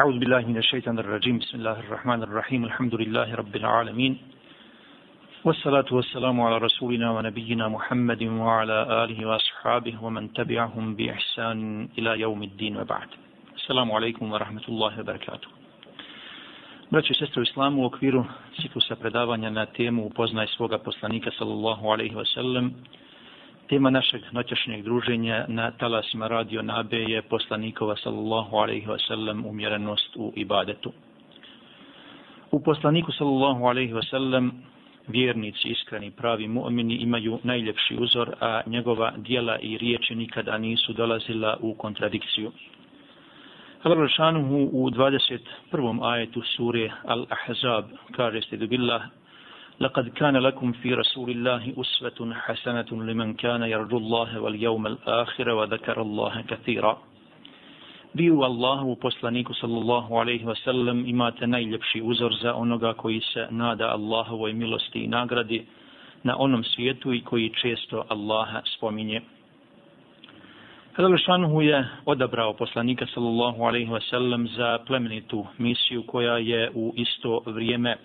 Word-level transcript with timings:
أعوذ 0.00 0.19
بالله 0.19 0.39
من 0.47 0.57
الشيطان 0.57 0.99
الرجيم 0.99 1.37
بسم 1.37 1.57
الله 1.57 1.79
الرحمن 1.79 2.23
الرحيم 2.23 2.65
الحمد 2.65 2.95
لله 2.95 3.35
رب 3.35 3.55
العالمين 3.55 4.17
والصلاة 5.43 5.85
والسلام 5.91 6.41
على 6.41 6.57
رسولنا 6.57 7.11
ونبينا 7.11 7.67
محمد 7.67 8.23
وعلى 8.23 8.77
آله 9.03 9.25
وأصحابه 9.27 10.03
ومن 10.03 10.33
تبعهم 10.33 10.95
بإحسان 10.95 11.89
إلى 11.97 12.19
يوم 12.19 12.43
الدين 12.43 12.77
وبعد 12.77 13.07
السلام 13.55 13.91
عليكم 13.91 14.31
ورحمة 14.31 14.65
الله 14.69 14.99
وبركاته 14.99 15.47
Braći 16.91 17.11
i 17.11 17.15
sestre 17.15 17.39
u 17.39 17.43
islamu 17.43 17.81
u 17.81 17.85
okviru 17.85 18.25
ciklusa 18.61 18.95
predavanja 18.95 19.49
na 19.49 19.65
temu 19.65 20.05
upoznaj 20.05 20.47
svoga 20.47 20.77
poslanika 20.77 21.31
sallallahu 21.37 21.87
alaihi 21.87 22.15
wa 22.15 22.25
sallam 22.25 22.71
tema 23.71 23.89
našeg 23.89 24.21
noćašnjeg 24.31 24.83
druženja 24.83 25.45
na 25.47 25.71
talasima 25.71 26.27
radio 26.27 26.61
Nabe 26.61 26.97
je 26.97 27.21
poslanikova 27.21 27.95
sallallahu 27.95 28.57
alaihi 28.57 28.87
wa 28.87 29.07
sallam 29.07 29.45
umjerenost 29.45 30.15
u 30.15 30.33
ibadetu. 30.35 30.91
U 32.51 32.63
poslaniku 32.63 33.11
sallallahu 33.11 33.65
alaihi 33.65 33.93
wa 33.93 34.09
sallam 34.09 34.51
vjernici, 35.07 35.67
iskreni, 35.67 36.11
pravi 36.11 36.47
mu'mini 36.47 36.97
imaju 37.01 37.39
najljepši 37.43 37.95
uzor, 37.99 38.35
a 38.39 38.61
njegova 38.65 39.13
dijela 39.17 39.59
i 39.59 39.77
riječi 39.77 40.15
nikada 40.15 40.57
nisu 40.57 40.93
dolazila 40.93 41.57
u 41.61 41.73
kontradikciju. 41.73 42.51
Allah 43.83 43.97
Rašanuhu 43.99 44.69
u 44.73 44.89
21. 44.89 46.11
ajetu 46.11 46.41
sure 46.41 46.91
Al-Ahzab 47.05 47.83
kaže 48.11 48.41
se 48.41 48.57
billah 48.57 49.01
لقد 49.80 50.08
كان 50.08 50.36
لكم 50.36 50.72
في 50.72 50.94
رسول 50.94 51.30
الله 51.30 51.74
أسوة 51.80 52.34
حسنة 52.34 52.86
لمن 52.92 53.34
كان 53.34 53.62
يرجو 53.62 53.98
الله 53.98 54.40
واليوم 54.40 54.86
الآخر 54.86 55.48
وذكر 55.48 56.02
الله 56.02 56.44
كثيرا 56.48 56.98
Vi 58.16 58.30
u 58.30 58.42
Allahu, 58.42 58.96
poslaniku 58.96 59.54
sallallahu 59.54 60.16
alaihi 60.16 60.44
wa 60.44 60.56
sallam, 60.64 61.04
imate 61.06 61.46
najljepši 61.46 62.00
uzor 62.02 62.34
za 62.42 62.54
onoga 62.54 62.92
koji 62.92 63.20
se 63.20 63.46
nada 63.50 63.88
Allahovoj 63.88 64.52
milosti 64.52 64.98
i 64.98 65.08
nagradi 65.08 65.66
na 66.22 66.36
onom 66.38 66.64
svijetu 66.64 67.12
i 67.12 67.20
koji 67.20 67.52
često 67.62 68.04
Allaha 68.08 68.62
spominje. 68.76 69.20
Šanuhu 71.26 71.62
je 71.62 71.88
odabrao 72.06 72.52
poslanika 72.52 73.06
sallallahu 73.14 73.62
alaihi 73.62 73.90
wa 73.90 74.00
sallam 74.10 74.48
za 74.48 74.78
plemenitu 74.86 75.46
misiju 75.58 76.02
koja 76.02 76.38
je 76.38 76.70
u 76.74 76.92
isto 76.96 77.42
vrijeme 77.46 77.96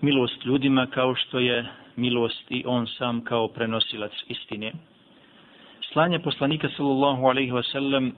milost 0.00 0.44
ljudima 0.44 0.86
kao 0.86 1.14
što 1.14 1.38
je 1.38 1.66
milost 1.96 2.50
i 2.50 2.62
on 2.66 2.86
sam 2.86 3.24
kao 3.24 3.48
prenosilac 3.48 4.12
istine. 4.28 4.72
Slanje 5.92 6.18
poslanika 6.18 6.68
sallallahu 6.76 7.26
alaihi 7.26 7.52
wa 7.52 7.72
sallam 7.72 8.12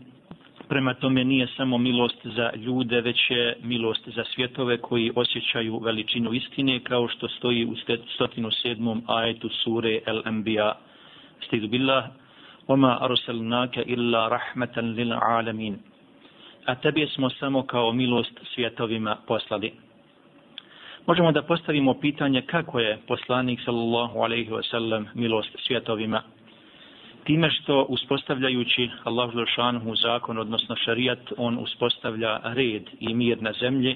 prema 0.68 0.94
tome 0.94 1.24
nije 1.24 1.46
samo 1.56 1.78
milost 1.78 2.26
za 2.26 2.50
ljude, 2.56 3.00
već 3.00 3.30
je 3.30 3.56
milost 3.62 4.08
za 4.08 4.24
svjetove 4.34 4.78
koji 4.78 5.12
osjećaju 5.14 5.78
veličinu 5.78 6.32
istine 6.32 6.80
kao 6.80 7.08
što 7.08 7.28
stoji 7.28 7.64
u 7.64 7.74
107. 8.18 9.00
ajetu 9.06 9.48
sure 9.48 10.00
El-Anbiya. 10.06 10.72
Stidu 11.46 11.68
billah, 11.68 12.04
وَمَا 12.68 12.92
أَرُسَلْنَاكَ 13.06 13.78
إِلَّا 13.78 14.28
رَحْمَةً 14.28 14.76
لِلْعَالَمِينَ 14.76 15.74
A 16.66 16.74
tebi 16.74 17.06
smo 17.06 17.30
samo 17.30 17.62
kao 17.62 17.92
milost 17.92 18.40
svjetovima 18.54 19.16
poslali 19.26 19.72
možemo 21.11 21.31
da 21.31 21.41
postavimo 21.41 21.93
pitanje 21.93 22.41
kako 22.41 22.79
je 22.79 22.99
poslanik 23.07 23.59
sallallahu 23.65 24.19
alaihi 24.19 24.49
wasallam 24.51 25.05
milost 25.13 25.49
svjetovima. 25.67 26.21
Time 27.23 27.51
što 27.51 27.85
uspostavljajući 27.89 28.89
Allah 29.03 29.31
Žešanhu 29.35 29.95
zakon, 29.95 30.37
odnosno 30.37 30.75
šarijat, 30.75 31.19
on 31.37 31.57
uspostavlja 31.57 32.39
red 32.43 32.83
i 32.99 33.13
mir 33.13 33.41
na 33.41 33.53
zemlji 33.59 33.95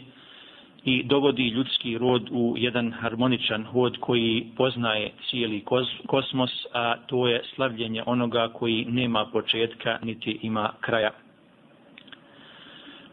i 0.85 1.03
dovodi 1.03 1.47
ljudski 1.47 1.97
rod 1.97 2.29
u 2.31 2.55
jedan 2.57 2.91
harmoničan 2.91 3.63
hod 3.63 3.97
koji 3.99 4.47
poznaje 4.57 5.11
cijeli 5.29 5.63
kosmos, 6.07 6.51
a 6.73 6.95
to 7.07 7.27
je 7.27 7.41
slavljenje 7.55 8.03
onoga 8.05 8.49
koji 8.53 8.85
nema 8.89 9.25
početka 9.25 9.99
niti 10.03 10.39
ima 10.41 10.69
kraja. 10.81 11.11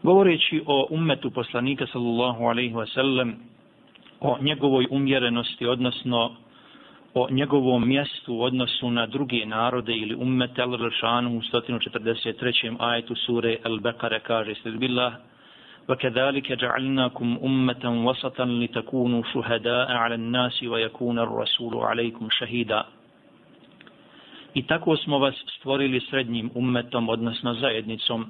Govoreći 0.03 0.61
o 0.65 0.87
ummetu 0.89 1.31
poslanika 1.31 1.87
sallallahu 1.87 2.43
alaihi 2.43 2.73
wasallam, 2.73 3.33
o 4.22 4.36
njegovoj 4.40 4.86
umjerenosti, 4.90 5.66
odnosno 5.66 6.36
o 7.14 7.26
njegovom 7.30 7.88
mjestu 7.88 8.34
u 8.34 8.42
odnosu 8.42 8.90
na 8.90 9.06
druge 9.06 9.46
narode 9.46 9.92
ili 9.92 10.14
ummete 10.14 10.62
al-Ršanu 10.62 11.38
u 11.38 11.40
143. 11.40 12.76
ajetu 12.78 13.14
sure 13.14 13.56
Al-Bekare 13.64 14.20
kaže 14.20 14.54
se 14.54 14.70
billah 14.70 15.12
وَكَذَلِكَ 15.88 16.52
جَعَلْنَاكُمْ 16.52 17.38
أُمَّةً 17.48 17.84
وَسَطًا 18.06 18.44
لِتَكُونُوا 18.44 19.22
شُهَدَاءَ 19.32 19.88
عَلَى 19.92 20.14
النَّاسِ 20.14 20.62
وَيَكُونَ 20.62 21.18
الرَّسُولُ 21.18 21.74
عَلَيْكُمْ 21.76 22.28
شَهِيدًا 22.30 22.84
I 24.54 24.62
tako 24.66 24.96
smo 24.96 25.18
vas 25.18 25.34
stvorili 25.58 26.00
srednjim 26.00 26.50
ummetom, 26.54 27.08
odnosno 27.08 27.54
zajednicom, 27.54 28.26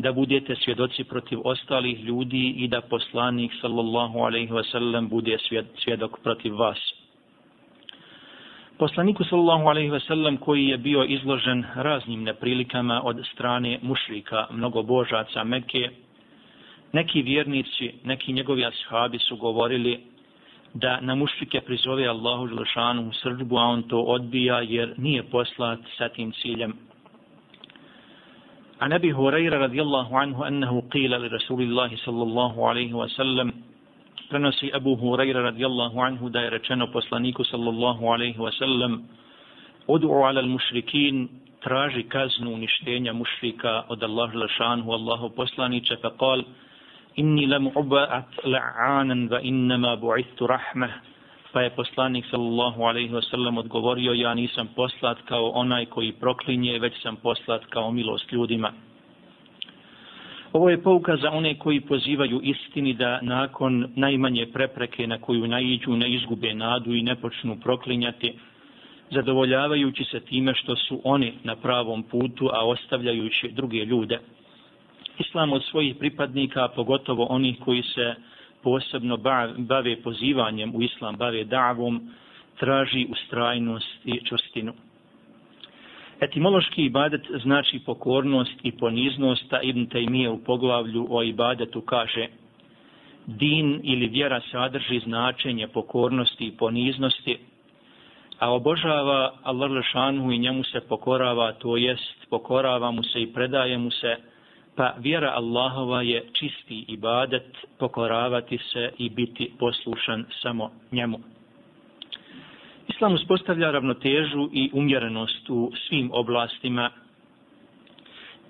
da 0.00 0.12
budete 0.12 0.56
svjedoci 0.56 1.04
protiv 1.04 1.38
ostalih 1.44 2.04
ljudi 2.04 2.54
i 2.56 2.68
da 2.68 2.80
poslanik 2.80 3.52
sallallahu 3.60 4.18
alaihi 4.18 4.52
wa 4.52 4.70
sallam 4.72 5.08
bude 5.08 5.38
svjedok 5.84 6.20
protiv 6.22 6.56
vas. 6.56 6.78
Poslaniku 8.78 9.24
sallallahu 9.24 9.68
alaihi 9.68 9.90
wa 9.90 10.06
sallam 10.06 10.36
koji 10.36 10.66
je 10.66 10.78
bio 10.78 11.04
izložen 11.04 11.64
raznim 11.74 12.22
neprilikama 12.22 13.02
od 13.04 13.26
strane 13.32 13.78
mušrika, 13.82 14.46
mnogobožaca 14.50 15.44
Mekke, 15.44 15.90
neki 16.92 17.22
vjernici, 17.22 17.92
neki 18.04 18.32
njegovi 18.32 18.64
ashabi 18.64 19.18
su 19.18 19.36
govorili 19.36 20.00
da 20.74 21.00
na 21.00 21.14
mušrike 21.14 21.60
prizove 21.60 22.06
Allahu 22.06 22.46
Želešanu 22.46 23.08
u 23.08 23.12
srđbu, 23.12 23.56
a 23.56 23.62
on 23.62 23.82
to 23.82 24.00
odbija 24.00 24.60
jer 24.60 24.94
nije 24.96 25.22
poslat 25.22 25.78
sa 25.98 26.08
tim 26.08 26.32
ciljem 26.32 26.72
عن 28.81 28.93
أبي 28.93 29.13
هريرة 29.13 29.57
رضي 29.57 29.81
الله 29.81 30.17
عنه 30.19 30.47
أنه 30.47 30.83
قيل 30.91 31.11
لرسول 31.11 31.61
الله 31.61 31.91
صلى 31.95 32.23
الله 32.23 32.53
عليه 32.69 32.93
وسلم 32.93 33.53
prenosi 34.29 34.73
Abu 34.73 34.95
Hurajra 34.97 35.43
radijallahu 35.53 36.01
anhu 36.01 36.29
da 36.33 36.41
je 36.41 36.49
rečeno 36.49 36.87
poslaniku 36.91 37.43
sallallahu 37.45 38.09
alaihi 38.13 38.37
wasallam 38.41 39.03
udu'u 39.87 40.25
ala 40.25 40.41
mušrikin 40.41 41.29
traži 41.63 42.03
kaznu 42.09 42.53
uništenja 42.53 43.13
mušrika 43.13 43.83
od 43.89 44.03
Allah 44.03 44.33
lašanhu 44.35 44.91
Allahu 44.91 45.29
poslaniče 45.37 45.95
pa 46.01 46.09
kal 46.19 46.41
inni 47.15 47.45
lam 47.47 47.67
uba'at 47.69 48.41
la'anan 48.45 49.29
va 49.29 49.39
innama 49.41 49.93
bu'ithu 49.97 50.47
rahmah 50.49 50.91
Pa 51.52 51.60
je 51.62 51.70
poslanik 51.70 52.24
sallallahu 52.30 52.82
alaihi 52.82 53.12
wasallam 53.12 53.58
odgovorio, 53.58 54.12
ja 54.12 54.34
nisam 54.34 54.68
poslat 54.76 55.18
kao 55.24 55.48
onaj 55.48 55.86
koji 55.86 56.12
proklinje, 56.12 56.78
već 56.78 57.02
sam 57.02 57.16
poslat 57.16 57.64
kao 57.64 57.90
milost 57.92 58.32
ljudima. 58.32 58.72
Ovo 60.52 60.70
je 60.70 60.82
pouka 60.82 61.16
za 61.16 61.30
one 61.30 61.58
koji 61.58 61.80
pozivaju 61.80 62.40
istini 62.42 62.94
da 62.94 63.18
nakon 63.22 63.92
najmanje 63.96 64.46
prepreke 64.46 65.06
na 65.06 65.18
koju 65.18 65.46
naiđu 65.46 65.96
ne 65.96 66.10
izgube 66.14 66.54
nadu 66.54 66.94
i 66.94 67.02
ne 67.02 67.16
počnu 67.16 67.56
proklinjati, 67.62 68.32
zadovoljavajući 69.10 70.04
se 70.04 70.20
time 70.20 70.54
što 70.54 70.76
su 70.76 71.00
oni 71.04 71.32
na 71.44 71.56
pravom 71.56 72.02
putu, 72.02 72.50
a 72.52 72.66
ostavljajući 72.66 73.48
druge 73.48 73.84
ljude. 73.84 74.18
Islam 75.18 75.52
od 75.52 75.64
svojih 75.64 75.96
pripadnika, 75.96 76.68
pogotovo 76.68 77.24
onih 77.24 77.56
koji 77.64 77.82
se 77.82 78.14
posebno 78.62 79.16
bave 79.58 80.02
pozivanjem 80.02 80.74
u 80.74 80.82
islam, 80.82 81.16
bave 81.16 81.44
davom, 81.44 82.10
traži 82.58 83.06
ustrajnost 83.10 83.98
i 84.04 84.20
čvrstinu. 84.24 84.72
Etimološki 86.20 86.84
ibadet 86.84 87.22
znači 87.42 87.80
pokornost 87.86 88.54
i 88.62 88.72
poniznost, 88.72 89.52
a 89.52 89.60
Ibn 89.62 89.86
Taymiye 89.86 90.28
u 90.28 90.44
poglavlju 90.44 91.06
o 91.10 91.22
ibadetu 91.22 91.80
kaže 91.80 92.26
din 93.26 93.80
ili 93.82 94.06
vjera 94.06 94.40
sadrži 94.50 94.98
značenje 94.98 95.68
pokornosti 95.68 96.46
i 96.46 96.56
poniznosti, 96.56 97.38
a 98.38 98.52
obožava 98.52 99.32
Allah 99.42 99.70
Lešanu 99.70 100.32
i 100.32 100.38
njemu 100.38 100.64
se 100.64 100.80
pokorava, 100.80 101.52
to 101.52 101.76
jest 101.76 102.26
pokorava 102.30 102.90
mu 102.90 103.02
se 103.02 103.22
i 103.22 103.32
predaje 103.32 103.78
mu 103.78 103.90
se, 103.90 104.16
pa 104.80 104.94
vjera 104.98 105.32
Allahova 105.36 106.02
je 106.02 106.24
čisti 106.32 106.84
ibadet, 106.88 107.56
pokoravati 107.78 108.58
se 108.58 108.90
i 108.98 109.10
biti 109.10 109.52
poslušan 109.58 110.24
samo 110.42 110.70
njemu. 110.92 111.18
Islam 112.88 113.14
uspostavlja 113.14 113.70
ravnotežu 113.70 114.48
i 114.52 114.70
umjerenost 114.72 115.50
u 115.50 115.72
svim 115.88 116.10
oblastima 116.12 116.90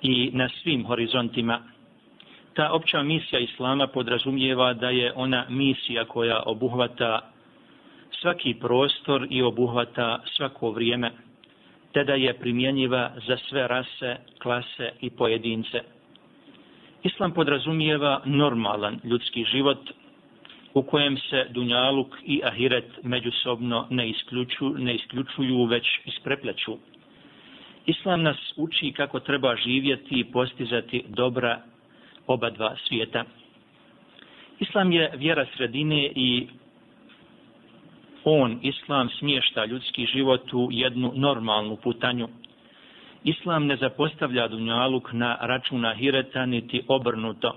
i 0.03 0.31
na 0.33 0.49
svim 0.49 0.85
horizontima. 0.85 1.63
Ta 2.55 2.73
opća 2.73 3.03
misija 3.03 3.41
Islama 3.41 3.87
podrazumijeva 3.87 4.75
da 4.75 4.91
je 4.91 5.13
ona 5.17 5.47
misija 5.49 6.05
koja 6.05 6.43
obuhvata 6.47 7.31
svaki 8.21 8.55
prostor 8.55 9.27
i 9.31 9.43
obuhvata 9.43 10.23
svako 10.37 10.71
vrijeme, 10.71 11.11
te 11.93 12.05
da 12.05 12.15
je 12.15 12.39
primjenjiva 12.39 13.11
za 13.27 13.37
sve 13.37 13.69
rase, 13.69 14.17
klase 14.39 14.91
i 15.01 15.11
pojedince 15.11 15.81
Islam 17.03 17.33
podrazumijeva 17.33 18.23
normalan 18.25 19.01
ljudski 19.05 19.45
život 19.45 19.91
u 20.75 20.83
kojem 20.83 21.19
se 21.19 21.47
dunjaluk 21.51 22.17
i 22.25 22.41
ahiret 22.45 22.85
međusobno 23.03 23.87
ne 23.91 24.09
isključuju, 24.09 24.75
ne 24.79 24.95
isključuju 24.95 25.65
već 25.65 25.87
isprepleću. 26.05 26.77
Islam 27.87 28.23
nas 28.23 28.37
uči 28.57 28.93
kako 28.97 29.21
treba 29.21 29.57
živjeti 29.57 30.21
i 30.21 30.25
postizati 30.25 31.05
dobra 31.09 31.61
oba 32.27 32.51
dva 32.51 32.77
svijeta. 32.89 33.25
Islam 34.61 34.93
je 34.93 35.11
vjera 35.17 35.47
sredine 35.57 36.13
i 36.15 36.47
on, 38.25 38.59
Islam, 38.63 39.09
smješta 39.19 39.65
ljudski 39.65 40.07
život 40.07 40.53
u 40.53 40.69
jednu 40.71 41.13
normalnu 41.15 41.77
putanju. 41.77 42.29
Islam 43.25 43.67
ne 43.67 43.77
zapostavlja 43.77 44.49
dunjaluk 44.49 45.13
na 45.13 45.37
računa 45.41 45.89
ahireta 45.89 46.47
niti 46.47 46.83
obrnuto. 46.89 47.57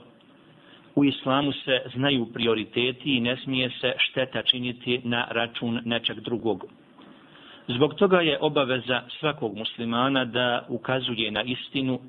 U 0.95 1.06
islamu 1.06 1.51
se 1.51 1.81
znaju 1.95 2.25
prioriteti 2.33 3.18
i 3.18 3.19
ne 3.19 3.38
smije 3.38 3.69
se 3.81 3.94
šteta 3.98 4.42
činiti 4.42 5.01
na 5.04 5.27
račun 5.30 5.81
nečeg 5.86 6.19
drugog. 6.19 6.65
Zbog 7.68 7.94
toga 7.94 8.21
je 8.21 8.38
obaveza 8.42 9.01
svakog 9.19 9.57
muslimana 9.57 10.25
da 10.25 10.65
ukazuje 10.69 11.31
na 11.31 11.44
istinu 11.44 12.00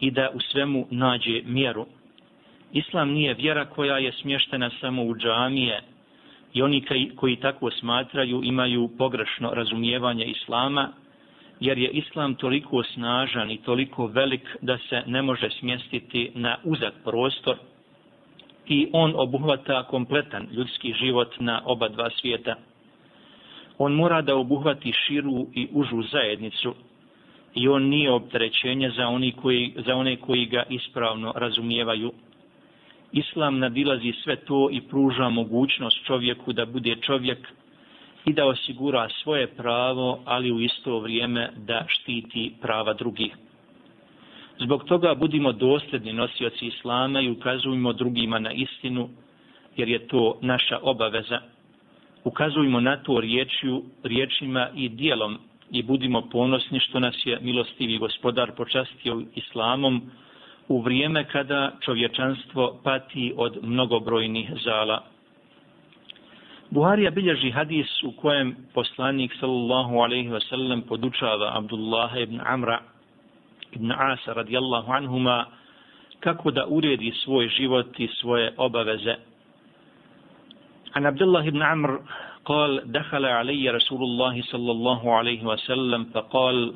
i 0.00 0.10
da 0.10 0.30
u 0.34 0.40
svemu 0.40 0.86
nađe 0.90 1.42
mjeru. 1.44 1.86
Islam 2.72 3.10
nije 3.10 3.34
vjera 3.34 3.64
koja 3.64 3.98
je 3.98 4.12
smještena 4.12 4.70
samo 4.80 5.02
u 5.02 5.16
džamije 5.16 5.80
i 6.54 6.62
oni 6.62 6.84
koji 7.16 7.36
tako 7.36 7.70
smatraju 7.70 8.40
imaju 8.44 8.90
pogrešno 8.98 9.50
razumijevanje 9.54 10.24
Islama, 10.24 10.92
jer 11.64 11.78
je 11.78 11.90
Islam 11.90 12.34
toliko 12.34 12.82
snažan 12.82 13.50
i 13.50 13.62
toliko 13.62 14.06
velik 14.06 14.56
da 14.60 14.78
se 14.78 15.02
ne 15.06 15.22
može 15.22 15.50
smjestiti 15.50 16.30
na 16.34 16.56
uzak 16.64 16.94
prostor 17.04 17.56
i 18.66 18.88
on 18.92 19.12
obuhvata 19.16 19.82
kompletan 19.82 20.48
ljudski 20.52 20.92
život 20.92 21.34
na 21.40 21.62
oba 21.64 21.88
dva 21.88 22.10
svijeta. 22.10 22.54
On 23.78 23.92
mora 23.92 24.22
da 24.22 24.36
obuhvati 24.36 24.92
širu 24.92 25.46
i 25.54 25.68
užu 25.72 26.02
zajednicu 26.12 26.74
i 27.54 27.68
on 27.68 27.82
nije 27.82 28.12
opterećenje 28.12 28.90
za, 28.90 29.08
oni 29.08 29.32
koji, 29.32 29.74
za 29.86 29.94
one 29.96 30.16
koji 30.16 30.46
ga 30.46 30.62
ispravno 30.70 31.32
razumijevaju. 31.36 32.12
Islam 33.12 33.58
nadilazi 33.58 34.12
sve 34.24 34.36
to 34.36 34.68
i 34.72 34.80
pruža 34.80 35.28
mogućnost 35.28 36.04
čovjeku 36.06 36.52
da 36.52 36.66
bude 36.66 36.96
čovjek 36.96 37.38
i 38.26 38.32
da 38.32 38.46
osigura 38.46 39.08
svoje 39.22 39.46
pravo, 39.46 40.20
ali 40.24 40.52
u 40.52 40.60
isto 40.60 40.98
vrijeme 40.98 41.50
da 41.56 41.84
štiti 41.88 42.52
prava 42.60 42.92
drugih. 42.94 43.36
Zbog 44.58 44.84
toga 44.84 45.14
budimo 45.14 45.52
dosljedni 45.52 46.12
nosioci 46.12 46.66
Islama 46.66 47.20
i 47.20 47.30
ukazujemo 47.30 47.92
drugima 47.92 48.38
na 48.38 48.52
istinu, 48.52 49.08
jer 49.76 49.88
je 49.88 50.08
to 50.08 50.38
naša 50.42 50.78
obaveza. 50.82 51.40
Ukazujemo 52.24 52.80
na 52.80 52.96
to 52.96 53.20
riječju, 53.20 53.82
riječima 54.02 54.68
i 54.74 54.88
dijelom 54.88 55.38
i 55.70 55.82
budimo 55.82 56.22
ponosni 56.22 56.80
što 56.80 57.00
nas 57.00 57.14
je 57.24 57.38
milostivi 57.42 57.98
gospodar 57.98 58.52
počastio 58.56 59.22
Islamom 59.34 60.02
u 60.68 60.80
vrijeme 60.80 61.24
kada 61.28 61.72
čovječanstvo 61.80 62.80
pati 62.84 63.32
od 63.36 63.58
mnogobrojnih 63.62 64.50
zala. 64.64 65.13
Buharija 66.73 67.11
bilježi 67.11 67.51
hadis 67.51 68.03
u 68.03 68.11
kojem 68.11 68.55
poslanik 68.73 69.33
sallallahu 69.39 69.99
alaihi 69.99 70.29
wa 70.29 70.39
sallam 70.49 70.81
podučava 70.81 71.57
Abdullah 71.57 72.17
ibn 72.17 72.41
Amra 72.45 72.79
ibn 73.71 73.91
Asa 73.91 74.33
radijallahu 74.33 74.91
anhuma 74.91 75.45
kako 76.19 76.51
da 76.51 76.65
uredi 76.67 77.11
svoj 77.11 77.47
život 77.47 77.99
i 77.99 78.07
svoje 78.07 78.53
obaveze. 78.57 79.15
An 80.93 81.05
Abdullah 81.05 81.47
ibn 81.47 81.61
Amr 81.61 81.99
قال 82.45 82.91
دخل 82.91 83.25
علي 83.25 83.69
رسول 83.69 84.01
الله 84.03 84.41
صلى 84.41 84.71
الله 84.71 85.01
عليه 85.17 85.41
وسلم 85.45 86.05
فقال 86.13 86.73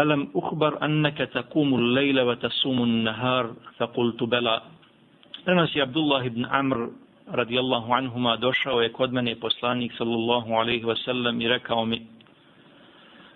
ألم 0.00 0.30
أخبر 0.34 0.84
أنك 0.84 1.18
تقوم 1.18 1.74
الليل 1.74 2.20
وتصوم 2.20 2.82
النهار 2.82 3.44
فقلت 3.78 4.22
بلى 4.22 4.60
Prenosi 5.46 5.80
Abdullah 5.80 6.22
ibn 6.28 6.44
Amr 6.44 6.92
radijallahu 7.27 7.93
anhuma 7.93 8.37
došao 8.37 8.81
je 8.81 8.91
kod 8.91 9.13
mene 9.13 9.35
poslanik 9.35 9.93
sallallahu 9.97 10.53
alaihi 10.53 10.83
wasallam 10.83 11.43
i 11.43 11.47
rekao 11.47 11.85
mi 11.85 12.01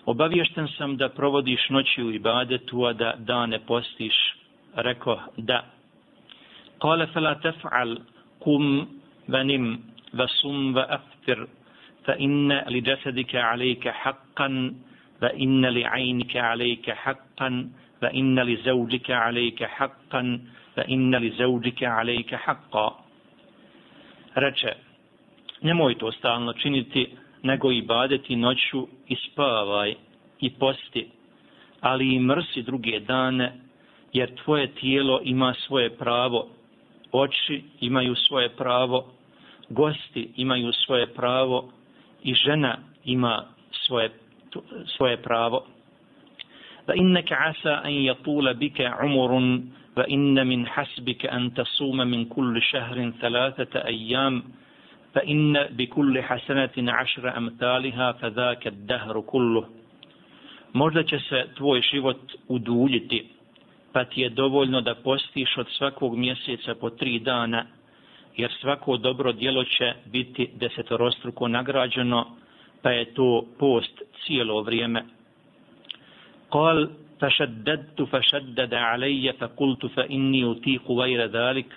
Obavješten 0.07 0.67
sam 0.77 0.97
da 0.97 1.09
provodiš 1.09 1.69
noći 1.69 2.03
u 2.03 2.11
ibadetu, 2.11 2.85
a 2.85 2.93
da 2.93 3.13
dane 3.17 3.59
postiš. 3.59 4.35
Rekao 4.75 5.19
da. 5.37 5.65
Kale 6.81 7.07
fela 7.07 7.35
tef'al 7.35 7.97
kum 8.39 8.87
vanim 9.27 9.83
vasum 10.13 10.73
va 10.75 10.85
aftir 10.89 11.45
fa 12.05 12.15
inna 12.17 12.63
li 12.67 12.81
jasadika 12.85 13.37
alejka 13.51 13.91
haqqan 14.03 14.73
fa 15.19 15.29
inna 15.35 15.69
li 15.69 15.83
ajnika 15.83 16.39
alejka 16.51 16.95
haqqan 17.03 17.69
fa 17.99 18.09
inna 18.13 18.43
li 18.43 18.55
zawjika 18.65 19.19
alejka 19.27 19.67
haqqan 19.77 20.39
fa 20.75 20.83
inna 20.87 21.17
li 21.19 21.33
zawjika 21.37 21.97
alejka 21.99 22.37
haqqan 22.45 23.06
reče 24.37 24.73
nemoj 25.61 25.97
to 25.97 26.11
stalno 26.11 26.53
činiti 26.53 27.07
nego 27.43 27.71
i 27.71 27.81
badeti 27.81 28.35
noću 28.35 28.87
i 29.07 29.15
spavaj 29.15 29.95
i 30.39 30.49
posti, 30.53 31.07
ali 31.81 32.15
i 32.15 32.19
mrsi 32.19 32.61
druge 32.61 32.99
dane, 32.99 33.53
jer 34.13 34.35
tvoje 34.43 34.67
tijelo 34.67 35.19
ima 35.23 35.53
svoje 35.53 35.89
pravo, 35.89 36.47
oči 37.11 37.63
imaju 37.81 38.15
svoje 38.15 38.49
pravo, 38.49 39.05
gosti 39.69 40.29
imaju 40.35 40.73
svoje 40.73 41.13
pravo 41.13 41.71
i 42.23 42.33
žena 42.33 42.77
ima 43.05 43.43
svoje, 43.71 44.09
svoje 44.97 45.17
pravo. 45.17 45.65
Da 46.87 46.93
inneke 46.93 47.35
asa 47.35 47.81
an 47.83 47.91
yatula 47.91 48.57
bika 48.57 48.97
umrun 49.05 49.71
فإن 49.97 50.47
من 50.47 50.67
حسبك 50.67 51.25
أن 51.25 51.53
تصوم 51.53 51.97
من 51.97 52.25
كل 52.25 52.61
شهر 52.61 53.11
ثلاثة 53.21 53.85
أيام 53.85 54.43
فإن 55.13 55.53
بكل 55.71 56.23
حسنة 56.23 56.75
عشر 56.77 57.37
أمثالها 57.37 58.11
فذاك 58.11 58.67
الدهر 58.67 59.21
كله 59.21 59.65
Možda 60.73 61.03
će 61.03 61.19
se 61.19 61.47
tvoj 61.55 61.81
život 61.81 62.33
uduljiti, 62.47 63.27
pa 63.93 64.05
ti 64.05 64.21
je 64.21 64.29
dovoljno 64.29 64.81
da 64.81 64.95
postiš 64.95 65.57
od 65.57 65.67
svakog 65.69 66.17
mjeseca 66.17 66.75
po 66.75 66.89
tri 66.89 67.19
dana, 67.19 67.65
jer 68.35 68.51
svako 68.61 68.97
dobro 68.97 69.31
djelo 69.31 69.63
će 69.63 69.93
biti 70.05 70.49
desetorostruko 70.55 71.47
nagrađeno, 71.47 72.25
pa 72.81 72.91
je 72.91 73.13
to 73.13 73.45
post 73.59 74.01
cijelo 74.25 74.61
vrijeme. 74.61 75.03
Kol 76.49 76.87
فشددت 77.22 78.02
فشدد 78.02 78.74
علي 78.74 79.32
فقلت 79.32 79.86
فإني 79.86 80.44
أطيق 80.52 80.90
غير 80.90 81.26
ذلك 81.26 81.70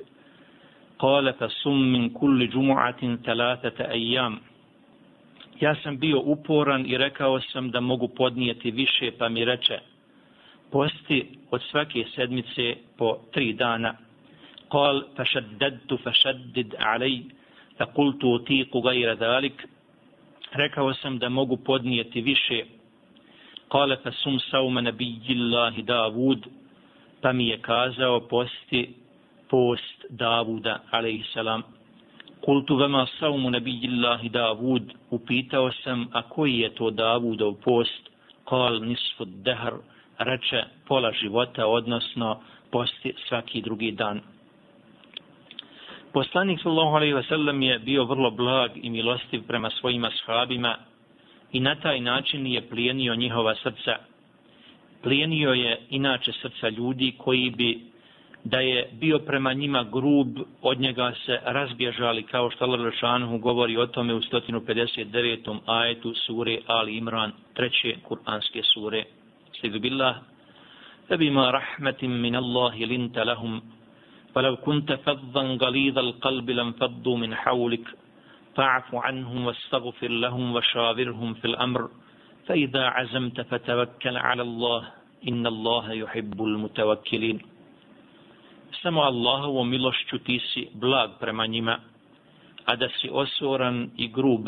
قال 0.99 1.33
فصم 1.33 1.91
من 1.93 2.09
كل 2.09 2.49
جمعة 2.49 3.15
ثلاثة 3.15 3.91
أيام 3.91 4.39
Ja 5.61 5.75
sam 5.83 5.99
bio 5.99 6.19
uporan 6.19 6.85
i 6.85 6.97
rekao 6.97 7.41
sam 7.41 7.71
da 7.71 7.79
mogu 7.79 8.07
podnijeti 8.07 8.71
više, 8.71 9.11
pa 9.17 9.29
mi 9.29 9.45
reče, 9.45 9.79
posti 10.71 11.27
od 11.51 11.61
svake 11.71 12.03
sedmice 12.15 12.75
po 12.97 13.17
tri 13.31 13.53
dana. 13.53 13.95
Kal, 14.71 15.01
fašaddadtu 15.17 15.97
fašaddid 15.97 16.75
alej, 16.79 17.21
fa 17.77 17.85
kultu 17.85 18.29
utiku 18.29 18.81
gajra 18.81 19.15
dalik. 19.15 19.67
Rekao 20.51 20.93
sam 20.93 21.19
da 21.19 21.29
mogu 21.29 21.57
podnijeti 21.57 22.21
više. 22.21 22.65
Kale, 23.70 23.96
fa 24.02 24.10
sum 24.22 24.40
sauma 24.50 24.80
nabijillahi 24.82 25.82
Davud, 25.82 26.46
pa 27.22 27.32
mi 27.32 27.48
je 27.48 27.58
kazao 27.58 28.20
posti 28.20 28.94
post 29.50 30.06
Davuda, 30.10 30.80
alejsalam. 30.90 31.62
Kultu 32.44 32.76
vema 32.76 33.06
saumu 33.20 33.50
nabijillahi 33.50 34.28
Davud, 34.28 34.92
upitao 35.10 35.70
sam, 35.84 36.08
a 36.12 36.22
koji 36.22 36.58
je 36.58 36.74
to 36.74 36.90
Davudov 36.90 37.54
post? 37.64 38.10
Kal 38.48 38.80
nisfu 38.80 39.24
dehr, 39.24 39.74
reče 40.18 40.64
pola 40.88 41.12
života, 41.12 41.66
odnosno 41.66 42.40
posti 42.70 43.14
svaki 43.28 43.62
drugi 43.62 43.92
dan. 43.92 44.20
Poslanik 46.12 46.60
sallallahu 46.62 46.96
alejhi 46.96 47.14
ve 47.14 47.22
sellem 47.22 47.62
je 47.62 47.78
bio 47.78 48.04
vrlo 48.04 48.30
blag 48.30 48.70
i 48.74 48.90
milostiv 48.90 49.46
prema 49.46 49.70
svojim 49.70 50.04
ashabima 50.04 50.76
i 51.51 51.59
na 51.59 51.75
taj 51.75 52.01
način 52.01 52.47
je 52.47 52.69
plijenio 52.69 53.15
njihova 53.15 53.55
srca. 53.55 53.95
Plijenio 55.03 55.53
je 55.53 55.79
inače 55.89 56.31
srca 56.31 56.69
ljudi 56.69 57.13
koji 57.17 57.49
bi 57.49 57.79
da 58.43 58.59
je 58.59 58.89
bio 58.93 59.19
prema 59.19 59.53
njima 59.53 59.83
grub, 59.83 60.27
od 60.61 60.79
njega 60.79 61.13
se 61.25 61.39
razbježali, 61.45 62.23
kao 62.23 62.49
što 62.51 62.65
Allah 62.65 62.79
Lešanhu 62.79 63.37
govori 63.37 63.77
o 63.77 63.87
tome 63.87 64.13
u 64.13 64.21
159. 64.21 65.59
ajetu 65.65 66.13
sure 66.25 66.59
Ali 66.67 66.97
Imran, 66.97 67.31
treće 67.53 67.95
kuranske 68.03 68.61
sure. 68.73 69.03
Slidu 69.59 69.79
billah, 69.79 70.15
فبما 71.09 71.51
رحمة 71.51 72.01
من 72.03 72.35
الله 72.35 72.75
لنت 72.91 73.17
لهم 73.19 73.61
ولو 74.35 74.55
كنت 74.55 74.89
فظا 75.05 75.43
غليظ 75.63 75.97
القلب 75.97 76.49
لانفضوا 76.49 77.17
من 77.17 77.35
حولك 77.35 77.85
فاعف 78.55 78.95
عنهم 78.95 79.45
واستغفر 79.45 80.07
لهم 80.07 80.55
وشاورهم 80.55 81.33
في 81.33 81.45
الأمر 81.45 81.89
فإذا 82.47 82.83
عزمت 82.85 83.41
فتوكل 83.41 84.17
على 84.17 84.41
الله 84.41 84.81
إن 85.27 85.47
الله 85.47 85.93
يحب 85.93 86.43
المتوكلين 86.43 87.39
Samo 88.83 89.01
Allahovom 89.01 89.69
milošću 89.69 90.17
ti 90.19 90.39
si 90.39 90.67
blag 90.73 91.09
prema 91.19 91.45
njima, 91.45 91.79
a 92.65 92.75
da 92.75 92.89
si 92.89 93.09
osoran 93.11 93.89
i 93.97 94.07
grub, 94.07 94.47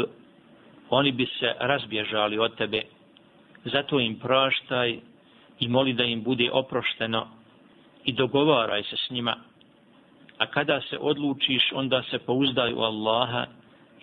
oni 0.90 1.12
bi 1.12 1.26
se 1.26 1.54
razbježali 1.60 2.40
od 2.40 2.56
tebe. 2.56 2.82
Zato 3.66 4.00
im 4.00 4.20
praštaj 4.20 5.00
i 5.60 5.68
moli 5.68 5.94
da 5.94 6.04
im 6.04 6.24
bude 6.24 6.50
oprošteno 6.52 7.28
i 8.06 8.14
dogovaraj 8.14 8.84
se 8.84 8.96
s 8.98 9.10
njima. 9.10 9.36
A 10.38 10.46
kada 10.46 10.82
se 10.82 10.98
odlučiš, 11.00 11.72
onda 11.74 12.04
se 12.04 12.20
pouzdaj 12.20 12.74
u 12.74 12.80
Allaha, 12.80 13.46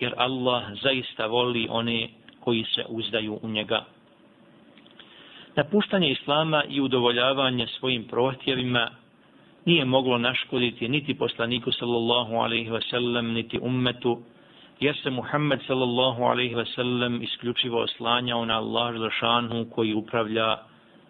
jer 0.00 0.14
Allah 0.16 0.62
zaista 0.82 1.26
voli 1.26 1.66
one 1.70 2.08
koji 2.40 2.64
se 2.64 2.84
uzdaju 2.88 3.38
u 3.42 3.48
njega. 3.48 3.84
Napuštanje 5.56 6.10
Islama 6.10 6.64
i 6.68 6.80
udovoljavanje 6.80 7.66
svojim 7.66 8.04
prohtjevima 8.04 8.90
nije 9.64 9.84
moglo 9.84 10.18
naškoditi 10.18 10.88
niti 10.88 11.14
poslaniku 11.14 11.72
sallallahu 11.72 12.34
alaihi 12.34 12.70
wasallam, 12.70 13.32
niti 13.32 13.58
ummetu, 13.62 14.22
jer 14.80 14.96
se 15.02 15.10
Muhammed 15.10 15.60
sallallahu 15.66 16.22
alaihi 16.22 16.54
wasallam 16.54 17.22
isključivo 17.22 17.82
oslanjao 17.82 18.44
na 18.44 18.58
Allah 18.58 18.94
Želšanu 18.94 19.66
koji 19.70 19.94
upravlja 19.94 20.56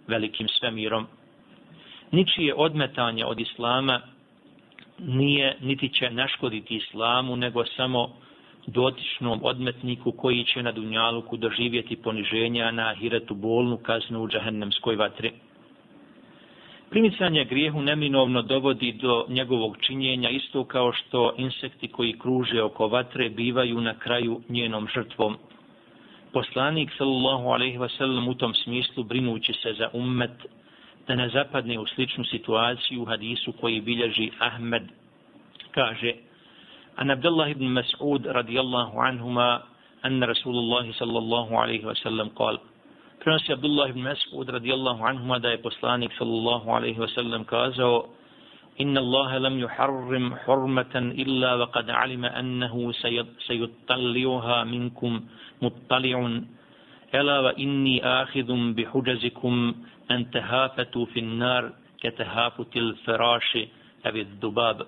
velikim 0.06 0.48
svemirom. 0.48 1.06
Ničije 2.10 2.54
odmetanje 2.54 3.24
od 3.24 3.40
Islama 3.40 4.00
nije, 4.98 5.56
niti 5.60 5.88
će 5.88 6.10
naškoditi 6.10 6.76
Islamu, 6.76 7.36
nego 7.36 7.64
samo 7.64 8.16
dotičnom 8.66 9.40
odmetniku 9.42 10.12
koji 10.12 10.44
će 10.44 10.62
na 10.62 10.72
Dunjaluku 10.72 11.36
doživjeti 11.36 11.96
poniženja 11.96 12.70
na 12.70 12.88
ahiretu 12.88 13.34
bolnu 13.34 13.76
kaznu 13.76 14.22
u 14.22 14.28
džahennemskoj 14.28 14.96
vatri. 14.96 15.32
Primicanje 16.90 17.44
grijehu 17.44 17.82
neminovno 17.82 18.42
dovodi 18.42 18.92
do 18.92 19.24
njegovog 19.28 19.76
činjenja 19.80 20.30
isto 20.30 20.64
kao 20.64 20.92
što 20.92 21.34
insekti 21.36 21.88
koji 21.88 22.18
kruže 22.18 22.62
oko 22.62 22.88
vatre 22.88 23.28
bivaju 23.28 23.80
na 23.80 23.94
kraju 23.98 24.40
njenom 24.48 24.88
žrtvom. 24.94 25.36
Poslanik 26.32 26.90
sallallahu 26.98 27.48
alejhi 27.48 27.78
ve 27.78 27.88
sellem 27.88 28.28
u 28.28 28.34
tom 28.34 28.54
smislu 28.54 29.04
brinući 29.04 29.52
se 29.52 29.72
za 29.72 29.88
ummet 29.92 30.46
da 31.06 31.14
ne 31.14 31.28
zapadne 31.28 31.78
u 31.78 31.86
sličnu 31.86 32.24
situaciju 32.24 33.02
u 33.02 33.04
hadisu 33.04 33.52
koji 33.52 33.80
bilježi 33.80 34.30
Ahmed 34.38 34.82
kaže 35.70 36.12
عن 37.00 37.10
عبد 37.10 37.26
الله 37.26 37.52
بن 37.52 37.64
مسعود 37.64 38.28
رضي 38.28 38.60
الله 38.60 39.02
عنهما 39.02 39.62
أن 40.06 40.24
رسول 40.24 40.54
الله 40.54 40.92
صلى 40.92 41.18
الله 41.18 41.58
عليه 41.60 41.84
وسلم 41.84 42.28
قال 42.36 42.58
prenosi 43.20 43.52
Abdullah 43.52 43.88
ibn 43.92 44.00
Mas'ud 44.00 44.48
radijallahu 44.48 45.04
anhuma 45.04 45.36
da 45.42 45.50
je 45.52 45.58
poslanik 45.60 46.08
sallallahu 46.18 46.64
alaihi 46.72 46.96
wasallam 46.98 47.44
kazao 47.44 48.08
Inna 48.80 49.00
Allaha 49.00 49.36
lam 49.44 49.58
yuharrim 49.60 50.32
hurmatan 50.48 51.12
illa 51.20 51.58
wa 51.60 51.66
qad 51.68 51.90
alima 51.92 52.28
annahu 52.32 52.92
sayuttaliuha 53.44 54.64
minkum 54.64 55.28
muttali'un 55.60 56.48
Ela 57.12 57.42
wa 57.44 57.52
inni 57.60 58.00
ahidum 58.00 58.72
bihuđazikum 58.74 59.74
an 60.08 60.24
tahafatu 60.32 61.04
fin 61.12 61.36
nar 61.38 61.72
katahafutil 62.02 62.96
feraši 63.04 63.68
avid 64.08 64.40
dubab 64.40 64.86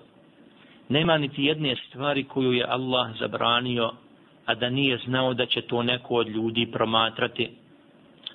Nema 0.89 1.17
niti 1.17 1.43
jedne 1.43 1.75
stvari 1.87 2.23
koju 2.23 2.53
je 2.53 2.65
Allah 2.67 3.11
zabranio, 3.19 3.91
a 4.45 4.55
da 4.55 4.69
nije 4.69 4.97
znao 4.97 5.33
da 5.33 5.45
će 5.45 5.61
to 5.61 5.83
neko 5.83 6.15
od 6.15 6.27
ljudi 6.27 6.69
promatrati 6.71 7.49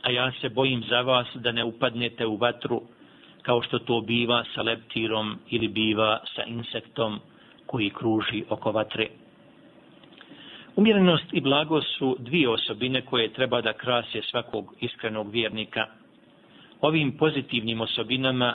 a 0.02 0.10
ja 0.10 0.32
se 0.40 0.48
bojim 0.48 0.82
za 0.88 1.00
vas 1.00 1.26
da 1.34 1.52
ne 1.52 1.64
upadnete 1.64 2.26
u 2.26 2.36
vatru 2.36 2.82
kao 3.42 3.62
što 3.62 3.78
to 3.78 4.00
biva 4.00 4.44
sa 4.54 4.62
leptirom 4.62 5.38
ili 5.50 5.68
biva 5.68 6.20
sa 6.34 6.42
insektom 6.44 7.20
koji 7.66 7.90
kruži 7.90 8.44
oko 8.48 8.72
vatre. 8.72 9.08
Umjerenost 10.76 11.24
i 11.32 11.40
blago 11.40 11.82
su 11.82 12.16
dvije 12.18 12.48
osobine 12.48 13.02
koje 13.02 13.32
treba 13.32 13.60
da 13.60 13.72
krase 13.72 14.22
svakog 14.30 14.74
iskrenog 14.80 15.30
vjernika. 15.30 15.86
Ovim 16.80 17.16
pozitivnim 17.18 17.80
osobinama 17.80 18.54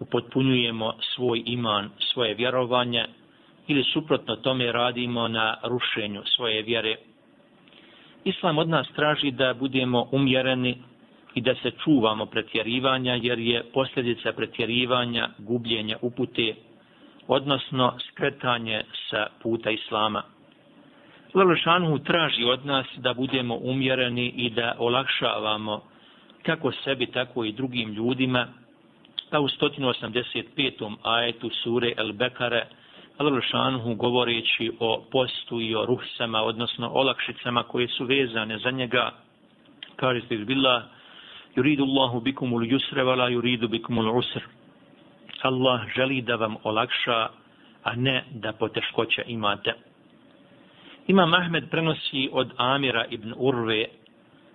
upotpunjujemo 0.00 0.92
svoj 1.14 1.42
iman, 1.46 1.90
svoje 2.12 2.34
vjerovanje 2.34 3.04
ili 3.66 3.84
suprotno 3.84 4.36
tome 4.36 4.72
radimo 4.72 5.28
na 5.28 5.56
rušenju 5.64 6.22
svoje 6.24 6.62
vjere 6.62 6.96
Islam 8.24 8.58
od 8.58 8.68
nas 8.68 8.86
traži 8.96 9.30
da 9.30 9.54
budemo 9.54 10.08
umjereni 10.12 10.78
i 11.34 11.40
da 11.40 11.54
se 11.54 11.70
čuvamo 11.84 12.26
pretjerivanja, 12.26 13.14
jer 13.14 13.38
je 13.38 13.62
posljedica 13.74 14.32
pretjerivanja 14.32 15.28
gubljenja 15.38 15.96
upute, 16.02 16.54
odnosno 17.28 17.94
skretanje 18.08 18.82
sa 19.10 19.26
puta 19.42 19.70
Islama. 19.70 20.22
Lalošanhu 21.34 21.98
traži 21.98 22.44
od 22.44 22.66
nas 22.66 22.86
da 22.96 23.14
budemo 23.14 23.56
umjereni 23.56 24.28
i 24.36 24.50
da 24.50 24.74
olakšavamo 24.78 25.82
kako 26.42 26.72
sebi, 26.72 27.06
tako 27.06 27.44
i 27.44 27.52
drugim 27.52 27.92
ljudima, 27.92 28.46
pa 29.30 29.40
u 29.40 29.48
185. 29.48 30.96
ajetu 31.02 31.50
sure 31.62 31.92
El 31.96 32.12
Bekare 32.12 32.66
Allah 33.18 33.42
Šanhu 33.50 33.94
govoreći 33.94 34.72
o 34.80 35.04
postu 35.10 35.60
i 35.60 35.74
o 35.74 35.86
ruhsama, 35.86 36.42
odnosno 36.42 36.90
olakšicama 36.94 37.62
koje 37.62 37.88
su 37.88 38.04
vezane 38.04 38.58
za 38.58 38.70
njega, 38.70 39.10
kaže 39.96 40.20
se 40.20 40.34
izbila, 40.34 40.82
yuridu 41.56 41.82
Allahu 41.82 42.20
bikum 42.20 42.52
ul 42.52 42.62
yusra 42.62 43.02
wala 43.02 43.30
yuridu 43.30 43.68
bikum 43.68 43.98
ul 43.98 44.18
usr. 44.18 44.40
Allah 45.42 45.80
želi 45.96 46.22
da 46.22 46.36
vam 46.36 46.56
olakša, 46.62 47.28
a 47.82 47.96
ne 47.96 48.24
da 48.30 48.52
poteškoća 48.52 49.22
imate. 49.22 49.74
Imam 51.06 51.34
Ahmed 51.34 51.70
prenosi 51.70 52.28
od 52.32 52.50
Amira 52.56 53.04
ibn 53.10 53.34
Urve 53.36 53.84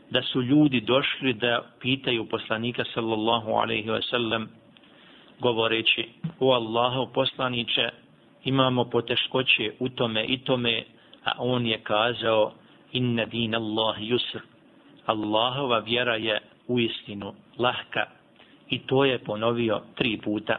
da 0.09 0.21
su 0.21 0.41
ljudi 0.41 0.81
došli 0.81 1.33
da 1.33 1.61
pitaju 1.81 2.25
poslanika 2.29 2.83
sallallahu 2.93 3.51
alaihi 3.51 3.89
wa 3.89 4.09
sallam 4.09 4.62
govoreći 5.43 6.09
o 6.39 6.53
Allahu 6.53 7.13
poslaniće 7.13 7.89
imamo 8.43 8.85
poteškoće 8.85 9.71
u 9.79 9.89
tome 9.89 10.25
i 10.25 10.37
tome, 10.37 10.83
a 11.23 11.31
on 11.37 11.65
je 11.65 11.77
kazao 11.83 12.51
inna 12.91 13.25
din 13.25 13.55
Allah 13.55 13.97
yusr. 13.97 14.39
Allahova 15.05 15.79
vjera 15.79 16.15
je 16.15 16.41
u 16.67 16.79
istinu 16.79 17.33
lahka 17.57 18.05
i 18.69 18.79
to 18.79 19.05
je 19.05 19.19
ponovio 19.19 19.81
tri 19.95 20.17
puta. 20.23 20.55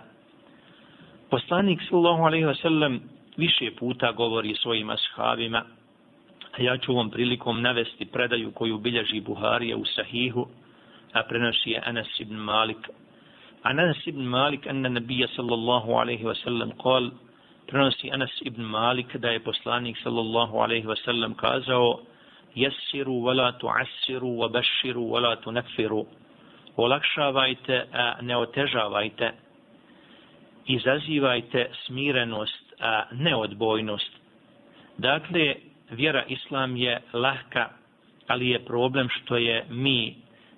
Poslanik 1.31 1.81
sallallahu 1.89 2.23
alejhi 2.23 2.47
ve 2.47 2.55
sellem 2.55 3.01
više 3.37 3.71
puta 3.79 4.13
govori 4.13 4.55
svojim 4.55 4.91
ashabima, 4.91 5.65
a 6.59 6.63
ja 6.63 6.79
ću 6.79 6.93
ovom 6.93 7.11
prilikom 7.11 7.63
navesti 7.63 8.05
predaju 8.05 8.53
koju 8.53 8.79
bilježi 8.79 9.21
Buharije 9.21 9.77
u 9.77 9.85
Sahihu, 9.85 10.47
a 11.13 11.23
prenosi 11.29 11.71
je 11.71 11.83
Anas 11.85 12.21
ibn 12.21 12.35
Malik. 12.35 12.89
Anas 13.65 13.97
ibn 14.07 14.27
Malik, 14.29 14.67
anna 14.67 14.89
nabija 14.89 15.29
sallallahu 15.37 15.97
alejhi 16.01 16.25
wa 16.25 16.35
sallam 16.45 16.73
kal, 16.83 17.11
prenosi 17.67 18.11
Anas 18.13 18.31
ibn 18.45 18.63
Malik 18.63 19.17
da 19.17 19.31
je 19.31 19.41
poslanik 19.41 19.97
sallallahu 20.05 20.61
alaihi 20.61 20.87
wa 20.87 20.97
sallam 21.05 21.35
kazao 21.35 22.01
jesiru 22.55 23.15
wala 23.25 23.53
tuassiru 23.59 24.37
wa 24.41 24.49
bashiru 24.49 25.03
wala 25.11 25.37
tunaffiru 25.37 26.05
olakšavajte 26.77 27.87
a 27.93 28.17
ne 28.23 28.37
otežavajte. 28.37 29.31
Izazivajte 30.67 31.71
smirenost 31.87 32.75
a 32.81 33.03
ne 33.13 33.37
odbojnost 33.37 34.13
dakle 34.99 35.55
vjera 35.91 36.25
islam 36.29 36.77
je 36.77 37.01
lahka 37.13 37.69
ali 38.27 38.49
je 38.49 38.65
problem 38.65 39.09
što 39.09 39.37
je 39.37 39.65
mi 39.71 40.17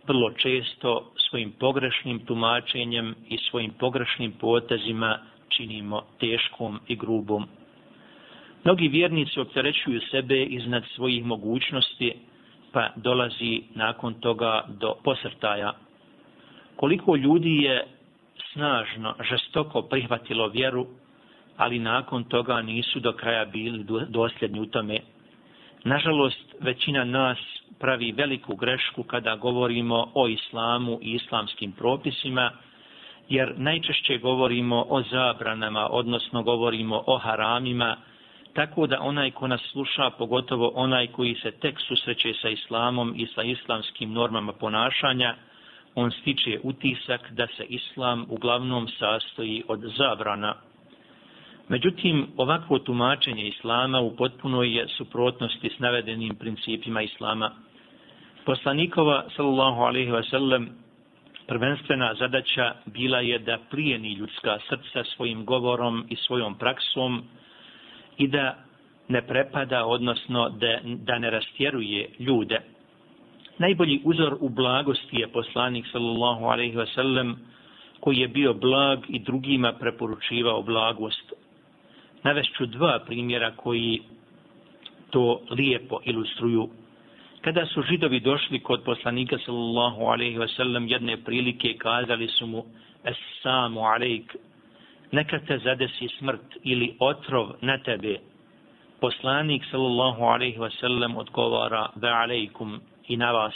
vrlo 0.09 0.31
često 0.31 1.13
svojim 1.17 1.53
pogrešnim 1.59 2.19
tumačenjem 2.19 3.15
i 3.29 3.39
svojim 3.51 3.71
pogrešnim 3.79 4.33
potezima 4.33 5.19
činimo 5.49 6.03
teškom 6.21 6.81
i 6.89 6.97
grubom. 6.97 7.47
Mnogi 8.65 8.89
vjernici 8.89 9.41
opterećuju 9.41 10.01
sebe 10.11 10.43
iznad 10.43 10.83
svojih 10.95 11.25
mogućnosti, 11.25 12.13
pa 12.73 12.89
dolazi 12.97 13.63
nakon 13.75 14.15
toga 14.15 14.65
do 14.69 14.95
posrtaja. 15.05 15.73
Koliko 16.77 17.17
ljudi 17.17 17.57
je 17.57 17.87
snažno, 18.53 19.15
žestoko 19.31 19.83
prihvatilo 19.83 20.49
vjeru, 20.49 20.87
ali 21.57 21.79
nakon 21.79 22.25
toga 22.25 22.63
nisu 22.63 23.01
do 23.01 23.13
kraja 23.13 23.45
bili 23.45 23.85
dosljedni 24.09 24.61
u 24.61 24.67
tome. 24.67 25.01
Nažalost, 25.87 26.55
većina 26.61 27.05
nas 27.05 27.39
pravi 27.79 28.13
veliku 28.13 28.57
grešku 28.57 29.03
kada 29.03 29.37
govorimo 29.37 30.11
o 30.15 30.29
islamu 30.29 30.99
i 31.03 31.13
islamskim 31.13 31.73
propisima, 31.73 32.51
jer 33.29 33.55
najčešće 33.57 34.19
govorimo 34.19 34.87
o 34.89 35.03
zabranama, 35.03 35.89
odnosno 35.91 36.43
govorimo 36.43 37.03
o 37.07 37.19
haramima, 37.19 37.97
tako 38.55 38.87
da 38.87 39.01
onaj 39.01 39.31
ko 39.31 39.47
nas 39.47 39.61
sluša, 39.73 40.11
pogotovo 40.11 40.73
onaj 40.75 41.07
koji 41.07 41.35
se 41.35 41.51
tek 41.51 41.81
susreće 41.89 42.35
sa 42.43 42.49
islamom 42.49 43.15
i 43.17 43.27
sa 43.27 43.43
islamskim 43.43 44.13
normama 44.13 44.53
ponašanja, 44.53 45.35
on 45.95 46.11
stiče 46.11 46.61
utisak 46.63 47.31
da 47.31 47.47
se 47.47 47.65
islam 47.65 48.27
uglavnom 48.29 48.89
sastoji 48.89 49.63
od 49.69 49.81
zabrana. 49.99 50.55
Međutim, 51.69 52.27
ovakvo 52.37 52.79
tumačenje 52.79 53.49
islama 53.49 54.01
u 54.01 54.17
potpunoj 54.17 54.77
je 54.77 54.89
suprotnosti 54.89 55.71
s 55.77 55.79
navedenim 55.79 56.35
principima 56.35 57.03
islama. 57.03 57.51
Poslanikova, 58.45 59.25
sallallahu 59.37 59.81
alaihi 59.81 60.11
wa 60.11 60.31
sallam, 60.31 60.69
prvenstvena 61.47 62.15
zadaća 62.15 62.75
bila 62.87 63.21
je 63.21 63.39
da 63.39 63.59
plijeni 63.71 64.13
ljudska 64.13 64.59
srca 64.69 65.05
svojim 65.17 65.45
govorom 65.45 66.07
i 66.09 66.17
svojom 66.17 66.55
praksom 66.55 67.23
i 68.19 68.29
da 68.29 68.57
ne 69.09 69.27
prepada, 69.27 69.87
odnosno 69.87 70.49
da, 70.49 70.79
da 70.85 71.19
ne 71.19 71.31
rastjeruje 71.31 72.09
ljude. 72.19 72.61
Najbolji 73.59 74.01
uzor 74.05 74.37
u 74.41 74.49
blagosti 74.49 75.17
je 75.17 75.29
poslanik 75.29 75.87
sallallahu 75.93 76.45
alaihi 76.45 76.77
wasallam 76.77 77.35
koji 78.01 78.17
je 78.19 78.29
bio 78.29 78.55
blag 78.55 78.99
i 79.09 79.19
drugima 79.19 79.73
preporučivao 79.73 80.63
blagost. 80.63 81.33
Navešću 82.27 82.67
dva 82.67 82.99
primjera 83.07 83.51
koji 83.57 84.01
to 85.11 85.41
lijepo 85.51 86.01
ilustruju. 86.05 86.69
Kada 87.41 87.67
su 87.67 87.83
židovi 87.83 88.21
došli 88.21 88.61
kod 88.61 88.83
poslanika 88.85 89.39
sallallahu 89.45 90.03
alaihi 90.03 90.39
wasallam 90.39 90.91
jedne 90.93 91.17
prilike 91.17 91.75
kazali 91.79 92.29
su 92.29 92.47
mu 92.47 92.65
Assalamu 93.05 93.81
alaik, 93.81 94.37
neka 95.13 95.39
te 95.47 95.59
zadesi 95.59 96.09
smrt 96.19 96.57
ili 96.65 96.97
otrov 97.01 97.53
na 97.61 97.79
tebe. 97.79 98.19
Poslanik 99.01 99.63
sallallahu 99.71 100.23
alaihi 100.23 100.59
wasallam 100.59 101.17
odgovara 101.17 101.87
ve 101.97 102.11
alaikum 102.11 102.81
i 103.09 103.17
na 103.17 103.33
vas. 103.33 103.55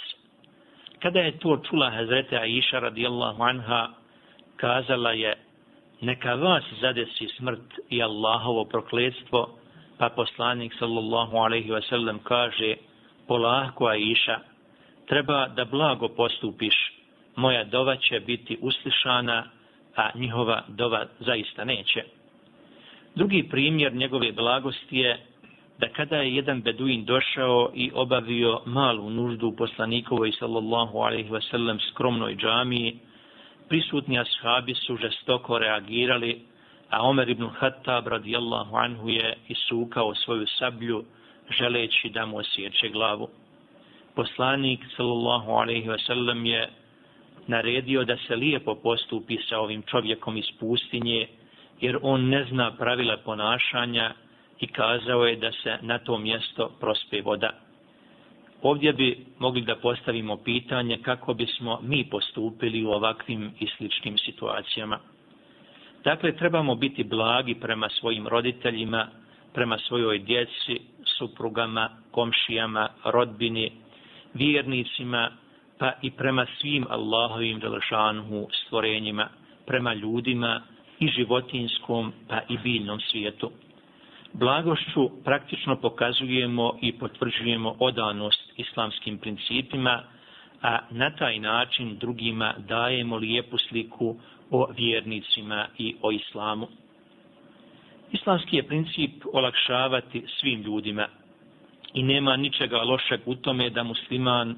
Kada 1.03 1.21
je 1.21 1.39
to 1.39 1.57
čula 1.71 1.91
Hazreti 1.91 2.37
Aisha 2.37 2.79
radijallahu 2.79 3.43
anha, 3.43 3.89
kazala 4.57 5.13
je, 5.13 5.35
neka 6.01 6.35
vas 6.35 6.65
zadesi 6.81 7.29
smrt 7.37 7.79
i 7.89 8.03
Allahovo 8.03 8.65
prokledstvo, 8.65 9.49
pa 9.99 10.09
poslanik 10.09 10.73
sallallahu 10.79 11.37
alaihi 11.37 11.71
wasallam 11.71 12.19
kaže, 12.25 12.75
polahko 13.29 13.87
Aisha, 13.87 14.41
treba 15.09 15.49
da 15.49 15.65
blago 15.65 16.09
postupiš, 16.09 16.75
moja 17.37 17.65
dova 17.65 17.97
će 17.97 18.21
biti 18.21 18.59
uslišana, 18.61 19.45
a 19.97 20.11
njihova 20.15 20.63
dova 20.69 21.07
zaista 21.21 21.65
neće. 21.65 22.05
Drugi 23.15 23.49
primjer 23.51 23.95
njegove 23.95 24.33
blagosti 24.33 24.97
je 24.97 25.19
da 25.79 25.89
kada 25.89 26.17
je 26.17 26.35
jedan 26.35 26.63
beduin 26.63 27.05
došao 27.05 27.71
i 27.75 27.91
obavio 27.95 28.61
malu 28.67 29.11
nuždu 29.11 29.49
u 29.49 29.57
poslanikovoj 29.57 30.33
sallallahu 30.33 30.99
alaihi 30.99 31.31
wasallam 31.31 31.79
skromnoj 31.91 32.37
džamiji, 32.37 32.99
prisutni 33.71 34.19
ashabi 34.19 34.75
su 34.75 34.97
žestoko 34.97 35.59
reagirali, 35.59 36.43
a 36.91 37.03
Omer 37.03 37.29
ibn 37.29 37.49
Khattab 37.59 38.07
radijallahu 38.07 38.77
anhu 38.77 39.09
je 39.09 39.37
isukao 39.49 40.15
svoju 40.15 40.47
sablju 40.59 41.05
želeći 41.59 42.09
da 42.09 42.27
mu 42.27 42.37
osjeće 42.37 42.89
glavu. 42.89 43.29
Poslanik 44.15 44.81
sallallahu 44.97 45.51
alaihi 45.51 45.89
wasallam 45.89 46.47
je 46.47 46.69
naredio 47.47 48.05
da 48.05 48.17
se 48.17 48.37
lijepo 48.37 48.75
postupi 48.75 49.39
sa 49.49 49.59
ovim 49.59 49.83
čovjekom 49.83 50.37
iz 50.37 50.51
pustinje, 50.61 51.27
jer 51.81 51.99
on 52.03 52.29
ne 52.29 52.45
zna 52.45 52.73
pravila 52.77 53.17
ponašanja 53.17 54.15
i 54.61 54.67
kazao 54.67 55.27
je 55.27 55.37
da 55.37 55.53
se 55.53 55.79
na 55.83 55.99
to 55.99 56.19
mjesto 56.19 56.71
prospe 56.81 57.23
voda. 57.23 57.51
Ovdje 58.63 58.93
bi 58.93 59.27
mogli 59.39 59.61
da 59.61 59.77
postavimo 59.77 60.37
pitanje 60.37 60.99
kako 61.03 61.35
bismo 61.35 61.79
mi 61.83 62.05
postupili 62.11 62.85
u 62.85 62.91
ovakvim 62.91 63.51
i 63.61 63.67
sličnim 63.77 64.19
situacijama. 64.19 64.99
Dakle, 66.05 66.37
trebamo 66.37 66.75
biti 66.75 67.05
blagi 67.05 67.55
prema 67.55 67.89
svojim 67.89 68.29
roditeljima, 68.29 69.09
prema 69.55 69.79
svojoj 69.79 70.19
djeci, 70.19 70.81
suprugama, 71.19 71.91
komšijama, 72.11 72.89
rodbini, 73.05 73.73
vjernicima, 74.35 75.31
pa 75.79 75.93
i 76.03 76.11
prema 76.11 76.47
svim 76.61 76.87
Allahovim 76.89 77.59
delešanhu 77.59 78.49
stvorenjima, 78.53 79.29
prema 79.67 79.95
ljudima 79.95 80.63
i 80.99 81.09
životinskom 81.09 82.13
pa 82.29 82.41
i 82.49 82.59
biljnom 82.59 83.01
svijetu. 83.01 83.51
Blagošću 84.33 85.11
praktično 85.25 85.77
pokazujemo 85.77 86.79
i 86.81 86.93
potvrđujemo 86.93 87.77
odanost 87.79 88.53
islamskim 88.57 89.19
principima, 89.19 90.03
a 90.63 90.79
na 90.91 91.11
taj 91.11 91.39
način 91.39 91.97
drugima 91.99 92.55
dajemo 92.59 93.17
lijepu 93.17 93.59
sliku 93.59 94.17
o 94.51 94.69
vjernicima 94.77 95.67
i 95.79 95.95
o 96.03 96.13
islamu. 96.13 96.69
Islamski 98.13 98.57
je 98.57 98.67
princip 98.67 99.11
olakšavati 99.33 100.25
svim 100.41 100.63
ljudima 100.63 101.07
i 101.95 102.03
nema 102.03 102.37
ničega 102.37 102.77
lošeg 102.83 103.21
u 103.27 103.35
tome 103.35 103.71
da 103.71 103.83
musliman 103.83 104.55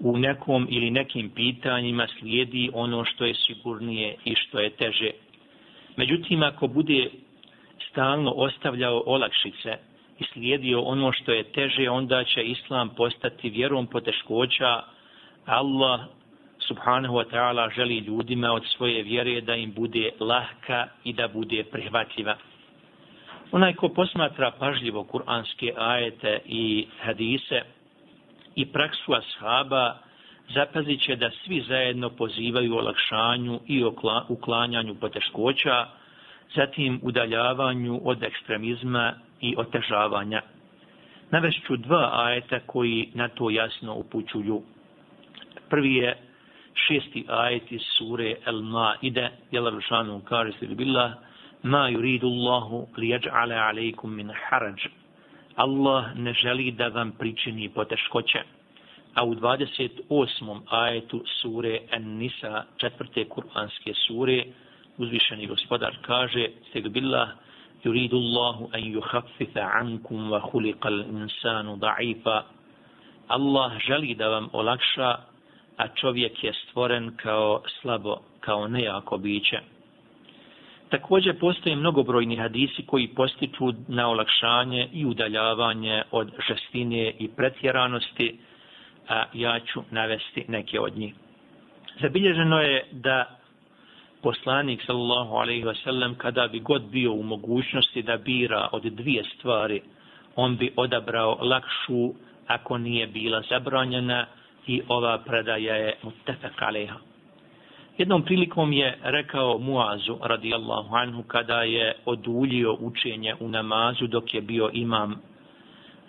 u 0.00 0.18
nekom 0.18 0.66
ili 0.70 0.90
nekim 0.90 1.30
pitanjima 1.30 2.06
slijedi 2.18 2.70
ono 2.72 3.04
što 3.04 3.24
je 3.24 3.34
sigurnije 3.34 4.16
i 4.24 4.34
što 4.34 4.60
je 4.60 4.70
teže. 4.70 5.10
Međutim, 5.96 6.42
ako 6.42 6.66
bude 6.66 7.10
stalno 7.90 8.30
ostavljao 8.30 9.02
olakšice 9.06 9.78
i 10.18 10.24
slijedio 10.32 10.80
ono 10.80 11.12
što 11.12 11.32
je 11.32 11.52
teže, 11.52 11.90
onda 11.90 12.24
će 12.24 12.42
Islam 12.42 12.88
postati 12.88 13.50
vjerom 13.50 13.86
poteškoća. 13.86 14.82
Allah 15.46 16.00
subhanahu 16.58 17.14
wa 17.14 17.24
ta'ala 17.30 17.74
želi 17.74 17.98
ljudima 17.98 18.52
od 18.52 18.62
svoje 18.76 19.02
vjere 19.02 19.40
da 19.40 19.54
im 19.54 19.72
bude 19.72 20.10
lahka 20.20 20.86
i 21.04 21.12
da 21.12 21.28
bude 21.28 21.64
prihvatljiva. 21.64 22.36
Onaj 23.52 23.74
ko 23.74 23.88
posmatra 23.88 24.50
pažljivo 24.50 25.04
kuranske 25.04 25.72
ajete 25.76 26.38
i 26.46 26.86
hadise 27.00 27.62
i 28.54 28.66
praksu 28.66 29.12
ashaba, 29.12 29.98
zapazit 30.54 31.02
će 31.02 31.16
da 31.16 31.30
svi 31.30 31.60
zajedno 31.68 32.10
pozivaju 32.10 32.76
olakšanju 32.76 33.60
i 33.66 33.84
uklanjanju 34.28 34.94
poteškoća, 34.94 35.86
zatim 36.56 37.00
udaljavanju 37.02 38.00
od 38.04 38.22
ekstremizma 38.22 39.12
i 39.40 39.54
otežavanja. 39.58 40.42
Navešću 41.30 41.76
dva 41.76 42.10
ajeta 42.12 42.60
koji 42.66 43.08
na 43.14 43.28
to 43.28 43.50
jasno 43.50 43.94
upućuju. 43.94 44.62
Prvi 45.70 45.94
je 45.94 46.16
šesti 46.74 47.24
ajet 47.28 47.72
iz 47.72 47.80
sure 47.98 48.34
El 48.46 48.62
Maide, 48.62 49.30
jel 49.50 49.66
Aršanu 49.66 50.20
kaže 50.20 50.52
se 50.58 50.66
billah, 50.66 51.12
ma 51.62 51.90
yuridu 51.90 52.26
Allahu 52.26 52.88
li 52.96 53.06
yaj'ala 53.08 53.56
alaykum 53.68 54.14
min 54.14 54.30
haraj. 54.48 54.74
Allah 55.56 56.16
ne 56.16 56.32
želi 56.32 56.70
da 56.70 56.88
vam 56.88 57.12
pričini 57.18 57.68
poteškoće. 57.68 58.42
A 59.14 59.24
u 59.24 59.34
28. 59.34 60.60
ajetu 60.70 61.24
sure 61.40 61.78
An-Nisa, 61.92 62.64
četvrte 62.76 63.24
kuranske 63.28 63.92
sure, 64.06 64.44
uzvišeni 65.02 65.46
gospodar 65.46 65.96
kaže, 66.02 66.48
Stegbillah 66.70 67.28
yuridu 67.84 68.16
Allahu 68.16 68.70
an 68.72 68.82
yukhaffifa 68.82 69.70
ankum 69.80 70.30
wa 70.30 70.40
khuliqa 70.40 70.88
al-insanu 70.88 71.76
da'ifa. 71.76 72.42
Allah 73.28 73.72
želi 73.86 74.14
da 74.14 74.28
vam 74.28 74.48
olakša, 74.52 75.10
a 75.76 75.88
čovjek 75.88 76.44
je 76.44 76.52
stvoren 76.52 77.16
kao 77.16 77.62
slabo, 77.80 78.16
kao 78.40 78.68
nejako 78.68 79.18
biće. 79.18 79.60
Također 80.90 81.38
postoje 81.40 81.76
mnogobrojni 81.76 82.36
hadisi 82.36 82.86
koji 82.86 83.08
postiču 83.08 83.72
na 83.88 84.08
olakšanje 84.08 84.88
i 84.92 85.06
udaljavanje 85.06 86.02
od 86.10 86.30
žestine 86.48 87.12
i 87.18 87.28
pretjeranosti, 87.28 88.38
a 89.08 89.24
ja 89.32 89.60
ću 89.60 89.82
navesti 89.90 90.44
neke 90.48 90.80
od 90.80 90.96
njih. 90.96 91.14
Zabilježeno 92.00 92.60
je 92.60 92.84
da 92.92 93.41
poslanik 94.22 94.82
sallallahu 94.86 95.36
alaihi 95.36 95.64
wa 95.64 95.74
sallam 95.84 96.14
kada 96.14 96.48
bi 96.48 96.60
god 96.60 96.82
bio 96.82 97.12
u 97.12 97.22
mogućnosti 97.22 98.02
da 98.02 98.16
bira 98.16 98.68
od 98.72 98.82
dvije 98.82 99.24
stvari, 99.24 99.80
on 100.36 100.56
bi 100.56 100.72
odabrao 100.76 101.38
lakšu 101.40 102.14
ako 102.46 102.78
nije 102.78 103.06
bila 103.06 103.42
zabranjena 103.50 104.26
i 104.66 104.82
ova 104.88 105.18
predaja 105.18 105.74
je 105.74 105.94
mutefek 106.02 106.62
alaiha. 106.62 106.96
Jednom 107.98 108.22
prilikom 108.22 108.72
je 108.72 108.98
rekao 109.02 109.58
Muazu 109.58 110.18
radijallahu 110.22 110.94
anhu 110.94 111.22
kada 111.22 111.62
je 111.62 111.94
oduljio 112.04 112.76
učenje 112.80 113.34
u 113.40 113.48
namazu 113.48 114.06
dok 114.06 114.34
je 114.34 114.40
bio 114.40 114.70
imam 114.72 115.20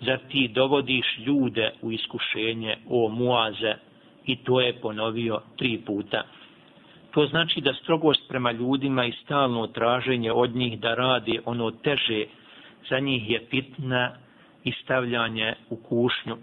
zar 0.00 0.18
ti 0.30 0.48
dovodiš 0.48 1.18
ljude 1.26 1.72
u 1.82 1.92
iskušenje 1.92 2.76
o 2.88 3.08
Muaze 3.08 3.74
i 4.26 4.36
to 4.36 4.60
je 4.60 4.80
ponovio 4.80 5.40
tri 5.56 5.78
puta 5.86 6.22
To 7.14 7.26
znači 7.26 7.60
da 7.60 7.74
strogost 7.74 8.28
prema 8.28 8.52
ljudima 8.52 9.04
i 9.04 9.12
stalno 9.12 9.66
traženje 9.66 10.32
od 10.32 10.56
njih 10.56 10.80
da 10.80 10.94
radi 10.94 11.40
ono 11.44 11.70
teže, 11.70 12.24
za 12.90 12.98
njih 12.98 13.30
je 13.30 13.46
fitna 13.50 14.12
i 14.64 14.72
stavljanje 14.72 15.54
u 15.70 15.76
kušnju. 15.76 16.36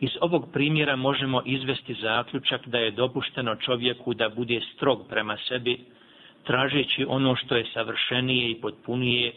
Iz 0.00 0.10
ovog 0.20 0.48
primjera 0.52 0.96
možemo 0.96 1.42
izvesti 1.46 1.94
zaključak 1.94 2.68
da 2.68 2.78
je 2.78 2.90
dopušteno 2.90 3.56
čovjeku 3.56 4.14
da 4.14 4.28
bude 4.28 4.60
strog 4.74 5.06
prema 5.08 5.36
sebi, 5.48 5.78
tražeći 6.44 7.06
ono 7.08 7.36
što 7.36 7.56
je 7.56 7.66
savršenije 7.74 8.50
i 8.50 8.60
potpunije, 8.60 9.32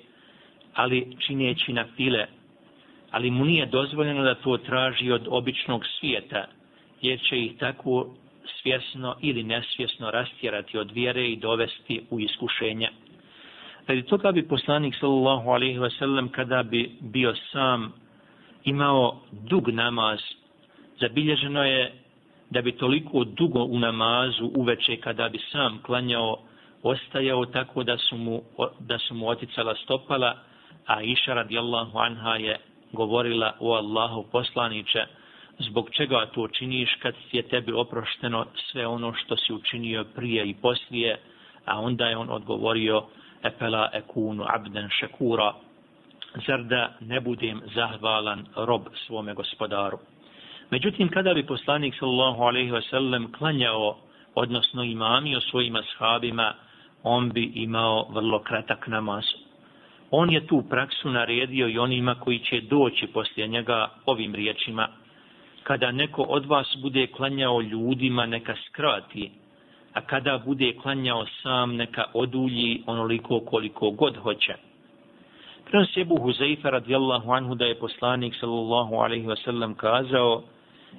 ali 0.73 1.17
čineći 1.19 1.73
na 1.73 1.85
file, 1.95 2.25
ali 3.11 3.31
mu 3.31 3.45
nije 3.45 3.65
dozvoljeno 3.65 4.23
da 4.23 4.35
to 4.35 4.57
traži 4.57 5.11
od 5.11 5.27
običnog 5.29 5.85
svijeta, 5.99 6.45
jer 7.01 7.19
će 7.19 7.39
ih 7.39 7.57
tako 7.57 8.07
svjesno 8.67 9.15
ili 9.21 9.43
nesvjesno 9.43 10.11
rastjerati 10.11 10.77
od 10.77 10.91
vjere 10.91 11.27
i 11.27 11.35
dovesti 11.35 12.01
u 12.09 12.19
iskušenja. 12.19 12.89
Radi 13.87 14.01
toga 14.01 14.31
bi 14.31 14.47
poslanik 14.47 14.95
sallallahu 14.99 15.49
alaihi 15.49 15.79
wa 15.79 15.99
sallam 15.99 16.29
kada 16.29 16.63
bi 16.63 16.91
bio 16.99 17.33
sam 17.51 17.93
imao 18.63 19.19
dug 19.31 19.69
namaz, 19.69 20.19
zabilježeno 20.99 21.63
je 21.63 21.93
da 22.49 22.61
bi 22.61 22.71
toliko 22.71 23.23
dugo 23.23 23.63
u 23.63 23.79
namazu 23.79 24.51
uveče 24.55 24.97
kada 24.97 25.29
bi 25.29 25.39
sam 25.51 25.79
klanjao 25.85 26.37
ostajao 26.83 27.45
tako 27.45 27.83
da 27.83 27.97
su 27.97 28.17
mu, 28.17 28.41
da 28.79 28.99
su 28.99 29.13
mu 29.13 29.27
oticala 29.27 29.75
stopala, 29.75 30.37
a 30.85 31.01
iša 31.01 31.33
radijallahu 31.33 31.97
anha 31.97 32.35
je 32.35 32.57
govorila 32.91 33.55
o 33.59 33.73
Allahu 33.73 34.25
poslaniče, 34.31 35.05
zbog 35.59 35.89
čega 35.91 36.25
to 36.25 36.47
činiš 36.47 36.95
kad 37.01 37.15
je 37.31 37.41
tebi 37.41 37.71
oprošteno 37.71 38.45
sve 38.71 38.87
ono 38.87 39.13
što 39.13 39.37
si 39.37 39.53
učinio 39.53 40.05
prije 40.15 40.49
i 40.49 40.55
poslije, 40.61 41.19
a 41.65 41.79
onda 41.79 42.05
je 42.05 42.17
on 42.17 42.29
odgovorio, 42.29 43.03
epela 43.43 43.89
ekunu 43.93 44.45
abden 44.47 44.89
šekura, 44.89 45.53
zar 46.47 46.63
da 46.63 46.97
ne 46.99 47.19
budem 47.19 47.61
zahvalan 47.75 48.45
rob 48.55 48.81
svome 49.07 49.33
gospodaru. 49.33 49.97
Međutim, 50.69 51.09
kada 51.09 51.33
bi 51.33 51.45
poslanik 51.45 51.95
sallallahu 51.99 52.43
alaihi 52.43 52.71
ve 52.71 52.81
sellem 52.81 53.31
klanjao, 53.31 53.97
odnosno 54.35 54.83
imamio 54.83 55.41
svojim 55.41 55.77
sahabima, 55.97 56.53
on 57.03 57.29
bi 57.29 57.51
imao 57.55 58.07
vrlo 58.09 58.39
kratak 58.39 58.87
namaz. 58.87 59.23
On 60.11 60.31
je 60.31 60.47
tu 60.47 60.63
praksu 60.69 61.09
naredio 61.09 61.67
i 61.67 61.79
onima 61.79 62.15
koji 62.15 62.39
će 62.39 62.61
doći 62.61 63.07
poslije 63.07 63.47
njega 63.47 63.89
ovim 64.05 64.35
riječima 64.35 64.87
Kada 65.66 65.92
neko 65.92 66.22
od 66.22 66.46
vas 66.46 66.76
bude 66.82 67.06
klanjao 67.06 67.60
ljudima, 67.60 68.26
neka 68.26 68.54
skrati, 68.66 69.30
a 69.92 70.00
kada 70.00 70.38
bude 70.38 70.72
klanjao 70.82 71.26
sam, 71.42 71.76
neka 71.76 72.04
odulji 72.14 72.82
onoliko 72.86 73.40
koliko 73.40 73.90
god 73.90 74.16
hoće. 74.16 74.54
Prenos 75.64 75.96
je 75.96 76.04
Buhu 76.04 76.32
Zaifa 76.32 76.70
radijallahu 76.70 77.32
anhu 77.32 77.54
da 77.54 77.64
je 77.64 77.78
poslanik 77.78 78.34
sallallahu 78.40 78.94
alaihi 78.94 79.26
wasallam 79.26 79.74
kazao 79.74 80.42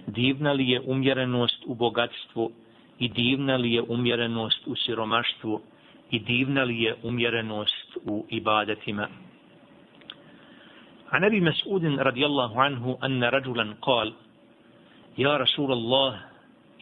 divna 0.07 0.51
li 0.51 0.69
je 0.69 0.81
umjerenost 0.85 1.63
u 1.65 1.75
bogatstvu 1.75 2.51
i 2.99 3.09
divna 3.09 3.55
li 3.55 3.73
je 3.73 3.81
umjerenost 3.81 4.67
u 4.67 4.75
siromaštvu 4.75 5.61
i 6.11 6.19
divna 6.19 6.63
li 6.63 6.81
je 6.81 6.95
umjerenost 7.03 7.97
u 8.05 8.25
ibadetima. 8.29 9.07
عن 11.13 11.23
ابي 11.23 11.39
مسعود 11.39 11.85
رضي 11.85 12.25
الله 12.25 12.61
عنه 12.61 12.97
ان 13.03 13.23
رجلا 13.23 13.75
قال 13.81 14.13
يا 15.17 15.37
رسول 15.37 15.71
الله 15.71 16.21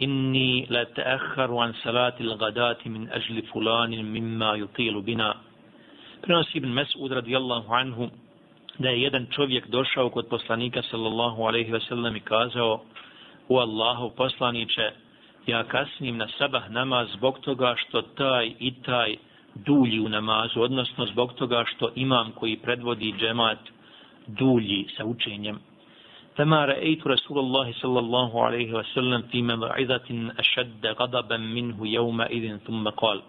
اني 0.02 0.66
لا 0.70 0.84
تاخر 0.84 1.58
عن 1.58 1.74
صلاه 1.74 2.14
الغداه 2.22 2.78
من 2.86 3.10
اجل 3.10 3.42
فلان 3.42 4.06
مما 4.06 4.56
يطيل 4.56 5.02
بنا 5.02 5.36
prenosi 6.22 6.58
ibn 6.58 6.70
Mas'ud 6.70 7.12
radijallahu 7.12 7.74
anhu 7.74 8.10
da 8.80 8.90
je 8.90 9.02
jedan 9.02 9.26
čovjek 9.36 9.68
došao 9.68 10.10
kod 10.10 10.28
poslanika 10.28 10.82
sallallahu 10.82 11.44
alaihi 11.44 11.72
ve 11.72 11.80
sellem 11.80 12.16
i 12.16 12.20
kazao 12.20 12.82
u 13.50 13.58
Allahu 13.58 14.12
poslaniće 14.18 14.92
ja 15.48 15.64
kasnim 15.64 16.18
na 16.18 16.28
sabah 16.38 16.70
namaz 16.70 17.08
zbog 17.14 17.40
toga 17.40 17.76
što 17.78 18.02
taj 18.02 18.54
i 18.60 18.74
taj 18.86 19.16
dulji 19.56 20.00
u 20.00 20.10
namazu, 20.10 20.62
odnosno 20.62 21.06
zbog 21.06 21.34
toga 21.34 21.64
što 21.68 21.90
imam 21.96 22.32
koji 22.32 22.58
predvodi 22.58 23.14
džemat 23.20 23.60
dulji 24.28 24.88
sa 24.98 25.06
učenjem. 25.06 25.60
فما 26.37 26.65
رأيت 26.65 27.07
رسول 27.07 27.39
الله 27.39 27.73
صلى 27.73 27.99
الله 27.99 28.45
عليه 28.45 28.73
وسلم 28.73 29.23
في 29.23 29.43
موعظة 29.43 30.09
أشد 30.39 30.87
غضبا 30.87 31.37
منه 31.37 31.89
يومئذ 31.89 32.59
ثم 32.67 32.89
قال 32.89 33.23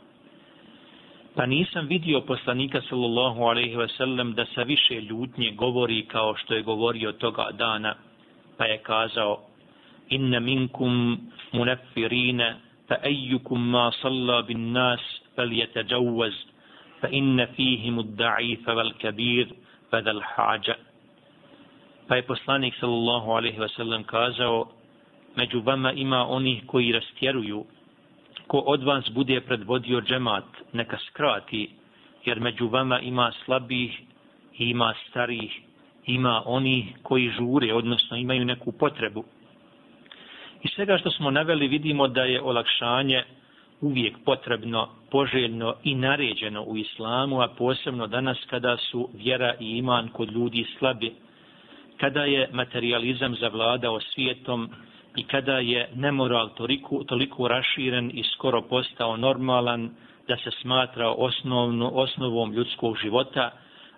Pa 1.37 1.45
nisam 1.45 1.85
vidio 1.85 2.21
poslanika 2.25 2.81
sallallahu 2.89 3.45
alaihi 3.45 3.77
wasallam 3.77 4.33
da 4.33 4.45
sa 4.55 4.63
više 4.63 5.01
ljutnje 5.01 5.51
govori 5.51 6.05
kao 6.07 6.35
što 6.35 6.53
je 6.53 6.61
govorio 6.61 7.11
toga 7.11 7.51
dana, 7.51 7.95
pa 8.57 8.65
je 8.65 8.77
kazao 8.77 9.39
Inna 10.09 10.39
minkum 10.39 11.17
munafirina, 11.51 12.55
fa 12.87 12.95
ejukum 13.03 13.69
ma 13.69 13.91
salla 14.01 14.41
bin 14.41 14.71
nas, 14.71 14.99
fel 15.35 15.53
jetađavaz, 15.53 16.33
fa 17.01 17.07
inna 17.11 17.47
fihim 17.55 17.99
uddaifa 17.99 18.73
val 18.73 18.91
kabir, 19.01 19.47
fa 19.91 20.01
dal 20.01 20.21
hađa. 20.35 20.75
Pa 22.07 22.15
je 22.15 22.23
poslanik 22.23 22.75
sallallahu 22.79 23.31
alaihi 23.31 23.59
ve 23.59 23.69
sellem 23.69 24.03
kazao, 24.03 24.67
među 25.35 25.61
vama 25.61 25.91
ima 25.91 26.27
onih 26.27 26.63
koji 26.65 26.91
rastjeruju, 26.91 27.65
ko 28.47 28.57
od 28.57 28.83
vas 28.83 29.09
bude 29.09 29.41
predvodio 29.41 30.01
džemat, 30.01 30.45
neka 30.73 30.97
skrati, 31.07 31.69
jer 32.25 32.39
među 32.39 32.67
vama 32.67 32.99
ima 32.99 33.31
slabih, 33.45 34.01
ima 34.57 34.93
starih, 35.09 35.61
ima 36.05 36.43
oni 36.45 36.93
koji 37.03 37.29
žure, 37.29 37.73
odnosno 37.73 38.17
imaju 38.17 38.45
neku 38.45 38.71
potrebu. 38.71 39.23
I 40.63 40.67
svega 40.67 40.97
što 40.97 41.11
smo 41.11 41.31
naveli 41.31 41.67
vidimo 41.67 42.07
da 42.07 42.23
je 42.23 42.41
olakšanje 42.41 43.23
uvijek 43.81 44.17
potrebno, 44.25 44.89
poželjno 45.11 45.75
i 45.83 45.95
naređeno 45.95 46.63
u 46.63 46.77
islamu, 46.77 47.41
a 47.41 47.47
posebno 47.47 48.07
danas 48.07 48.37
kada 48.49 48.77
su 48.77 49.09
vjera 49.13 49.53
i 49.59 49.77
iman 49.77 50.07
kod 50.07 50.31
ljudi 50.31 50.65
slabi, 50.79 51.13
kada 51.97 52.23
je 52.23 52.49
materializam 52.53 53.35
zavladao 53.35 53.99
svijetom 53.99 54.69
i 55.15 55.23
kada 55.23 55.59
je 55.59 55.89
nemoral 55.95 56.49
toliko, 56.49 57.03
toliko 57.03 57.47
raširen 57.47 58.11
i 58.13 58.23
skoro 58.23 58.61
postao 58.61 59.17
normalan 59.17 59.89
da 60.27 60.37
se 60.37 60.51
smatra 60.61 61.09
osnovno, 61.09 61.89
osnovom 61.93 62.53
ljudskog 62.53 62.97
života, 63.01 63.51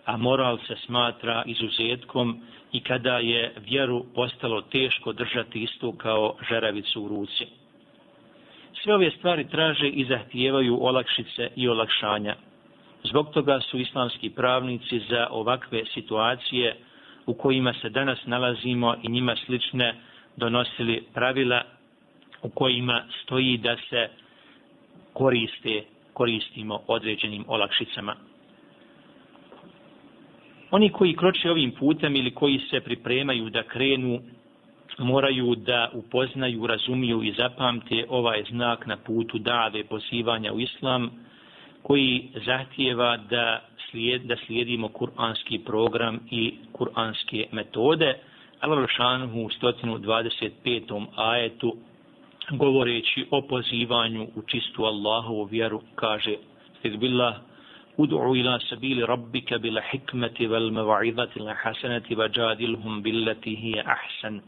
a 0.06 0.18
moral 0.18 0.58
se 0.68 0.76
smatra 0.86 1.44
izuzetkom 1.46 2.42
i 2.72 2.80
kada 2.80 3.18
je 3.18 3.54
vjeru 3.70 4.06
postalo 4.16 4.62
teško 4.62 5.14
držati 5.14 5.64
istu 5.64 5.92
kao 5.92 6.36
žeravicu 6.50 7.04
u 7.04 7.08
ruci. 7.08 7.46
Sve 8.84 8.96
ove 8.96 9.12
stvari 9.12 9.48
traže 9.50 9.88
i 9.88 10.06
zahtijevaju 10.06 10.78
olakšice 10.82 11.50
i 11.56 11.68
olakšanja. 11.68 12.36
Zbog 13.04 13.34
toga 13.34 13.60
su 13.60 13.80
islamski 13.80 14.30
pravnici 14.30 15.00
za 15.00 15.28
ovakve 15.32 15.86
situacije 15.94 16.76
u 17.26 17.34
kojima 17.34 17.74
se 17.82 17.90
danas 17.90 18.20
nalazimo 18.26 18.96
i 19.04 19.12
njima 19.12 19.36
slične 19.46 19.96
donosili 20.36 21.04
pravila 21.14 21.64
u 22.42 22.50
kojima 22.50 23.04
stoji 23.24 23.58
da 23.58 23.76
se 23.90 24.10
koriste, 25.14 25.84
koristimo 26.14 26.80
određenim 26.88 27.46
olakšicama. 27.48 28.16
Oni 30.72 30.90
koji 30.90 31.16
kroče 31.16 31.52
ovim 31.52 31.72
putem 31.72 32.16
ili 32.16 32.32
koji 32.32 32.60
se 32.70 32.80
pripremaju 32.80 33.50
da 33.50 33.64
krenu 33.64 34.20
moraju 34.98 35.56
da 35.56 35.90
upoznaju, 35.94 36.68
razumiju 36.68 37.24
i 37.24 37.34
zapamte 37.38 38.06
ovaj 38.10 38.44
znak 38.50 38.86
na 38.86 38.98
putu 38.98 39.38
dave 39.38 39.84
pozivanja 39.84 40.54
u 40.54 40.60
islam 40.60 41.12
koji 41.90 42.30
zahtijeva 42.46 43.18
da, 43.18 43.62
slijed, 43.90 44.22
da 44.22 44.36
slijedimo 44.46 44.88
kuranski 44.88 45.60
program 45.60 46.20
i 46.32 46.54
kuranske 46.72 47.48
metode. 47.52 48.16
Al-Rašanhu 48.62 49.46
u 49.46 49.50
125. 49.50 51.06
ajetu 51.16 51.76
govoreći 52.52 53.26
o 53.32 53.42
pozivanju 53.42 54.28
u 54.36 54.42
čistu 54.42 54.84
Allahovu 54.84 55.44
vjeru 55.44 55.82
kaže 55.96 56.36
Fidbillah 56.82 57.36
Udu'u 57.98 58.36
ila 58.36 58.60
sabili 58.70 59.06
rabbika 59.06 59.58
bil 59.58 59.80
hikmeti 59.92 60.48
vel 60.48 60.72
meva'idati 60.72 61.40
la 61.40 61.54
hasanati 61.54 62.16
vajadilhum 62.16 63.02
billati 63.02 63.56
hiya 63.56 63.84
ahsan 63.86 64.42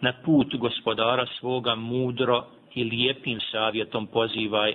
na 0.00 0.12
put 0.24 0.56
gospodara 0.56 1.26
svoga 1.38 1.74
mudro 1.74 2.44
i 2.74 2.84
lijepim 2.84 3.40
savjetom 3.52 4.06
pozivaj 4.06 4.74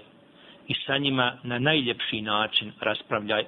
i 0.73 0.85
sa 0.85 0.97
njima 0.97 1.33
na 1.43 1.59
najljepši 1.59 2.21
način 2.21 2.71
raspravljaj. 2.79 3.43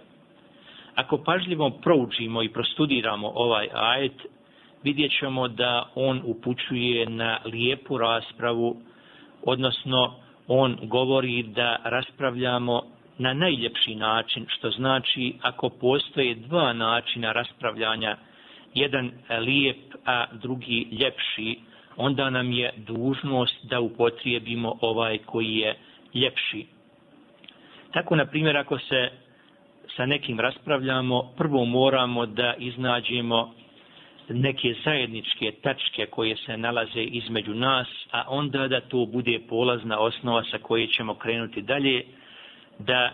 Ako 0.96 1.18
pažljivo 1.18 1.70
proučimo 1.70 2.44
i 2.44 2.50
prostudiramo 2.50 3.32
ovaj 3.36 3.68
ajet, 3.74 4.26
vidjet 4.84 5.12
ćemo 5.20 5.48
da 5.48 5.90
on 5.96 6.22
upućuje 6.26 7.10
na 7.10 7.40
lijepu 7.46 7.98
raspravu, 7.98 8.78
odnosno 9.44 10.16
on 10.48 10.78
govori 10.84 11.44
da 11.44 11.78
raspravljamo 11.84 12.82
na 13.18 13.34
najljepši 13.34 13.96
način, 13.96 14.46
što 14.48 14.70
znači 14.70 15.34
ako 15.42 15.70
postoje 15.70 16.36
dva 16.36 16.74
načina 16.74 17.32
raspravljanja, 17.32 18.18
jedan 18.74 19.12
lijep, 19.40 19.78
a 20.06 20.26
drugi 20.34 20.88
ljepši, 20.92 21.60
onda 21.98 22.30
nam 22.30 22.52
je 22.52 22.74
dužnost 22.78 23.66
da 23.66 23.80
upotrijebimo 23.80 24.78
ovaj 24.82 25.18
koji 25.18 25.56
je 25.56 25.76
ljepši. 26.14 26.75
Tako, 27.96 28.16
na 28.16 28.26
primjer, 28.26 28.58
ako 28.58 28.80
se 28.80 29.10
sa 29.96 30.06
nekim 30.06 30.40
raspravljamo, 30.40 31.34
prvo 31.38 31.66
moramo 31.66 32.26
da 32.26 32.54
iznađemo 32.58 33.54
neke 34.30 34.76
zajedničke 34.86 35.52
tačke 35.64 36.06
koje 36.06 36.36
se 36.36 36.58
nalaze 36.58 37.04
između 37.04 37.54
nas, 37.54 37.88
a 38.12 38.24
onda 38.28 38.68
da 38.68 38.82
to 38.82 39.06
bude 39.06 39.40
polazna 39.50 40.00
osnova 40.00 40.44
sa 40.44 40.58
koje 40.58 40.88
ćemo 40.88 41.16
krenuti 41.16 41.62
dalje, 41.62 42.04
da 42.80 43.12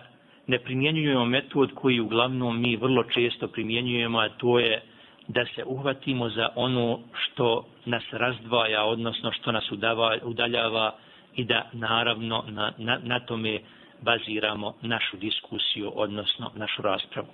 ne 0.48 0.60
primjenjujemo 0.60 1.26
metod 1.26 1.72
koji 1.76 2.00
uglavnom 2.00 2.62
mi 2.62 2.76
vrlo 2.76 3.04
često 3.04 3.48
primjenjujemo, 3.48 4.20
a 4.20 4.30
to 4.30 4.60
je 4.60 4.82
da 5.28 5.46
se 5.56 5.64
uhvatimo 5.66 6.30
za 6.30 6.50
ono 6.56 7.00
što 7.14 7.66
nas 7.86 8.04
razdvaja, 8.12 8.84
odnosno 8.84 9.32
što 9.32 9.52
nas 9.52 9.72
udava, 9.72 10.18
udaljava 10.24 10.96
i 11.36 11.44
da 11.44 11.70
naravno 11.74 12.44
na, 12.48 12.74
na, 12.78 13.00
na 13.04 13.20
tome 13.20 13.60
baziramo 14.02 14.74
našu 14.82 15.18
diskusiju, 15.18 15.92
odnosno 15.96 16.52
našu 16.56 16.82
raspravu. 16.82 17.28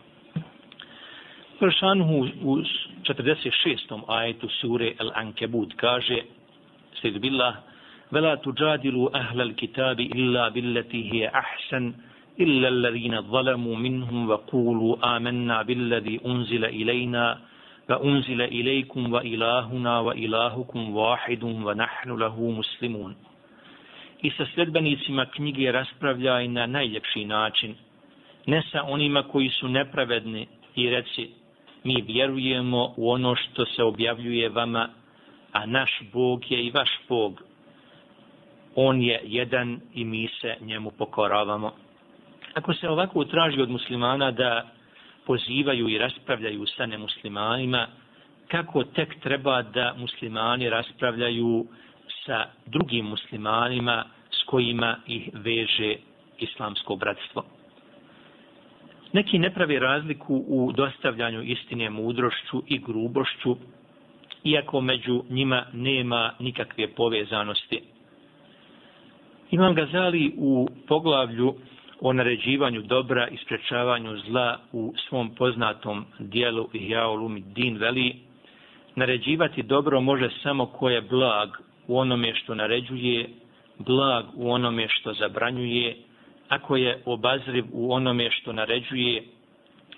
Pršanuhu 1.59 2.27
u 2.43 2.57
46. 3.03 4.01
ajetu 4.07 4.49
sure 4.61 4.93
Al-Ankebut 4.99 5.73
kaže 5.77 6.17
Sejdu 7.01 7.19
billah 7.19 7.55
Vela 8.11 8.37
tuđadilu 8.37 9.09
ahlal 9.13 9.53
kitabi 9.53 10.03
illa 10.15 10.49
billati 10.49 11.01
hije 11.01 11.31
ahsan 11.33 11.93
illa 12.37 12.67
alladhina 12.67 13.21
zalamu 13.21 13.75
minhum 13.75 14.29
wa 14.29 14.37
qulu 14.37 14.97
amanna 15.01 15.63
billadi 15.63 16.19
unzila 16.23 16.69
ilajna 16.69 17.37
wa 17.89 17.99
unzila 17.99 18.47
ilaykum 18.47 19.11
wa 19.13 19.23
ilahuna 19.23 20.01
wa 20.01 20.15
ilahukum 20.15 20.95
wahidun 20.95 21.63
wa 21.63 21.75
nahnu 21.75 22.17
lahu 22.17 22.51
muslimun. 22.51 23.15
I 24.21 24.31
sa 24.31 24.45
sledbenicima 24.53 25.25
knjige 25.25 25.71
raspravljaj 25.71 26.47
na 26.47 26.65
najljepši 26.65 27.25
način, 27.25 27.75
ne 28.45 28.63
sa 28.71 28.83
onima 28.83 29.23
koji 29.23 29.49
su 29.49 29.67
nepravedni 29.67 30.47
i 30.75 30.89
reci, 30.89 31.29
mi 31.83 32.01
vjerujemo 32.01 32.93
u 32.97 33.11
ono 33.11 33.35
što 33.35 33.65
se 33.65 33.83
objavljuje 33.83 34.49
vama, 34.49 34.89
a 35.51 35.65
naš 35.65 36.01
Bog 36.13 36.51
je 36.51 36.63
i 36.65 36.71
vaš 36.71 36.89
Bog. 37.09 37.41
On 38.75 39.01
je 39.01 39.21
jedan 39.23 39.79
i 39.93 40.05
mi 40.05 40.27
se 40.41 40.55
njemu 40.61 40.91
pokoravamo. 40.91 41.73
Ako 42.53 42.73
se 42.73 42.89
ovako 42.89 43.19
utraži 43.19 43.61
od 43.61 43.69
muslimana 43.69 44.31
da 44.31 44.69
pozivaju 45.25 45.89
i 45.89 45.97
raspravljaju 45.97 46.65
sa 46.65 46.85
nemuslimanima, 46.85 47.87
kako 48.47 48.83
tek 48.83 49.19
treba 49.19 49.61
da 49.61 49.93
muslimani 49.97 50.69
raspravljaju 50.69 51.65
sa 52.27 52.45
drugim 52.65 53.05
muslimanima 53.05 54.05
s 54.31 54.43
kojima 54.45 54.97
ih 55.07 55.29
veže 55.33 55.95
islamsko 56.39 56.95
bratstvo. 56.95 57.43
Neki 59.13 59.39
ne 59.39 59.53
pravi 59.53 59.79
razliku 59.79 60.43
u 60.47 60.71
dostavljanju 60.71 61.41
istine 61.43 61.89
mudrošću 61.89 62.63
i 62.67 62.77
grubošću, 62.79 63.55
iako 64.43 64.81
među 64.81 65.23
njima 65.29 65.65
nema 65.73 66.33
nikakve 66.39 66.87
povezanosti. 66.87 67.81
Imam 69.51 69.75
Gazali 69.75 70.33
u 70.37 70.67
poglavlju 70.87 71.55
o 72.01 72.13
naređivanju 72.13 72.81
dobra 72.81 73.27
i 73.27 73.37
sprečavanju 73.37 74.17
zla 74.17 74.59
u 74.71 74.93
svom 75.09 75.35
poznatom 75.35 76.05
dijelu 76.19 76.69
Ihjaulumi 76.73 77.43
Din 77.55 77.77
veli, 77.77 78.15
naređivati 78.95 79.63
dobro 79.63 80.01
može 80.01 80.29
samo 80.43 80.65
ko 80.65 80.89
je 80.89 81.01
blag 81.01 81.49
u 81.87 81.99
onome 81.99 82.35
što 82.35 82.55
naređuje, 82.55 83.29
blag 83.79 84.25
u 84.35 84.51
onome 84.51 84.87
što 84.89 85.13
zabranjuje, 85.13 85.95
ako 86.49 86.75
je 86.75 87.01
obazriv 87.05 87.65
u 87.71 87.93
onome 87.93 88.31
što 88.31 88.53
naređuje, 88.53 89.23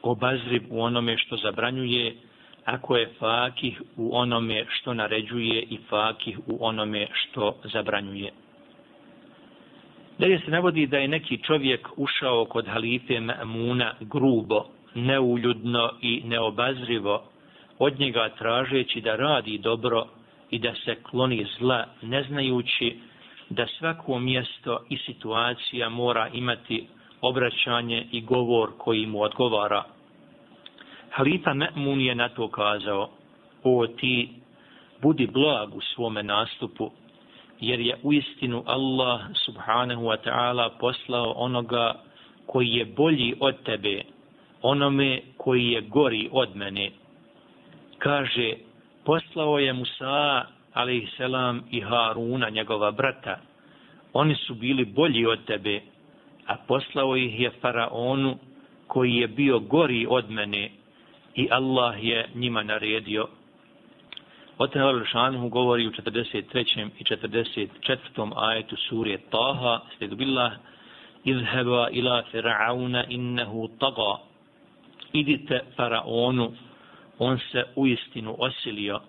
obazriv 0.01 0.63
u 0.69 0.81
onome 0.81 1.17
što 1.17 1.37
zabranjuje, 1.37 2.15
ako 2.65 2.97
je 2.97 3.09
fakih 3.19 3.81
u 3.97 4.17
onome 4.17 4.65
što 4.69 4.93
naređuje 4.93 5.61
i 5.61 5.77
fakih 5.89 6.39
u 6.47 6.57
onome 6.65 7.07
što 7.13 7.55
zabranjuje. 7.73 8.31
Dalje 10.19 10.39
se 10.39 10.51
navodi 10.51 10.87
da 10.87 10.97
je 10.97 11.07
neki 11.07 11.37
čovjek 11.37 11.87
ušao 11.97 12.45
kod 12.45 12.67
halife 12.67 13.19
Muna 13.45 13.93
grubo, 13.99 14.65
neuljudno 14.95 15.91
i 16.01 16.21
neobazrivo, 16.25 17.23
od 17.79 17.99
njega 17.99 18.29
tražeći 18.37 19.01
da 19.01 19.15
radi 19.15 19.57
dobro 19.57 20.05
i 20.51 20.59
da 20.59 20.73
se 20.85 20.95
kloni 21.03 21.47
zla, 21.59 21.85
ne 22.01 22.23
znajući 22.23 22.97
da 23.49 23.67
svako 23.67 24.19
mjesto 24.19 24.79
i 24.89 24.97
situacija 24.97 25.89
mora 25.89 26.29
imati 26.33 26.87
obraćanje 27.21 28.07
i 28.11 28.21
govor 28.21 28.69
koji 28.77 29.05
mu 29.05 29.21
odgovara. 29.21 29.83
Halifa 31.11 31.53
Me'mun 31.53 31.99
je 31.99 32.15
na 32.15 32.29
to 32.29 32.47
kazao, 32.47 33.09
o 33.63 33.87
ti, 33.87 34.29
budi 35.01 35.27
blag 35.27 35.75
u 35.75 35.81
svome 35.81 36.23
nastupu, 36.23 36.91
jer 37.59 37.79
je 37.79 37.97
u 38.03 38.13
istinu 38.13 38.63
Allah 38.65 39.21
subhanahu 39.45 40.03
wa 40.03 40.17
ta'ala 40.25 40.69
poslao 40.79 41.33
onoga 41.35 41.93
koji 42.45 42.67
je 42.67 42.85
bolji 42.85 43.35
od 43.39 43.63
tebe, 43.63 44.01
onome 44.61 45.21
koji 45.37 45.67
je 45.67 45.81
gori 45.81 46.29
od 46.31 46.55
mene. 46.55 46.91
Kaže, 47.97 48.53
poslao 49.09 49.59
je 49.59 49.73
Musa 49.73 50.45
alaihisselam 50.73 51.63
i 51.71 51.81
Haruna, 51.81 52.49
njegova 52.49 52.91
brata. 52.91 53.39
Oni 54.13 54.35
su 54.35 54.53
bili 54.53 54.85
bolji 54.85 55.25
od 55.25 55.45
tebe, 55.45 55.81
a 56.47 56.55
poslao 56.67 57.15
ih 57.17 57.39
je 57.39 57.51
Faraonu 57.61 58.37
koji 58.87 59.15
je 59.15 59.27
bio 59.27 59.59
gori 59.59 60.07
od 60.09 60.29
mene 60.31 60.71
i 61.35 61.47
Allah 61.51 62.03
je 62.03 62.29
njima 62.35 62.63
naredio. 62.63 63.27
Oten 64.57 64.81
Al-Šanhu 64.81 65.49
govori 65.49 65.87
u 65.87 65.91
43. 65.91 66.89
i 66.99 67.03
44. 67.03 68.31
ajetu 68.35 68.75
surje 68.75 69.17
Taha, 69.17 69.79
sljedu 69.97 70.15
billah, 70.15 70.51
izheba 71.23 71.89
ila 71.91 72.23
Fir'auna 72.33 73.05
innehu 73.07 73.69
taga. 73.79 74.21
Idite 75.13 75.59
Faraonu, 75.75 76.51
on 77.19 77.39
se 77.51 77.63
u 77.75 77.87
istinu 77.87 78.35
osilio. 78.39 78.99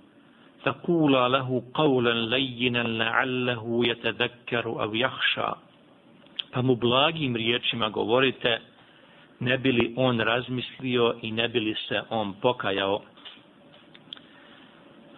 Fakula 0.64 1.28
lahu 1.28 1.62
qawlan 1.72 2.30
lajjinan 2.30 2.86
la'allahu 2.86 3.84
yatadakkaru 3.88 4.78
av 4.78 4.96
jahša. 4.96 5.52
Pa 6.52 6.62
mu 6.62 6.76
blagim 6.76 7.36
riječima 7.36 7.88
govorite, 7.88 8.60
ne 9.40 9.58
bili 9.58 9.94
on 9.96 10.20
razmislio 10.20 11.14
i 11.22 11.32
ne 11.32 11.48
bili 11.48 11.74
se 11.88 12.02
on 12.10 12.34
pokajao. 12.42 13.00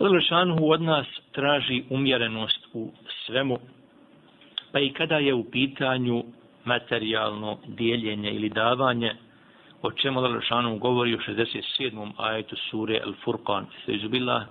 Lelešanhu 0.01 0.71
od 0.71 0.83
nas 0.83 1.07
traži 1.33 1.85
umjerenost 1.91 2.67
u 2.73 2.93
svemu, 3.27 3.59
pa 4.73 4.81
i 4.81 4.93
kada 4.93 5.17
je 5.17 5.35
u 5.35 5.51
pitanju 5.51 6.25
materijalno 6.65 7.59
dijeljenje 7.67 8.31
ili 8.31 8.49
davanje, 8.49 9.13
o 9.82 9.92
čemu 9.92 10.22
Lešanhu 10.22 10.78
govori 10.78 11.16
u 11.16 11.18
67. 11.18 12.12
ajetu 12.18 12.56
sure 12.56 13.02
Al-Furqan. 13.06 13.66
Sejubillah, 13.86 14.46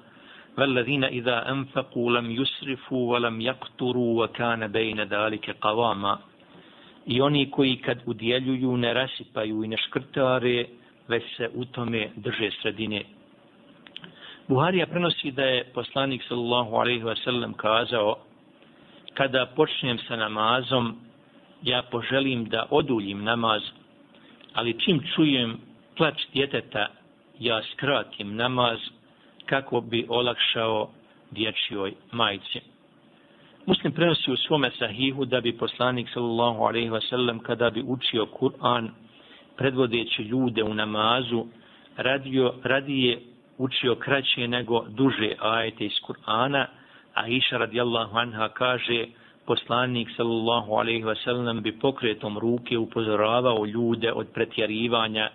والذين 0.58 1.04
إذا 1.04 1.50
أنفقوا 1.50 2.12
لم 2.12 2.30
يسرفوا 2.30 3.12
ولم 3.12 3.40
يقتروا 3.40 4.24
وكان 4.24 4.66
بين 4.66 5.00
ذلك 5.00 5.56
قواما 5.60 6.18
i 7.06 7.20
oni 7.20 7.50
koji 7.50 7.76
kad 7.76 7.98
udjeljuju 8.06 8.76
ne 8.76 8.94
rasipaju 8.94 9.64
i 9.64 9.68
ne 9.68 9.76
škrtare, 9.76 10.64
već 11.08 11.22
se 11.36 11.50
u 11.54 11.64
tome 11.64 12.08
drže 12.16 12.50
sredine. 12.62 13.02
Buharija 14.48 14.86
prenosi 14.86 15.30
da 15.30 15.42
je 15.42 15.64
poslanik 15.74 16.22
sallallahu 16.28 16.76
alaihi 16.76 17.02
wa 17.02 17.24
sallam 17.24 17.52
kazao 17.52 18.16
kada 19.14 19.46
počnem 19.56 19.98
sa 19.98 20.16
namazom, 20.16 20.96
ja 21.62 21.82
poželim 21.90 22.44
da 22.44 22.66
oduljim 22.70 23.24
namaz, 23.24 23.62
ali 24.53 24.79
čim 24.79 25.01
čujem 25.15 25.57
plač 25.97 26.21
djeteta, 26.33 26.87
ja 27.39 27.61
skratim 27.73 28.35
namaz, 28.35 28.79
kako 29.45 29.81
bi 29.81 30.05
olakšao 30.09 30.89
dječjoj 31.31 31.93
majci. 32.11 32.59
Muslim 33.65 33.93
prenosi 33.93 34.31
u 34.31 34.37
svome 34.37 34.71
sahihu 34.79 35.25
da 35.25 35.41
bi 35.41 35.57
poslanik 35.57 36.09
sallallahu 36.13 36.63
alaihi 36.63 36.89
wasallam 36.89 37.39
kada 37.39 37.69
bi 37.69 37.83
učio 37.87 38.25
Kur'an 38.25 38.89
predvodeći 39.57 40.23
ljude 40.23 40.63
u 40.63 40.73
namazu 40.73 41.45
radio, 41.97 42.53
radije 42.63 43.19
učio 43.57 43.95
kraće 43.95 44.47
nego 44.47 44.85
duže 44.89 45.31
ajete 45.39 45.85
iz 45.85 45.91
Kur'ana 46.07 46.65
a 47.13 47.27
Iša 47.27 47.57
radijallahu 47.57 48.17
anha 48.17 48.49
kaže 48.49 49.05
poslanik 49.45 50.09
sallallahu 50.17 50.75
alaihi 50.75 51.03
ve 51.03 51.15
sellem 51.15 51.61
bi 51.61 51.71
pokretom 51.71 52.37
ruke 52.37 52.77
upozoravao 52.77 53.65
ljude 53.65 54.11
od 54.13 54.27
pretjerivanja, 54.33 55.29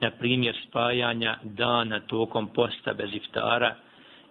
na 0.00 0.10
primjer 0.10 0.56
spajanja 0.68 1.36
dana 1.42 2.00
tokom 2.00 2.48
posta 2.48 2.94
bez 2.94 3.14
iftara 3.14 3.74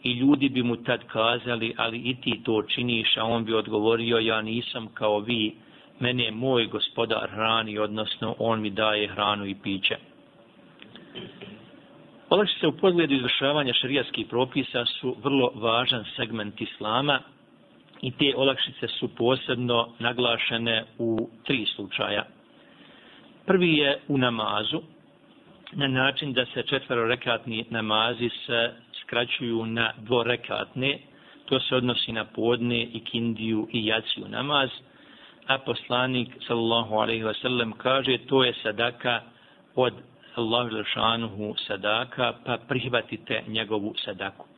i 0.03 0.11
ljudi 0.13 0.49
bi 0.49 0.63
mu 0.63 0.75
tad 0.75 1.03
kazali, 1.07 1.73
ali 1.77 1.97
i 1.97 2.15
ti 2.21 2.41
to 2.45 2.61
činiš, 2.61 3.17
a 3.17 3.23
on 3.23 3.45
bi 3.45 3.53
odgovorio, 3.53 4.17
ja 4.17 4.41
nisam 4.41 4.87
kao 4.93 5.19
vi, 5.19 5.55
mene 5.99 6.23
je 6.23 6.31
moj 6.31 6.67
gospodar 6.67 7.29
hrani, 7.29 7.77
odnosno 7.79 8.35
on 8.39 8.61
mi 8.61 8.69
daje 8.69 9.07
hranu 9.07 9.45
i 9.45 9.55
piće. 9.63 9.97
Olakšice 12.29 12.67
u 12.67 12.71
pogledu 12.71 13.13
izvršavanja 13.13 13.73
šarijatskih 13.73 14.27
propisa 14.29 14.85
su 14.85 15.15
vrlo 15.23 15.51
važan 15.55 16.05
segment 16.15 16.61
islama 16.61 17.19
i 18.03 18.11
te 18.11 18.33
olakšice 18.35 18.87
su 18.87 19.07
posebno 19.15 19.89
naglašene 19.99 20.83
u 20.97 21.29
tri 21.43 21.65
slučaja. 21.75 22.25
Prvi 23.45 23.73
je 23.77 23.99
u 24.07 24.17
namazu, 24.17 24.81
na 25.71 25.87
način 25.87 26.33
da 26.33 26.45
se 26.45 26.63
četverorekatni 26.63 27.65
namazi 27.69 28.29
se 28.45 28.71
skraćuju 29.01 29.65
na 29.65 29.93
dvorekatne, 29.97 30.99
to 31.45 31.59
se 31.59 31.75
odnosi 31.75 32.11
na 32.11 32.25
podne 32.25 32.83
i 32.83 33.03
kindiju 33.03 33.67
i 33.71 33.85
jaciju 33.85 34.25
namaz, 34.27 34.69
a 35.47 35.57
poslanik 35.57 36.29
sallallahu 36.47 36.95
alaihi 36.95 37.23
wasallam 37.23 37.73
kaže 37.77 38.17
to 38.17 38.43
je 38.43 38.53
sadaka 38.63 39.21
od 39.75 39.93
Allah 40.35 40.71
Žešanuhu 40.71 41.55
sadaka, 41.67 42.33
pa 42.45 42.57
prihvatite 42.67 43.43
njegovu 43.47 43.93
sadaku. 44.05 44.52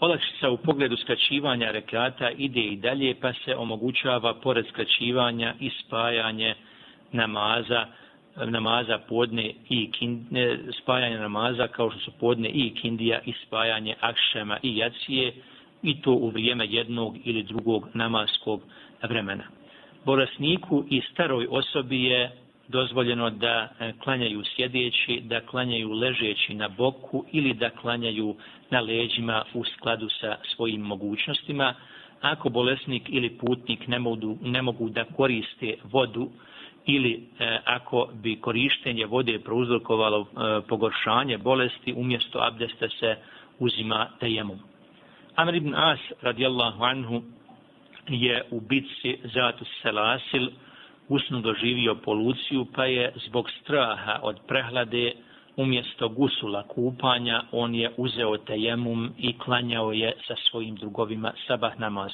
Olakšica 0.00 0.50
u 0.50 0.56
pogledu 0.56 0.96
skraćivanja 0.96 1.70
rekata 1.70 2.30
ide 2.30 2.60
i 2.60 2.76
dalje, 2.76 3.14
pa 3.20 3.32
se 3.32 3.56
omogućava 3.56 4.34
pored 4.34 4.66
skraćivanja 4.68 5.54
i 5.60 5.70
spajanje 5.70 6.54
namaza, 7.12 7.86
namaza 8.36 8.98
podne 8.98 9.52
i 9.68 9.90
kindne, 9.92 10.58
spajanje 10.82 11.18
namaza 11.18 11.68
kao 11.68 11.90
što 11.90 12.00
su 12.00 12.10
podne 12.20 12.48
i 12.48 12.74
kindija 12.74 13.20
i 13.26 13.32
spajanje 13.46 13.94
akšema 14.00 14.58
i 14.62 14.76
jacije 14.76 15.32
i 15.82 16.02
to 16.02 16.12
u 16.12 16.28
vrijeme 16.28 16.66
jednog 16.66 17.16
ili 17.24 17.42
drugog 17.42 17.88
namaskog 17.94 18.62
vremena. 19.02 19.44
Bolesniku 20.04 20.84
i 20.90 21.00
staroj 21.12 21.46
osobi 21.50 22.04
je 22.04 22.43
dozvoljeno 22.68 23.30
da 23.30 23.68
e, 23.80 23.92
klanjaju 24.04 24.42
sjedeći, 24.56 25.20
da 25.24 25.40
klanjaju 25.40 25.92
ležeći 25.92 26.54
na 26.54 26.68
boku 26.68 27.24
ili 27.32 27.54
da 27.54 27.70
klanjaju 27.70 28.36
na 28.70 28.80
leđima 28.80 29.44
u 29.54 29.64
skladu 29.64 30.08
sa 30.20 30.36
svojim 30.54 30.80
mogućnostima. 30.80 31.74
Ako 32.20 32.48
bolesnik 32.48 33.02
ili 33.08 33.30
putnik 33.30 33.88
ne 33.88 33.98
mogu, 33.98 34.38
ne 34.42 34.62
mogu 34.62 34.88
da 34.88 35.04
koriste 35.04 35.74
vodu 35.84 36.30
ili 36.86 37.28
e, 37.38 37.58
ako 37.64 38.08
bi 38.12 38.36
korištenje 38.36 39.06
vode 39.06 39.38
prouzrokovalo 39.38 40.20
e, 40.20 40.26
pogoršanje 40.68 41.38
bolesti, 41.38 41.92
umjesto 41.96 42.38
abdesta 42.38 42.88
se 42.88 43.16
uzima 43.58 44.08
tejemom. 44.20 44.58
Amr 45.34 45.54
ibn 45.54 45.74
As 45.74 45.98
radijallahu 46.22 46.84
anhu 46.84 47.22
je 48.08 48.44
u 48.50 48.60
bitci 48.60 49.18
Zatus 49.34 49.68
Selasil 49.82 50.48
usnu 51.08 51.40
doživio 51.40 51.94
poluciju, 51.94 52.66
pa 52.74 52.84
je 52.84 53.12
zbog 53.26 53.50
straha 53.50 54.18
od 54.22 54.40
prehlade 54.46 55.12
umjesto 55.56 56.08
gusula 56.08 56.62
kupanja, 56.62 57.42
on 57.52 57.74
je 57.74 57.90
uzeo 57.96 58.36
tejemum 58.36 59.10
i 59.18 59.38
klanjao 59.38 59.92
je 59.92 60.12
sa 60.26 60.34
svojim 60.50 60.74
drugovima 60.74 61.32
sabah 61.46 61.78
namaz. 61.78 62.12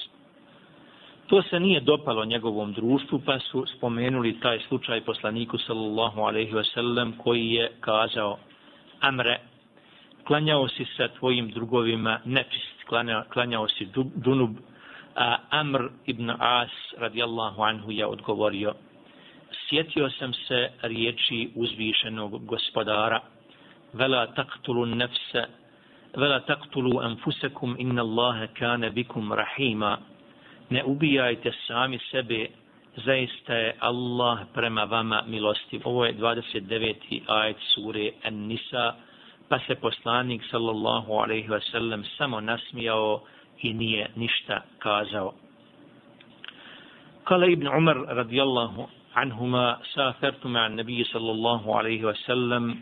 To 1.26 1.42
se 1.42 1.61
nije 1.61 1.81
dopalo 1.81 2.24
njegovom 2.24 2.72
društvu, 2.72 3.20
pa 3.26 3.38
su 3.38 3.66
spomenuli 3.76 4.40
taj 4.40 4.59
slučaj 4.68 5.00
poslaniku 5.00 5.59
sallallahu 5.59 6.20
alaihi 6.20 6.55
ve 6.55 6.64
sellem 6.64 7.12
koji 7.12 7.50
je 7.50 7.72
kazao 7.81 8.38
Amre, 9.00 9.40
klanjao 10.24 10.68
si 10.68 10.85
sa 10.96 11.09
tvojim 11.09 11.50
drugovima 11.50 12.20
nečist, 12.24 12.85
klanjao, 12.88 13.22
klanjao 13.33 13.68
si 13.68 13.88
dunub, 14.14 14.50
a 15.14 15.37
Amr 15.51 15.90
ibn 16.07 16.31
As 16.31 16.70
radijallahu 16.99 17.62
anhu 17.62 17.90
je 17.90 18.07
odgovorio 18.07 18.75
sjetio 19.68 20.11
sam 20.11 20.33
se 20.35 20.70
riječi 20.83 21.51
uzvišenog 21.55 22.46
gospodara 22.46 23.20
vela 23.92 24.27
taqtulu 24.27 24.85
nefse 24.85 25.44
vela 26.16 26.40
taqtulu 26.40 27.01
anfusakum 27.01 27.77
inna 27.79 28.03
Allahe 28.03 28.46
kane 28.59 28.90
bikum 28.90 29.33
rahima 29.33 29.99
ne 30.70 30.85
ubijajte 30.85 31.53
sami 31.66 31.99
sebe 32.11 32.46
zaista 33.05 33.55
je 33.55 33.77
Allah 33.81 34.38
prema 34.55 34.85
vama 34.85 35.23
milostiv 35.27 35.81
ovo 35.85 36.05
je 36.05 36.14
29. 36.14 37.20
ajet 37.27 37.57
sure 37.75 38.11
An-Nisa 38.25 38.94
pa 39.49 39.59
se 39.66 39.75
poslanik 39.75 40.42
sallallahu 40.51 41.12
alaihi 41.12 41.49
wasallam 41.49 42.05
samo 42.18 42.40
nasmijao 42.40 43.23
i 43.62 43.73
nije 43.73 44.10
ništa 44.15 44.62
kazao. 44.80 45.34
Kala 47.23 47.45
ibn 47.45 47.67
Umar 47.67 47.97
radijallahu 48.08 48.88
anhuma 49.13 49.78
safertu 49.95 50.49
ma 50.49 50.67
nabi 50.69 51.06
sallallahu 51.12 51.71
alaihi 51.71 52.06
wa 52.06 52.13
sallam 52.25 52.75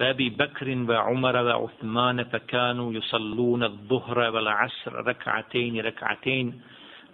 وابي 0.00 0.28
بكر 0.30 0.68
وعمر 0.88 1.36
وعثمان 1.36 2.24
فكانوا 2.24 2.92
يصلون 2.92 3.62
الظهر 3.64 4.18
والعصر 4.18 4.92
ركعتين 5.06 5.80
ركعتين 5.80 6.60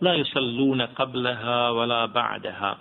لا 0.00 0.14
يصلون 0.14 0.80
قبلها 0.82 1.70
ولا 1.70 2.06
بعدها 2.06 2.78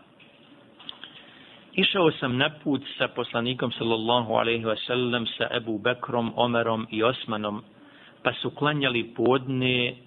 Išao 1.73 2.11
sam 2.21 2.37
na 2.37 2.53
put 2.61 2.85
sa 3.01 3.07
poslanikom 3.09 3.71
sallallahu 3.73 4.37
alaihi 4.37 4.61
wa 4.61 4.77
sallam 4.85 5.25
sa 5.25 5.49
Ebu 5.49 5.81
Bekrom, 5.81 6.29
Omerom 6.37 6.85
i 6.93 7.01
Osmanom, 7.01 7.63
pa 8.23 8.29
su 8.41 8.53
klanjali 8.53 9.03
podne 9.17 9.97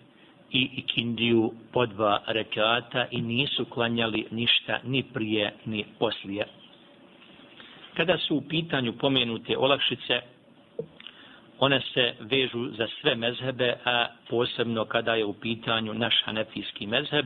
i 0.51 0.69
ikindiju 0.75 1.51
po 1.73 1.85
dva 1.85 2.21
rekata 2.27 3.05
i 3.11 3.21
nisu 3.21 3.65
klanjali 3.65 4.27
ništa 4.31 4.79
ni 4.83 5.03
prije 5.03 5.53
ni 5.65 5.85
poslije. 5.99 6.47
Kada 7.97 8.17
su 8.17 8.35
u 8.35 8.41
pitanju 8.49 8.93
pomenute 8.93 9.57
olakšice, 9.57 10.21
one 11.59 11.81
se 11.93 12.13
vežu 12.19 12.69
za 12.77 12.87
sve 13.01 13.15
mezhebe, 13.15 13.75
a 13.85 14.07
posebno 14.29 14.85
kada 14.85 15.15
je 15.15 15.25
u 15.25 15.33
pitanju 15.33 15.93
naš 15.93 16.21
hanefijski 16.25 16.87
mezheb, 16.87 17.25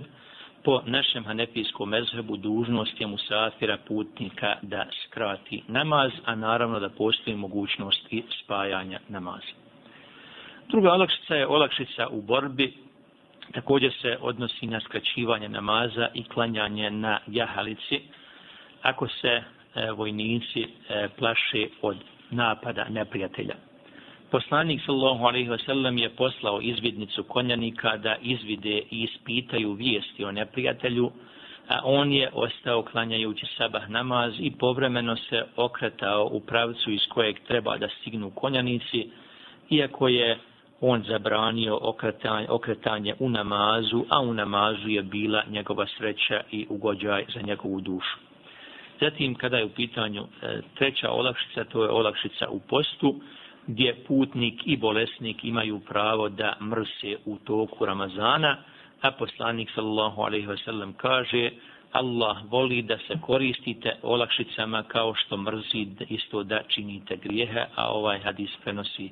po 0.63 0.81
našem 0.85 1.23
hanefijskom 1.25 1.89
mezhebu 1.89 2.37
dužnost 2.37 3.01
je 3.01 3.07
musafira 3.07 3.77
putnika 3.87 4.55
da 4.61 4.85
skrati 5.03 5.63
namaz, 5.67 6.11
a 6.25 6.35
naravno 6.35 6.79
da 6.79 6.89
postoji 6.89 7.35
mogućnost 7.37 8.13
i 8.13 8.23
spajanja 8.43 8.99
namaza. 9.09 9.53
Druga 10.69 10.93
olakšica 10.93 11.35
je 11.35 11.47
olakšica 11.47 12.07
u 12.07 12.21
borbi 12.21 12.73
također 13.53 13.93
se 14.01 14.17
odnosi 14.21 14.67
na 14.67 14.79
skraćivanje 14.79 15.49
namaza 15.49 16.07
i 16.13 16.23
klanjanje 16.23 16.89
na 16.89 17.19
jahalici 17.27 17.99
ako 18.81 19.07
se 19.07 19.27
e, 19.75 19.91
vojnici 19.91 20.61
e, 20.63 20.67
plaše 21.17 21.67
od 21.81 21.97
napada 22.31 22.85
neprijatelja. 22.89 23.55
Poslanik 24.31 24.81
sallallahu 24.85 25.25
alejhi 25.25 25.49
ve 25.49 25.57
sellem 25.57 25.97
je 25.97 26.09
poslao 26.09 26.61
izvidnicu 26.61 27.23
konjanika 27.23 27.97
da 27.97 28.15
izvide 28.21 28.77
i 28.91 29.03
ispitaju 29.03 29.73
vijesti 29.73 30.25
o 30.25 30.31
neprijatelju, 30.31 31.11
a 31.67 31.81
on 31.83 32.11
je 32.11 32.29
ostao 32.33 32.83
klanjajući 32.83 33.45
sabah 33.57 33.89
namaz 33.89 34.33
i 34.39 34.51
povremeno 34.51 35.15
se 35.15 35.43
okretao 35.55 36.29
u 36.31 36.39
pravcu 36.39 36.91
iz 36.91 37.01
kojeg 37.09 37.39
treba 37.47 37.77
da 37.77 37.89
stignu 37.89 38.31
konjanici, 38.31 39.09
iako 39.69 40.07
je 40.07 40.37
on 40.81 41.03
zabranio 41.07 41.79
okretanje, 41.81 42.47
okretanje 42.49 43.15
u 43.19 43.29
namazu, 43.29 44.05
a 44.09 44.21
u 44.21 44.33
namazu 44.33 44.89
je 44.89 45.03
bila 45.03 45.43
njegova 45.49 45.85
sreća 45.97 46.41
i 46.51 46.67
ugođaj 46.69 47.25
za 47.33 47.41
njegovu 47.41 47.81
dušu. 47.81 48.17
Zatim, 49.01 49.35
kada 49.35 49.57
je 49.57 49.65
u 49.65 49.69
pitanju 49.69 50.23
e, 50.23 50.61
treća 50.77 51.11
olakšica, 51.11 51.63
to 51.63 51.83
je 51.83 51.89
olakšica 51.89 52.49
u 52.49 52.59
postu, 52.59 53.15
gdje 53.67 53.95
putnik 54.07 54.61
i 54.65 54.77
bolesnik 54.77 55.43
imaju 55.43 55.79
pravo 55.79 56.29
da 56.29 56.57
mrse 56.61 57.17
u 57.25 57.37
toku 57.37 57.85
Ramazana, 57.85 58.57
a 59.01 59.11
poslanik 59.11 59.69
sallallahu 59.75 60.21
alaihi 60.21 60.47
ve 60.47 60.57
sellem 60.57 60.93
kaže 60.93 61.49
Allah 61.91 62.37
voli 62.51 62.81
da 62.81 62.97
se 62.97 63.13
koristite 63.21 63.95
olakšicama 64.01 64.83
kao 64.83 65.13
što 65.15 65.37
mrzi 65.37 65.87
isto 66.09 66.43
da 66.43 66.63
činite 66.67 67.15
grijehe, 67.15 67.65
a 67.75 67.89
ovaj 67.89 68.19
hadis 68.19 68.49
prenosi 68.63 69.11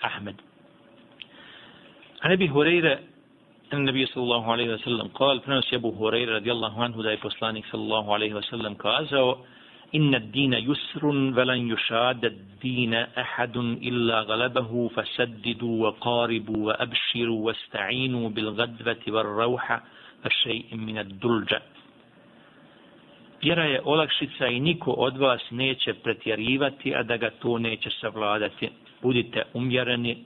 Ahmed. 0.00 0.53
عن 2.23 2.31
ابي 2.31 2.49
هريره 2.49 2.99
ان 3.73 3.77
النبي 3.77 4.05
صلى 4.05 4.23
الله 4.23 4.51
عليه 4.51 4.73
وسلم 4.73 5.07
قال 5.07 5.39
فنس 5.39 5.73
ابو 5.73 6.07
هريره 6.07 6.35
رضي 6.35 6.51
الله 6.51 6.83
عنه 6.83 7.03
دا 7.03 7.15
poslanik 7.15 7.65
صلى 7.71 7.81
الله 7.81 8.13
عليه 8.13 8.33
وسلم 8.33 8.75
kazao 8.75 9.37
ان 9.95 10.15
الدين 10.15 10.53
يسر 10.53 11.05
ولن 11.05 11.71
يشاد 11.71 12.25
الدين 12.25 12.93
احد 12.93 13.57
الا 13.57 14.19
غلبه 14.21 14.87
فسددوا 14.87 15.87
وقاربوا 15.87 16.67
وابشروا 16.67 17.45
واستعينوا 17.45 18.29
بالغدوه 18.29 19.03
والروحه 19.07 19.83
še'in 20.27 20.79
min 20.85 20.97
ad-dulja. 20.97 21.59
Vjera 23.41 23.63
je 23.63 23.81
olakšica 23.83 24.47
i 24.47 24.59
niko 24.59 24.91
od 24.91 25.17
vas 25.17 25.41
neće 25.51 25.93
pretjerivati, 25.93 26.95
a 26.95 27.03
da 27.03 27.17
ga 27.17 27.29
to 27.29 27.57
neće 27.57 27.89
savladati. 28.01 28.69
Budite 29.01 29.43
umjereni, 29.53 30.17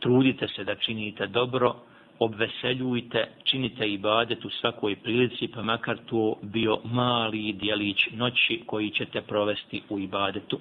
trudite 0.00 0.48
se 0.48 0.64
da 0.64 0.74
činite 0.74 1.26
dobro, 1.26 1.74
obveseljujte, 2.18 3.28
činite 3.44 3.88
ibadet 3.88 4.44
u 4.44 4.50
svakoj 4.50 4.96
prilici, 4.96 5.48
pa 5.54 5.62
makar 5.62 5.98
to 6.06 6.34
bio 6.42 6.78
mali 6.84 7.52
dijelić 7.52 8.08
noći 8.12 8.62
koji 8.66 8.90
ćete 8.90 9.20
provesti 9.20 9.82
u 9.88 9.98
ibadetu. 9.98 10.58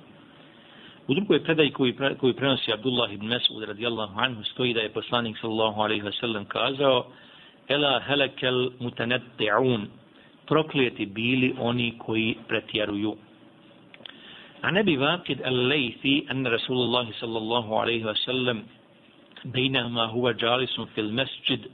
U 1.07 1.13
drugoj 1.13 1.43
predaji 1.43 1.71
koji, 1.71 1.95
koji 2.19 2.33
prenosi 2.33 2.73
Abdullah 2.73 3.13
ibn 3.13 3.27
Mesud 3.27 3.63
radijallahu 3.63 4.19
anhu 4.19 4.43
stoji 4.43 4.73
da 4.73 4.79
je 4.79 4.89
poslanik 4.93 5.37
sallallahu 5.37 5.81
alaihi 5.81 6.03
wa 6.03 6.19
sallam 6.19 6.45
kazao 6.45 7.05
Ela 7.67 7.99
helekel 8.07 8.69
mutanetti'un 8.79 9.85
proklijeti 10.47 11.05
bili 11.05 11.55
oni 11.59 11.93
koji 11.97 12.35
pretjeruju. 12.47 13.15
A 14.61 14.71
ne 14.71 14.83
bi 14.83 14.95
vakid 14.95 15.41
al-lejthi 15.41 16.25
an 16.29 16.45
Rasulullah 16.45 17.07
sallallahu 17.19 17.73
alaihi 17.73 18.03
wa 18.03 18.15
sallam 18.25 18.61
بينما 19.45 20.03
هو 20.03 20.31
جالس 20.31 20.81
في 20.81 21.01
المسجد 21.01 21.67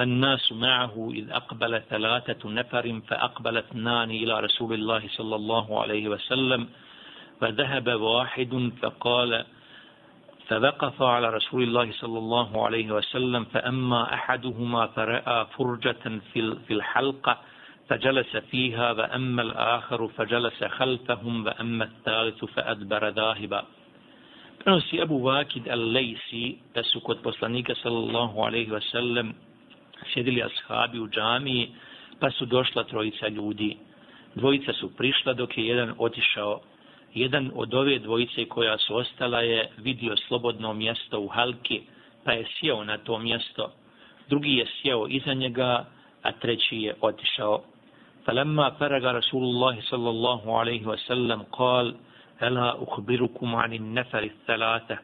الناس 0.00 0.52
معه 0.52 1.10
إذ 1.14 1.30
أقبل 1.30 1.82
ثلاثة 1.90 2.50
نفر 2.50 3.00
فأقبل 3.08 3.56
اثنان 3.56 4.10
إلى 4.10 4.40
رسول 4.40 4.74
الله 4.74 5.02
صلى 5.08 5.36
الله 5.36 5.82
عليه 5.82 6.08
وسلم 6.08 6.68
فذهب 7.40 7.88
واحد 7.88 8.72
فقال 8.82 9.44
فوقف 10.48 11.02
على 11.02 11.30
رسول 11.30 11.62
الله 11.62 11.92
صلى 11.92 12.18
الله 12.18 12.66
عليه 12.66 12.92
وسلم 12.92 13.44
فأما 13.44 14.14
أحدهما 14.14 14.86
فرأى 14.86 15.46
فرجة 15.56 16.20
في 16.34 16.70
الحلقة 16.70 17.38
فجلس 17.88 18.36
فيها 18.36 18.92
وأما 18.92 19.42
الآخر 19.42 20.08
فجلس 20.08 20.64
خلفهم 20.64 21.46
وأما 21.46 21.84
الثالث 21.84 22.44
فأدبر 22.44 23.08
ذاهبا. 23.08 23.64
Prenosi 24.63 25.01
Abu 25.01 25.17
Vakid 25.17 25.67
al-Lejsi 25.67 26.55
da 26.73 26.83
su 26.83 26.99
kod 26.99 27.21
poslanika 27.23 27.75
sallallahu 27.75 28.39
alaihi 28.39 28.71
wa 28.71 28.81
sallam 28.91 29.33
sjedili 30.13 30.43
ashabi 30.43 30.99
u 30.99 31.07
džamiji 31.07 31.69
pa 32.19 32.31
su 32.31 32.45
došla 32.45 32.83
trojica 32.83 33.27
ljudi. 33.27 33.77
Dvojica 34.35 34.73
su 34.73 34.95
prišla 34.97 35.33
dok 35.33 35.57
je 35.57 35.67
jedan 35.67 35.93
otišao. 35.97 36.61
Jedan 37.13 37.51
od 37.55 37.73
ove 37.73 37.99
dvojice 37.99 38.45
koja 38.45 38.77
su 38.77 38.95
ostala 38.95 39.39
je 39.39 39.69
vidio 39.77 40.15
slobodno 40.27 40.73
mjesto 40.73 41.19
u 41.19 41.27
halki 41.27 41.81
pa 42.23 42.31
je 42.31 42.45
sjeo 42.59 42.83
na 42.83 42.97
to 42.97 43.19
mjesto. 43.19 43.71
Drugi 44.29 44.53
je 44.55 44.65
sjeo 44.81 45.07
iza 45.07 45.33
njega, 45.33 45.85
a 46.21 46.31
treći 46.31 46.77
je 46.77 46.95
otišao. 47.01 47.63
فلما 48.25 48.69
فرغ 48.69 49.11
رسول 49.11 49.43
الله 49.43 49.81
صلى 49.81 50.09
الله 50.09 50.57
عليه 50.59 50.85
وسلم 50.85 51.41
قال 51.51 51.95
Ela 52.40 52.76
uhbirukum 52.78 53.54
anin 53.54 53.94
nefari 53.94 54.30
thalata. 54.46 54.98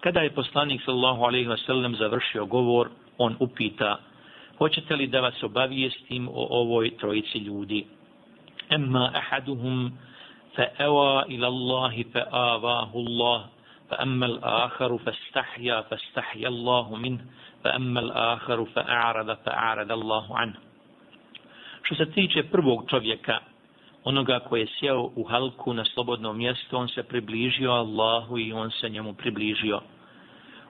Kada 0.00 0.20
je 0.20 0.30
poslanik 0.30 0.80
sallallahu 0.82 1.24
alaihi 1.24 1.48
wa 1.48 1.56
sallam 1.66 1.96
završio 1.96 2.46
govor, 2.46 2.88
on 3.18 3.36
upita, 3.40 3.98
hoćete 4.58 4.96
li 4.96 5.06
da 5.06 5.20
vas 5.20 5.42
obavijestim 5.42 6.28
o 6.28 6.46
ovoj 6.50 6.96
trojici 6.96 7.38
ljudi? 7.38 7.86
Emma 8.70 9.12
ahaduhum 9.14 9.92
fa 10.56 10.64
ewa 10.78 11.24
ila 11.28 11.46
Allahi 11.46 12.04
fa 12.12 12.24
avahu 12.30 12.98
Allah, 12.98 13.44
fa 13.88 13.96
emma 14.02 14.26
al-akharu 14.26 14.98
fa 15.04 15.12
stahja 15.28 15.82
fa 15.88 15.96
stahja 16.10 16.48
Allahu 16.48 16.96
min, 16.96 17.20
fa 17.62 17.76
emma 17.76 18.00
al-akharu 18.00 18.66
fa 18.74 18.80
a'rada 18.88 19.36
fa 19.44 19.50
a'rada 19.50 19.92
Allahu 19.94 20.34
anhu. 20.34 20.60
Što 21.82 21.94
se 21.94 22.06
tiče 22.06 22.42
prvog 22.42 22.90
čovjeka, 22.90 23.38
onoga 24.04 24.40
koji 24.40 24.60
je 24.60 24.66
sjeo 24.78 25.10
u 25.16 25.24
halku 25.24 25.74
na 25.74 25.84
slobodno 25.84 26.32
mjesto, 26.32 26.78
on 26.78 26.88
se 26.88 27.02
približio 27.02 27.70
Allahu 27.70 28.38
i 28.38 28.52
on 28.52 28.70
se 28.70 28.88
njemu 28.88 29.14
približio. 29.14 29.80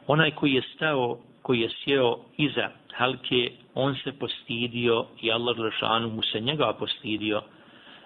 Onaj 0.07 0.31
koji 0.31 0.53
je 0.53 0.63
stao, 0.75 1.19
koji 1.43 1.61
je 1.61 1.71
sjeo 1.85 2.17
iza 2.37 2.71
halke, 2.95 3.53
on 3.75 3.95
se 4.05 4.13
postidio 4.13 5.07
i 5.21 5.33
Allah 5.33 5.57
Žešanu 5.57 6.09
mu 6.09 6.23
se 6.23 6.41
njega 6.41 6.73
postidio. 6.73 7.43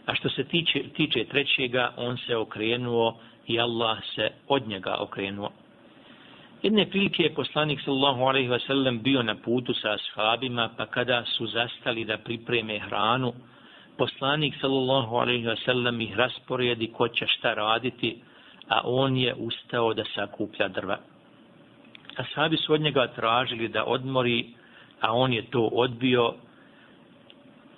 A 0.06 0.14
što 0.14 0.28
se 0.28 0.44
tiče, 0.44 0.82
tiče 0.96 1.24
trećega, 1.24 1.92
on 1.96 2.16
se 2.16 2.36
okrenuo 2.36 3.18
i 3.46 3.60
Allah 3.60 3.98
se 4.14 4.30
od 4.48 4.68
njega 4.68 4.96
okrenuo. 5.00 5.50
Jedne 6.62 6.86
prilike 6.90 7.22
je 7.22 7.34
poslanik 7.34 7.80
sallallahu 7.84 8.22
alaihi 8.22 8.48
wa 8.48 8.66
sallam 8.66 9.02
bio 9.02 9.22
na 9.22 9.34
putu 9.34 9.74
sa 9.74 9.92
ashabima, 9.92 10.70
pa 10.76 10.86
kada 10.86 11.24
su 11.24 11.46
zastali 11.46 12.04
da 12.04 12.18
pripreme 12.18 12.78
hranu, 12.78 13.32
poslanik 13.98 14.54
sallallahu 14.60 15.16
alaihi 15.16 15.46
ve 15.46 15.56
sellem 15.56 16.00
ih 16.00 16.16
rasporedi 16.16 16.92
ko 16.92 17.08
će 17.08 17.26
šta 17.26 17.54
raditi, 17.54 18.16
a 18.68 18.80
on 18.84 19.16
je 19.16 19.34
ustao 19.34 19.94
da 19.94 20.04
sakuplja 20.14 20.68
drva. 20.68 20.98
Ashabi 22.16 22.56
su 22.56 22.72
od 22.72 22.80
njega 22.80 23.06
tražili 23.06 23.68
da 23.68 23.84
odmori, 23.84 24.46
a 25.00 25.12
on 25.12 25.32
je 25.32 25.42
to 25.50 25.68
odbio, 25.72 26.34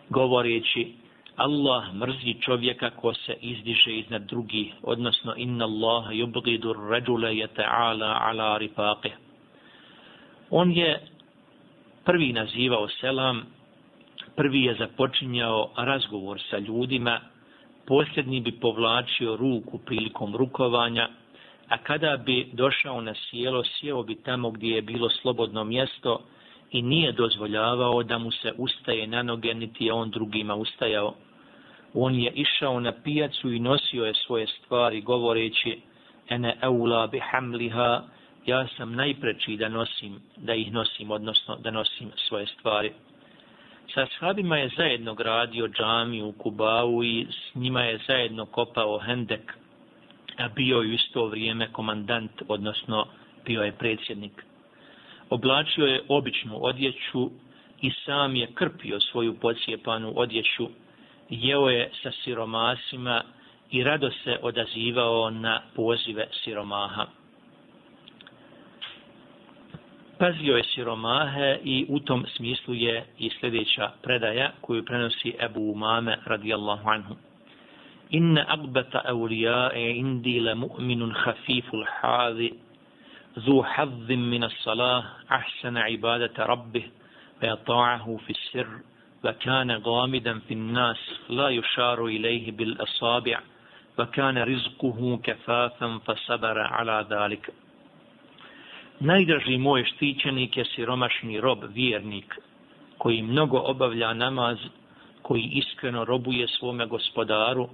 govoreći, 0.08 0.92
Allah 1.36 1.94
mrzi 1.94 2.34
čovjeka 2.40 2.90
ko 2.90 3.14
se 3.14 3.36
izdiže 3.40 3.96
iznad 3.96 4.22
drugih, 4.22 4.74
odnosno 4.82 5.34
inna 5.36 5.64
Allah 5.64 6.10
yubghidu 6.10 6.74
ar-rajula 6.74 7.30
yata'ala 7.30 8.16
ala 8.20 8.58
rifaqih. 8.58 9.12
On 10.50 10.72
je 10.72 11.00
prvi 12.04 12.32
nazivao 12.32 12.88
selam 12.88 13.46
prvi 14.38 14.62
je 14.62 14.74
započinjao 14.74 15.70
razgovor 15.76 16.40
sa 16.50 16.58
ljudima, 16.58 17.20
posljednji 17.86 18.40
bi 18.40 18.52
povlačio 18.52 19.36
ruku 19.36 19.78
prilikom 19.78 20.36
rukovanja, 20.36 21.08
a 21.68 21.78
kada 21.78 22.16
bi 22.16 22.48
došao 22.52 23.00
na 23.00 23.14
sjelo, 23.14 23.64
sjeo 23.64 24.02
bi 24.02 24.14
tamo 24.14 24.50
gdje 24.50 24.74
je 24.74 24.82
bilo 24.82 25.08
slobodno 25.08 25.64
mjesto 25.64 26.20
i 26.70 26.82
nije 26.82 27.12
dozvoljavao 27.12 28.02
da 28.02 28.18
mu 28.18 28.30
se 28.30 28.52
ustaje 28.56 29.06
na 29.06 29.22
noge, 29.22 29.54
niti 29.54 29.84
je 29.84 29.92
on 29.92 30.10
drugima 30.10 30.54
ustajao. 30.54 31.14
On 31.94 32.14
je 32.14 32.32
išao 32.34 32.80
na 32.80 32.92
pijacu 33.04 33.52
i 33.52 33.58
nosio 33.58 34.04
je 34.04 34.14
svoje 34.14 34.46
stvari 34.46 35.00
govoreći 35.00 35.80
ene 36.28 36.56
eula 36.62 37.06
bi 37.06 37.20
hamliha, 37.30 38.02
ja 38.46 38.66
sam 38.76 38.94
najpreći 38.94 39.56
da 39.56 39.68
nosim, 39.68 40.20
da 40.36 40.54
ih 40.54 40.72
nosim, 40.72 41.10
odnosno 41.10 41.56
da 41.56 41.70
nosim 41.70 42.10
svoje 42.28 42.46
stvari 42.46 42.92
sa 43.94 44.06
shabima 44.18 44.56
je 44.56 44.70
zajedno 44.76 45.14
gradio 45.14 45.68
džamiju 45.68 46.26
u 46.28 46.32
Kubau 46.32 47.04
i 47.04 47.26
s 47.30 47.54
njima 47.54 47.82
je 47.82 47.98
zajedno 48.06 48.46
kopao 48.46 48.98
Hendek, 48.98 49.52
a 50.36 50.48
bio 50.48 50.76
je 50.76 50.88
u 50.88 50.92
isto 50.92 51.26
vrijeme 51.26 51.72
komandant, 51.72 52.42
odnosno 52.48 53.06
bio 53.44 53.62
je 53.62 53.72
predsjednik. 53.72 54.44
Oblačio 55.30 55.86
je 55.86 56.02
običnu 56.08 56.58
odjeću 56.64 57.30
i 57.80 57.90
sam 57.90 58.36
je 58.36 58.54
krpio 58.54 59.00
svoju 59.00 59.34
pocijepanu 59.40 60.12
odjeću, 60.16 60.68
jeo 61.28 61.68
je 61.68 61.90
sa 62.02 62.10
siromasima 62.24 63.22
i 63.70 63.84
rado 63.84 64.10
se 64.24 64.38
odazivao 64.42 65.30
na 65.30 65.62
pozive 65.74 66.26
siromaha 66.44 67.06
pazio 70.18 70.56
je 70.56 70.64
siromahe 70.64 71.58
i 71.64 71.86
u 71.88 72.00
tom 72.00 72.26
smislu 72.36 72.74
je 72.74 73.04
i 73.18 73.30
sljedeća 73.40 73.90
predaja 74.02 74.50
koju 74.60 74.84
prenosi 74.84 75.34
Ebu 75.40 75.60
Umame 75.60 76.18
radijallahu 76.26 76.88
anhu. 76.88 77.16
Inna 78.10 78.44
agbata 78.48 79.02
awlijae 79.04 79.96
indi 79.96 80.40
la 80.40 80.54
mu'minun 80.54 81.14
khafiful 81.24 81.86
hazi 82.00 82.52
ذو 83.38 83.62
حظ 83.62 84.10
من 84.10 84.44
الصلاة 84.44 85.04
أحسن 85.30 85.76
عبادة 85.76 86.46
ربه 86.46 86.84
ويطاعه 87.42 88.16
في 88.26 88.30
السر 88.30 88.68
وكان 89.24 89.70
غامدا 89.70 90.38
في 90.38 90.54
الناس 90.54 90.96
لا 91.28 91.48
يشار 91.48 92.06
إليه 92.06 92.52
بالأصابع 92.52 93.40
وكان 93.98 94.38
رزقه 94.38 95.20
كفافا 95.24 95.98
فصبر 96.06 96.58
على 96.58 97.06
ذلك 97.10 97.52
Najdraži 99.00 99.58
moj 99.58 99.84
štićenik 99.84 100.56
je 100.56 100.64
siromašni 100.64 101.40
rob, 101.40 101.58
vjernik, 101.74 102.34
koji 102.98 103.22
mnogo 103.22 103.58
obavlja 103.58 104.14
namaz, 104.14 104.58
koji 105.22 105.42
iskreno 105.42 106.04
robuje 106.04 106.48
svome 106.48 106.86
gospodaru, 106.86 107.68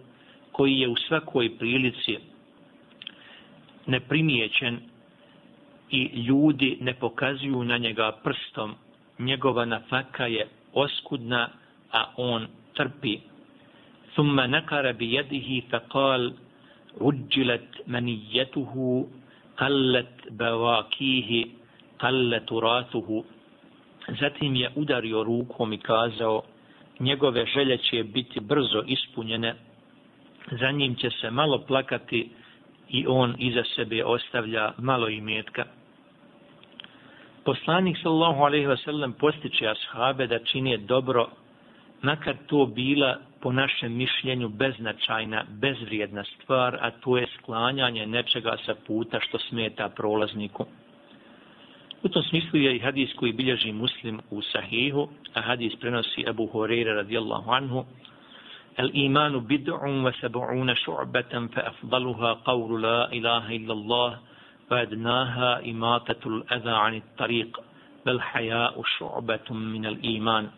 koji 0.53 0.79
je 0.79 0.89
u 0.89 0.97
svakoj 0.97 1.59
prilici 1.59 2.19
neprimijećen 3.87 4.79
i 5.91 6.03
ljudi 6.03 6.79
ne 6.81 6.95
pokazuju 6.95 7.65
na 7.65 7.79
njega 7.79 8.13
prstom. 8.25 8.75
Njegova 9.19 9.65
nafaka 9.65 10.27
je 10.27 10.49
oskudna, 10.73 11.49
a 11.93 12.05
on 12.17 12.47
trpi. 12.75 13.19
Thumma 14.13 14.47
nakara 14.47 14.93
bi 14.93 15.13
jedihi 15.13 15.63
fa 15.71 15.81
kal, 15.81 16.31
qallat 19.57 20.31
bawakihi 20.31 21.47
qallat 21.99 22.51
rasuhu 22.63 23.25
zatim 24.21 24.57
je 24.57 24.71
udario 24.77 25.23
rukom 25.25 25.73
i 25.73 25.79
kazao 25.79 26.43
njegove 27.01 27.47
želje 27.47 27.79
će 27.79 28.05
biti 28.05 28.41
brzo 28.41 28.83
ispunjene 28.87 29.55
za 30.51 30.71
njim 30.71 30.95
će 30.95 31.11
se 31.11 31.31
malo 31.31 31.59
plakati 31.67 32.31
i 32.89 33.07
on 33.09 33.35
iza 33.39 33.63
sebe 33.77 34.05
ostavlja 34.05 34.73
malo 34.79 35.09
imetka. 35.09 35.65
Poslanik 37.45 37.97
sallallahu 38.03 38.43
alejhi 38.43 38.67
ve 38.67 38.77
sellem 38.77 39.13
postiče 39.13 39.69
ashabe 39.69 40.27
da 40.27 40.39
čine 40.39 40.77
dobro 40.77 41.29
makar 42.03 42.37
to 42.47 42.67
bila 42.67 43.19
po 43.44 43.52
našem 43.52 43.98
mišljenju 43.98 44.50
beznačajna, 44.50 45.46
bezvrijedna 45.50 46.24
stvar, 46.24 46.78
a 46.82 46.92
to 46.92 47.18
je 47.18 47.28
sklanjanje 47.38 48.06
nečega 48.06 48.58
sa 48.66 48.76
puta 48.88 49.20
što 49.20 49.40
smeta 49.40 49.90
prolazniku. 49.90 50.66
U 52.04 52.10
tom 52.10 52.24
smislu 52.24 52.60
je 52.60 52.76
i 52.76 52.80
hadis 52.80 53.14
koji 53.14 53.34
bilježi 53.34 53.72
muslim 53.72 54.20
u 54.30 54.42
sahihu, 54.42 55.10
a 55.34 55.42
hadis 55.42 55.76
prenosi 55.76 56.26
Abu 56.28 56.48
Hureyre 56.48 56.96
radijallahu 56.96 57.52
anhu, 57.52 57.86
الإيمان 58.80 59.40
بدع 59.40 59.86
وسبعون 59.86 60.76
شعبة 60.76 61.48
فأفضلها 61.54 62.34
قول 62.34 62.82
لا 62.82 63.12
إله 63.12 63.56
إلا 63.56 63.74
الله 63.74 64.20
وأدناها 64.72 65.66
إماتة 65.66 66.28
الأذى 66.28 66.72
عن 66.72 66.96
الطريق 66.96 67.60
بل 68.06 68.22
حياء 68.22 68.84
شعبة 69.00 69.48
من 69.52 69.86
الإيمان 69.86 70.50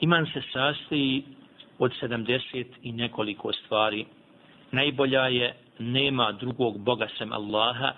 Iman 0.00 0.26
se 0.30 0.40
sastoji 0.54 1.24
od 1.79 1.91
70 2.01 2.65
i 2.81 2.91
nekoliko 2.91 3.53
stvari. 3.53 4.05
Najbolja 4.71 5.27
je 5.27 5.55
nema 5.79 6.31
drugog 6.31 6.77
Boga 6.79 7.07
sem 7.17 7.33
Allaha, 7.33 7.91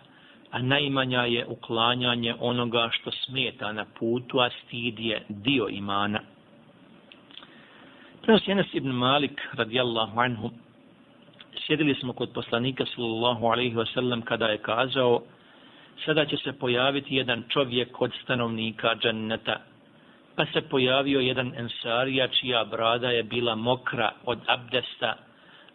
a 0.51 0.61
najmanja 0.61 1.21
je 1.21 1.45
uklanjanje 1.45 2.35
onoga 2.39 2.89
što 2.91 3.11
smeta 3.11 3.71
na 3.71 3.85
putu, 3.99 4.39
a 4.39 4.49
stid 4.49 4.99
je 4.99 5.21
dio 5.29 5.67
imana. 5.69 6.19
Prenosi 8.21 8.51
Enes 8.51 8.73
ibn 8.73 8.89
Malik, 8.89 9.41
radijallahu 9.53 10.19
anhu, 10.19 10.49
sjedili 11.65 11.95
smo 11.95 12.13
kod 12.13 12.29
poslanika, 12.33 12.85
sallallahu 12.95 13.45
alaihi 13.45 13.75
wasallam, 13.75 14.21
kada 14.21 14.45
je 14.45 14.57
kazao, 14.57 15.21
sada 16.05 16.25
će 16.25 16.37
se 16.37 16.53
pojaviti 16.53 17.15
jedan 17.15 17.43
čovjek 17.49 18.01
od 18.01 18.11
stanovnika 18.23 18.95
dženneta, 18.95 19.59
pa 20.35 20.45
se 20.45 20.61
pojavio 20.61 21.19
jedan 21.19 21.53
ensarija 21.57 22.27
čija 22.27 22.65
brada 22.65 23.09
je 23.09 23.23
bila 23.23 23.55
mokra 23.55 24.11
od 24.25 24.39
abdesta, 24.47 25.15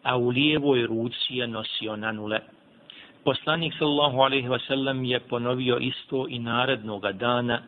a 0.02 0.16
u 0.16 0.28
lijevoj 0.28 0.86
ruci 0.86 1.36
je 1.36 1.46
nosio 1.46 1.96
nanule. 1.96 2.40
Poslanik 3.24 3.74
sallallahu 3.78 4.20
alejhi 4.20 4.48
ve 4.48 4.58
sellem 4.58 5.04
je 5.04 5.20
ponovio 5.20 5.76
isto 5.76 6.26
i 6.28 6.38
narednog 6.38 7.12
dana, 7.12 7.62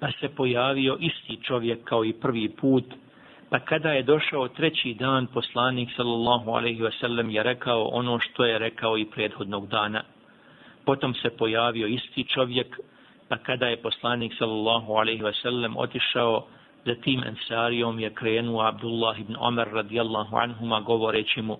pa 0.00 0.12
se 0.20 0.28
pojavio 0.28 0.96
isti 1.00 1.38
čovjek 1.42 1.84
kao 1.84 2.04
i 2.04 2.12
prvi 2.12 2.48
put, 2.48 2.84
pa 3.50 3.58
kada 3.58 3.92
je 3.92 4.02
došao 4.02 4.48
treći 4.48 4.94
dan, 4.94 5.26
poslanik 5.26 5.88
sallallahu 5.96 6.50
alejhi 6.50 6.82
ve 6.82 6.90
sellem 7.00 7.30
je 7.30 7.42
rekao 7.42 7.84
ono 7.84 8.18
što 8.18 8.44
je 8.44 8.58
rekao 8.58 8.98
i 8.98 9.04
prethodnog 9.04 9.68
dana. 9.68 10.02
Potom 10.84 11.14
se 11.14 11.30
pojavio 11.30 11.86
isti 11.86 12.24
čovjek, 12.24 12.80
pa 13.30 13.36
kada 13.38 13.66
je 13.66 13.82
poslanik 13.82 14.32
sallallahu 14.38 14.92
alejhi 14.92 15.22
ve 15.22 15.32
sellem 15.42 15.76
otišao 15.76 16.46
za 16.86 16.94
tim 16.94 17.22
ensarijom 17.24 18.00
je 18.00 18.14
krenuo 18.14 18.62
Abdullah 18.62 19.20
ibn 19.20 19.36
Omer 19.38 19.68
radijallahu 19.72 20.36
anhuma 20.36 20.80
govoreći 20.80 21.42
mu 21.42 21.56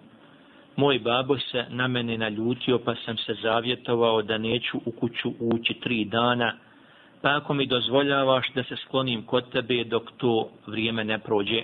moj 0.77 0.99
babo 0.99 1.39
se 1.39 1.67
na 1.69 1.89
mene 1.89 2.19
naljutio 2.19 2.79
pa 2.79 2.95
sam 2.95 3.17
se 3.17 3.35
zavjetovao 3.43 4.23
da 4.23 4.39
neću 4.39 4.81
u 4.85 4.93
kuću 4.93 5.33
ući 5.41 5.75
tri 5.75 6.05
dana 6.05 6.55
pa 7.23 7.37
ako 7.37 7.55
mi 7.55 7.67
dozvoljavaš 7.67 8.53
da 8.55 8.63
se 8.65 8.77
sklonim 8.77 9.23
kod 9.23 9.53
tebe 9.53 9.85
dok 9.85 10.11
to 10.17 10.51
vrijeme 10.67 11.05
ne 11.05 11.19
prođe. 11.19 11.63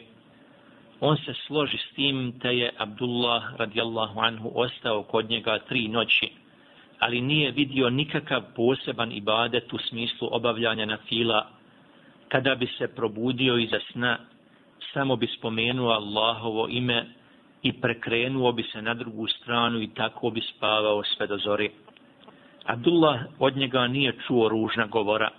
On 1.00 1.16
se 1.16 1.34
složi 1.46 1.78
s 1.78 1.94
tim 1.94 2.38
te 2.42 2.48
je 2.48 2.72
Abdullah 2.78 3.42
radijallahu 3.56 4.20
anhu 4.20 4.52
ostao 4.54 5.02
kod 5.02 5.30
njega 5.30 5.58
tri 5.58 5.88
noći 5.88 6.32
ali 6.98 7.20
nije 7.20 7.50
vidio 7.50 7.90
nikakav 7.90 8.42
poseban 8.56 9.12
ibadet 9.12 9.72
u 9.72 9.78
smislu 9.78 10.28
obavljanja 10.30 10.86
na 10.86 10.98
fila. 11.08 11.46
Kada 12.28 12.54
bi 12.54 12.66
se 12.66 12.94
probudio 12.94 13.58
iza 13.58 13.78
sna, 13.92 14.18
samo 14.92 15.16
bi 15.16 15.26
spomenuo 15.26 15.90
Allahovo 15.90 16.68
ime 16.70 17.06
i 17.62 17.72
prekrenuo 17.72 18.52
bi 18.52 18.62
se 18.62 18.82
na 18.82 18.94
drugu 18.94 19.26
stranu 19.26 19.82
i 19.82 19.94
tako 19.94 20.30
bi 20.30 20.40
spavao 20.40 21.02
sve 21.04 21.26
do 21.26 21.38
zori. 21.38 21.70
Abdullah 22.64 23.20
od 23.38 23.56
njega 23.56 23.86
nije 23.86 24.18
čuo 24.26 24.48
ružna 24.48 24.86
govora. 24.86 25.30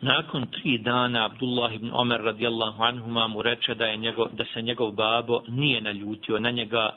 Nakon 0.00 0.46
tri 0.46 0.78
dana 0.78 1.24
Abdullah 1.24 1.74
ibn 1.74 1.90
Omer 1.92 2.20
radijallahu 2.20 2.82
anhuma 2.82 3.28
mu 3.28 3.42
reče 3.42 3.74
da, 3.74 3.86
je 3.86 3.96
njegov, 3.96 4.26
da 4.32 4.44
se 4.44 4.62
njegov 4.62 4.92
babo 4.92 5.42
nije 5.48 5.80
naljutio 5.80 6.38
na 6.38 6.50
njega, 6.50 6.90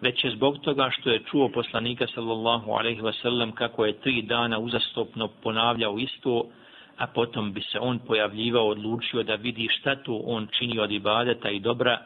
već 0.00 0.24
je 0.24 0.30
zbog 0.30 0.58
toga 0.58 0.90
što 0.90 1.10
je 1.10 1.24
čuo 1.30 1.48
poslanika 1.48 2.06
sallallahu 2.14 2.70
alaihi 2.70 3.00
wasallam 3.00 3.52
kako 3.52 3.84
je 3.84 4.00
tri 4.00 4.22
dana 4.22 4.58
uzastopno 4.58 5.28
ponavljao 5.42 5.98
isto, 5.98 6.44
a 6.96 7.06
potom 7.06 7.52
bi 7.52 7.60
se 7.60 7.78
on 7.80 7.98
pojavljivao, 7.98 8.68
odlučio 8.68 9.22
da 9.22 9.34
vidi 9.34 9.68
šta 9.70 9.96
to 9.96 10.22
on 10.24 10.48
čini 10.58 10.78
od 10.78 10.90
ibadeta 10.90 11.50
i 11.50 11.60
dobra, 11.60 11.98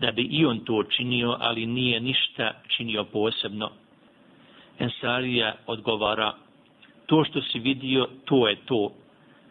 da 0.00 0.12
bi 0.12 0.22
i 0.22 0.46
on 0.46 0.58
to 0.58 0.82
činio, 0.82 1.36
ali 1.40 1.66
nije 1.66 2.00
ništa 2.00 2.52
činio 2.76 3.04
posebno. 3.04 3.70
Ensarija 4.78 5.54
odgovara, 5.66 6.32
to 7.06 7.24
što 7.24 7.42
si 7.42 7.58
vidio, 7.58 8.08
to 8.24 8.48
je 8.48 8.56
to. 8.56 8.92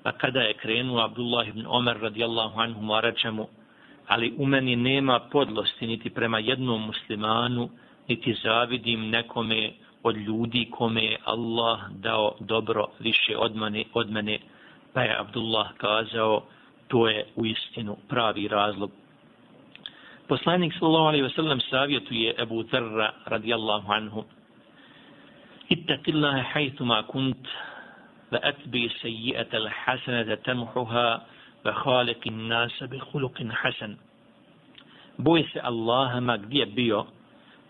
Pa 0.04 0.12
kada 0.12 0.40
je 0.40 0.54
krenuo 0.54 1.00
Abdullah 1.00 1.48
ibn 1.48 1.66
Omer 1.68 1.98
radijallahu 2.02 2.60
anhu 2.60 2.82
maračemu, 2.82 3.42
mu, 3.42 3.50
ali 4.08 4.34
u 4.38 4.46
meni 4.46 4.76
nema 4.76 5.20
podlosti 5.20 5.88
niti 5.88 6.10
prema 6.10 6.40
jednom 6.40 6.86
muslimanu, 6.86 7.70
niti 8.08 8.34
zavidim 8.44 9.10
nekome 9.10 9.72
od 10.04 10.18
ljudi 10.18 10.68
kome 10.72 11.04
je 11.04 11.18
Allah 11.26 11.80
dao 11.90 12.36
dobro 12.40 12.86
više 13.00 13.38
od 13.38 13.56
mene, 13.56 13.84
od 13.94 14.12
mene. 14.12 14.40
Pa 14.94 15.02
je 15.02 15.20
Abdullah 15.20 15.74
kazao, 15.78 16.44
to 16.88 17.08
je 17.10 17.26
u 17.36 17.46
istinu 17.46 17.98
pravi 18.08 18.48
razlog. 18.48 18.92
Poslanik 20.28 20.74
sallallahu 20.74 21.08
alejhi 21.08 21.24
ve 21.24 21.30
sellem 21.30 21.60
savjetuje 21.60 22.36
Abu 22.40 22.64
Dharra 22.64 23.14
radijallahu 23.26 23.92
anhu: 23.92 24.24
Ittaqillaha 25.70 26.44
haythu 26.54 26.86
ma 26.86 27.04
kunt 27.04 27.48
wa 28.32 28.40
atbi 28.44 28.90
sayyi'ata 29.02 29.58
al-hasanata 29.58 30.36
tamhuha 30.44 31.22
ve 31.68 31.74
halikin 31.84 32.48
nasa 32.48 32.88
bi 32.92 32.98
khuluqin 33.00 33.50
hasan. 33.52 33.98
Boj 35.18 35.44
se 35.54 35.60
Allaha 35.60 36.20
ma 36.20 36.38
gdje 36.38 36.66
bio, 36.66 37.06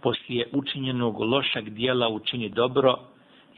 poslije 0.02 0.48
učinjenog 0.52 1.20
lošak 1.20 1.70
dijela 1.70 2.10
učini 2.10 2.50
dobro, 2.50 3.00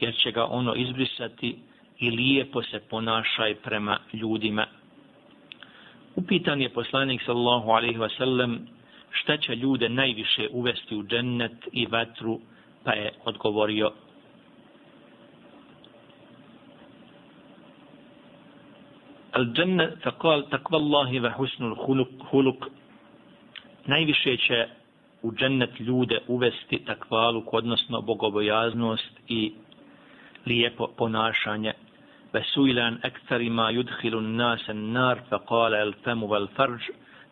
jer 0.00 0.14
će 0.14 0.32
ga 0.32 0.44
ono 0.44 0.74
izbrisati 0.74 1.58
i 1.98 2.10
lijepo 2.10 2.62
se 2.62 2.80
ponašaj 2.90 3.54
prema 3.54 3.98
ljudima. 4.12 4.66
Upitan 6.16 6.60
je 6.60 6.68
poslanik 6.68 7.22
sallallahu 7.22 7.70
alaihi 7.70 7.98
wasallam 7.98 8.58
šta 9.10 9.36
će 9.36 9.56
ljude 9.56 9.88
najviše 9.88 10.48
uvesti 10.52 10.96
u 10.96 11.02
džennet 11.02 11.68
i 11.72 11.86
vatru, 11.86 12.40
pa 12.84 12.92
je 12.92 13.12
odgovorio 13.24 13.92
الجنة 19.35 19.95
فقال 20.03 20.49
تقوى 20.49 20.79
الله 20.79 21.21
وحسن 21.21 21.63
الخلق 21.65 22.09
خلق 22.31 22.69
najviše 23.87 24.37
će 24.37 24.67
u 25.21 25.31
džennet 25.31 25.79
ljude 25.79 26.19
uvesti 26.27 26.85
takvaluk, 26.85 27.53
odnosno 27.53 28.01
bogobojaznost 28.01 29.11
i 29.27 29.51
lijepo 30.45 30.87
ponašanje. 30.97 31.73
Vesuilan 32.33 32.97
ektarima 33.03 33.71
yudhilun 33.71 34.35
nasen 34.35 34.91
nar, 34.91 35.19
fa 35.29 35.39
kala 35.39 35.77
el 35.77 35.93
femu 36.03 36.27
vel 36.27 36.47
farđ, 36.55 36.81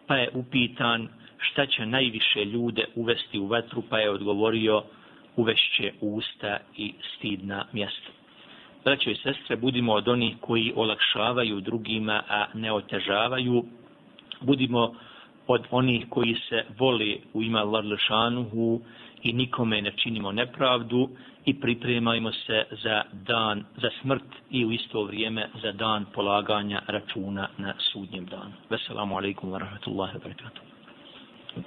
pa 0.07 0.15
je 0.15 0.29
upitan 0.33 1.07
šta 1.37 1.65
će 1.65 1.85
najviše 1.85 2.45
ljude 2.45 2.85
uvesti 2.95 3.39
u 3.39 3.47
vetru, 3.47 3.83
pa 3.89 3.99
je 3.99 4.09
odgovorio 4.09 4.83
uvešće 5.35 5.93
usta 6.01 6.59
i 6.77 6.93
stidna 7.15 7.65
mjesta. 7.71 8.16
Braćo 8.84 9.10
i 9.10 9.16
sestre, 9.16 9.56
budimo 9.56 9.92
od 9.92 10.08
onih 10.08 10.36
koji 10.40 10.72
olakšavaju 10.76 11.60
drugima, 11.60 12.22
a 12.28 12.46
ne 12.54 12.72
otežavaju. 12.72 13.64
Budimo 14.40 14.94
od 15.46 15.64
onih 15.70 16.06
koji 16.10 16.34
se 16.48 16.64
voli 16.78 17.20
u 17.34 17.42
ima 17.42 17.62
Larlešanuhu 17.62 18.80
i 19.22 19.32
nikome 19.32 19.82
ne 19.82 19.92
činimo 19.96 20.32
nepravdu 20.32 21.08
i 21.44 21.60
pripremajmo 21.60 22.32
se 22.32 22.64
za 22.82 23.02
dan, 23.12 23.64
za 23.76 23.90
smrt 24.02 24.24
i 24.50 24.66
u 24.66 24.72
isto 24.72 25.04
vrijeme 25.04 25.48
za 25.62 25.72
dan 25.72 26.04
polaganja 26.14 26.82
računa 26.86 27.48
na 27.58 27.74
sudnjem 27.92 28.26
danu. 28.26 28.52
Veselamu 28.70 29.16
alaikum 29.16 29.50
wa 29.50 29.58
rahmatullahi 29.58 30.16
wa 30.16 30.22
barakatuh. 30.22 30.62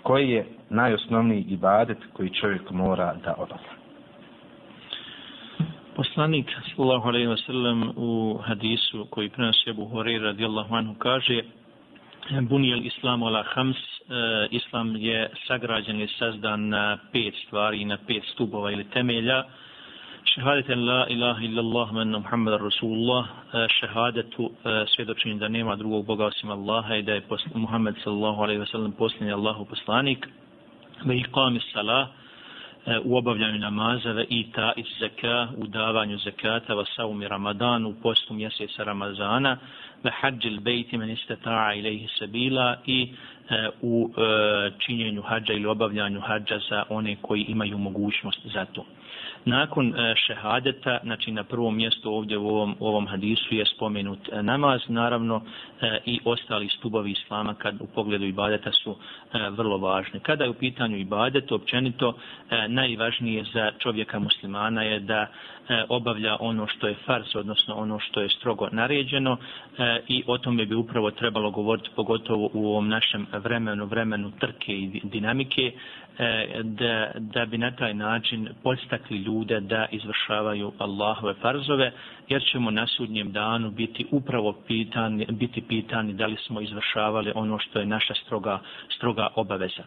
Koji 0.04 0.30
je 0.30 0.46
najosnovniji 0.70 1.46
ibadet 1.50 1.98
koji 2.14 2.30
čovjek 2.30 2.72
mora 2.72 3.16
da 3.26 3.34
obavlja? 3.38 3.81
Poslanik 5.96 6.48
sallallahu 6.76 7.08
alejhi 7.08 7.28
ve 7.28 7.38
sellem 7.38 7.90
u 7.96 8.38
hadisu 8.38 9.08
koji 9.10 9.30
prenosi 9.30 9.70
Abu 9.70 9.86
Hurajra 9.86 10.26
radijallahu 10.26 10.76
anhu 10.76 10.96
kaže 11.00 11.42
Bunijel 12.42 12.86
islamu 12.86 13.28
ala 13.28 13.44
hams, 13.44 13.78
e, 13.78 14.48
islam 14.52 14.96
je 14.96 15.30
sagrađen 15.48 16.02
i 16.02 16.08
sazdan 16.08 16.70
na 16.70 16.98
pet 17.12 17.34
stvari, 17.48 17.86
na 17.86 17.98
pet 18.08 18.24
stubova 18.34 18.72
ili 18.72 18.84
temelja. 18.84 19.44
Šehadeten 20.24 20.86
la 20.86 21.08
ilaha 21.10 21.44
illallah 21.44 21.94
menna 21.94 22.20
Muhammed 22.20 22.62
Rasulullah, 22.62 23.26
e, 23.54 23.68
šehadetu 23.80 24.52
e, 24.52 24.86
svjedočenje 24.96 25.36
da 25.36 25.48
nema 25.48 25.76
drugog 25.76 26.06
Boga 26.06 26.26
osim 26.26 26.52
Allaha 26.52 26.96
i 26.96 27.04
da 27.04 27.14
je 27.14 27.22
Muhammed 27.54 27.96
sallallahu 28.04 28.42
alaihi 28.44 28.62
wa 28.62 28.72
sallam 28.72 28.92
posljednji 28.92 29.34
Allahu 29.34 29.66
poslanik. 29.66 30.28
Ve 31.06 31.16
iqami 31.16 31.60
salah, 31.74 32.08
E, 32.86 33.00
u 33.04 33.18
obavljanju 33.18 33.60
namaza 33.60 34.12
ve 34.12 34.26
ita 34.30 34.72
iz 34.76 34.86
zeka, 35.00 35.48
u 35.58 35.68
davanju 35.68 36.18
zakata 36.18 36.74
va 36.74 36.86
saumi 36.96 37.28
ramadan 37.28 37.86
u 37.86 37.94
postu 38.02 38.34
mjeseca 38.34 38.84
ramazana 38.84 39.58
ve 40.04 40.12
hađil 40.12 40.60
bejti 40.60 40.98
men 40.98 41.10
istata'a 41.10 41.74
ilaihi 41.80 42.08
sabila 42.20 42.78
i 42.86 43.14
e, 43.50 43.70
u 43.82 44.10
e, 44.18 44.72
činjenju 44.80 45.22
hađa 45.22 45.54
ili 45.54 45.66
obavljanju 45.66 46.20
hađa 46.20 46.60
za 46.70 46.84
one 46.90 47.16
koji 47.22 47.42
imaju 47.42 47.78
mogućnost 47.78 48.40
za 48.54 48.66
to. 48.66 48.86
Nakon 49.46 49.88
e, 49.88 50.16
šehadeta, 50.16 51.00
znači 51.04 51.32
na 51.32 51.44
prvom 51.44 51.76
mjestu 51.76 52.14
ovdje 52.14 52.38
u 52.38 52.48
ovom, 52.48 52.76
u 52.80 52.88
ovom 52.88 53.08
hadisu 53.08 53.56
je 53.56 53.66
spomenut 53.66 54.20
e, 54.32 54.44
namaz, 54.44 54.82
naravno 54.88 55.42
e, 55.82 56.00
i 56.06 56.20
ostali 56.26 56.70
stubovi 56.70 57.12
islama 57.12 57.54
kad 57.54 57.82
u 57.82 57.88
pogledu 57.96 58.26
ibadeta 58.26 58.72
su 58.72 58.96
vrlo 59.50 59.78
važni. 59.78 60.20
Kada 60.20 60.44
je 60.44 60.50
u 60.50 60.54
pitanju 60.54 60.98
ibadet, 60.98 61.52
općenito 61.52 62.14
najvažnije 62.68 63.44
za 63.54 63.72
čovjeka 63.80 64.20
muslimana 64.20 64.84
je 64.84 65.00
da 65.00 65.28
obavlja 65.90 66.38
ono 66.40 66.68
što 66.68 66.88
je 66.88 66.96
fars, 67.06 67.36
odnosno 67.36 67.76
ono 67.76 68.00
što 68.00 68.22
je 68.22 68.30
strogo 68.30 68.68
naređeno 68.72 69.38
i 70.08 70.24
o 70.28 70.38
tome 70.38 70.66
bi 70.66 70.76
upravo 70.76 71.12
trebalo 71.12 71.52
govoriti 71.52 71.90
pogotovo 71.96 72.50
u 72.54 72.68
ovom 72.68 72.90
našem 72.90 73.28
vremenu, 73.34 73.86
vremenu 73.86 74.32
trke 74.40 74.74
i 74.74 75.02
dinamike, 75.04 75.72
E, 76.20 76.62
da, 76.64 77.12
da 77.16 77.46
bi 77.46 77.58
na 77.58 77.72
taj 77.72 77.94
način 77.94 78.50
postakli 78.64 79.18
ljude 79.18 79.60
da 79.60 79.88
izvršavaju 79.92 80.72
Allahove 80.78 81.34
farzove, 81.42 81.92
jer 82.30 82.42
ćemo 82.52 82.72
na 82.72 82.88
sudnjem 82.88 83.32
danu 83.32 83.72
biti 83.72 84.06
upravo 84.12 84.54
pitani, 84.68 85.26
biti 85.30 85.62
pitani 85.62 86.14
da 86.14 86.26
li 86.26 86.38
smo 86.48 86.62
izvršavali 86.62 87.32
ono 87.36 87.60
što 87.60 87.80
je 87.80 87.86
naša 87.86 88.14
stroga, 88.14 88.60
stroga 88.96 89.28
obaveza. 89.36 89.84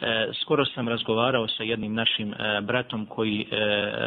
E, 0.00 0.28
skoro 0.42 0.64
sam 0.64 0.88
razgovarao 0.88 1.48
sa 1.48 1.62
jednim 1.62 1.94
našim 1.94 2.32
e, 2.32 2.60
bratom 2.60 3.06
koji 3.06 3.40
e, 3.40 3.46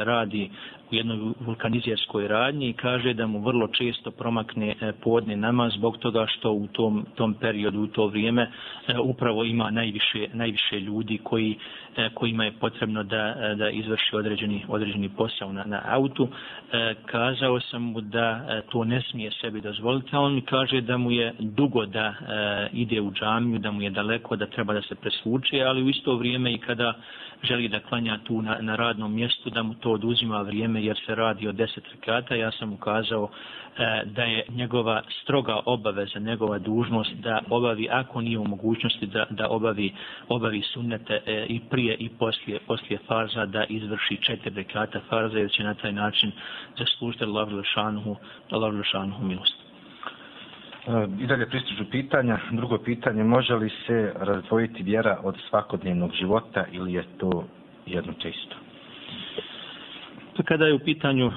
radi 0.04 0.50
u 0.92 0.96
jednoj 0.96 1.34
vulkanizijerskoj 1.40 2.28
radnji 2.28 2.70
i 2.70 2.74
kaže 2.74 3.14
da 3.14 3.28
mu 3.28 3.40
vrlo 3.40 3.68
često 3.68 4.12
promakne 4.12 4.76
e, 4.82 4.92
podne 5.04 5.36
nama 5.36 5.70
zbog 5.70 5.98
toga 5.98 6.26
što 6.28 6.52
u 6.52 6.68
tom, 6.68 7.06
tom 7.16 7.34
periodu, 7.34 7.82
u 7.82 7.88
to 7.88 8.08
vrijeme 8.08 8.42
e, 8.88 9.00
upravo 9.00 9.44
ima 9.44 9.72
najviše, 9.72 10.28
najviše 10.34 10.80
ljudi 10.80 11.20
koji, 11.24 11.58
e, 11.98 12.10
kojima 12.14 12.46
je 12.46 12.52
potrebno 12.52 13.04
da, 13.04 13.54
da 13.58 13.70
izvrši 13.70 14.16
određeni, 14.16 14.66
određeni 14.68 15.10
posao 15.10 15.54
na, 15.54 15.64
na 15.64 15.82
autu. 15.86 16.28
Kazao 17.06 17.60
sam 17.60 17.82
mu 17.82 18.02
da 18.02 18.62
to 18.70 18.84
ne 18.84 19.02
smije 19.02 19.32
sebi 19.32 19.62
dozvoliti, 19.62 20.10
a 20.12 20.20
on 20.20 20.36
mi 20.36 20.42
kaže 20.42 20.82
da 20.82 20.98
mu 20.98 21.12
je 21.12 21.34
dugo 21.40 21.86
da 21.86 22.14
ide 22.74 23.02
u 23.02 23.12
džamiju, 23.12 23.60
da 23.60 23.72
mu 23.72 23.82
je 23.82 23.90
daleko, 23.90 24.36
da 24.36 24.46
treba 24.46 24.74
da 24.74 24.82
se 24.82 24.96
presvuče, 24.96 25.62
ali 25.62 25.84
u 25.84 25.90
isto 25.90 26.16
vrijeme 26.16 26.54
i 26.54 26.58
kada 26.58 26.94
želi 27.44 27.68
da 27.68 27.80
klanja 27.80 28.20
tu 28.24 28.42
na, 28.42 28.58
na 28.62 28.76
radnom 28.76 29.14
mjestu, 29.14 29.50
da 29.50 29.64
mu 29.64 29.74
to 29.74 29.92
oduzima 29.92 30.42
vrijeme 30.42 30.84
jer 30.84 31.00
se 31.06 31.16
radi 31.16 31.48
o 31.48 31.52
deset 31.52 31.84
rekata. 31.92 32.36
Ja 32.36 32.52
sam 32.52 32.74
ukazao 32.74 33.30
e, 33.78 34.04
da 34.06 34.24
je 34.24 34.46
njegova 34.50 35.02
stroga 35.22 35.60
obaveza, 35.66 36.20
njegova 36.20 36.60
dužnost 36.60 37.14
da 37.14 37.42
obavi, 37.50 37.88
ako 37.92 38.22
nije 38.22 38.40
u 38.40 38.48
mogućnosti, 38.48 39.06
da, 39.06 39.26
da 39.30 39.48
obavi, 39.50 39.94
obavi 40.28 40.62
sunnete 40.62 41.22
e, 41.26 41.46
i 41.50 41.60
prije 41.70 41.96
i 41.96 42.10
poslije, 42.10 42.60
poslije 42.68 43.00
farza, 43.08 43.46
da 43.46 43.66
izvrši 43.70 44.18
četiri 44.22 44.56
rekata 44.56 45.00
farza, 45.10 45.40
jer 45.40 45.52
će 45.52 45.64
na 45.64 45.74
taj 45.74 45.92
način 45.92 46.32
zaslužiti 46.78 47.24
Allah 47.24 47.52
Lešanuhu, 47.52 48.16
Allah 48.52 48.74
Lešanuhu 48.74 49.24
milost. 49.24 49.67
E, 50.88 51.08
I 51.24 51.28
dalje 51.28 51.46
pristižu 51.50 51.86
pitanja. 51.92 52.40
Drugo 52.52 52.78
pitanje, 52.78 53.24
može 53.24 53.56
li 53.56 53.70
se 53.88 54.14
razdvojiti 54.16 54.84
vjera 54.84 55.20
od 55.24 55.36
svakodnevnog 55.50 56.12
života 56.12 56.66
ili 56.72 56.94
je 56.94 57.04
to 57.18 57.46
jedno 57.86 58.14
čisto? 58.14 58.67
Dakle, 60.38 60.46
kada 60.46 60.66
je 60.66 60.74
u 60.74 60.80
pitanju 60.80 61.28
e, 61.28 61.32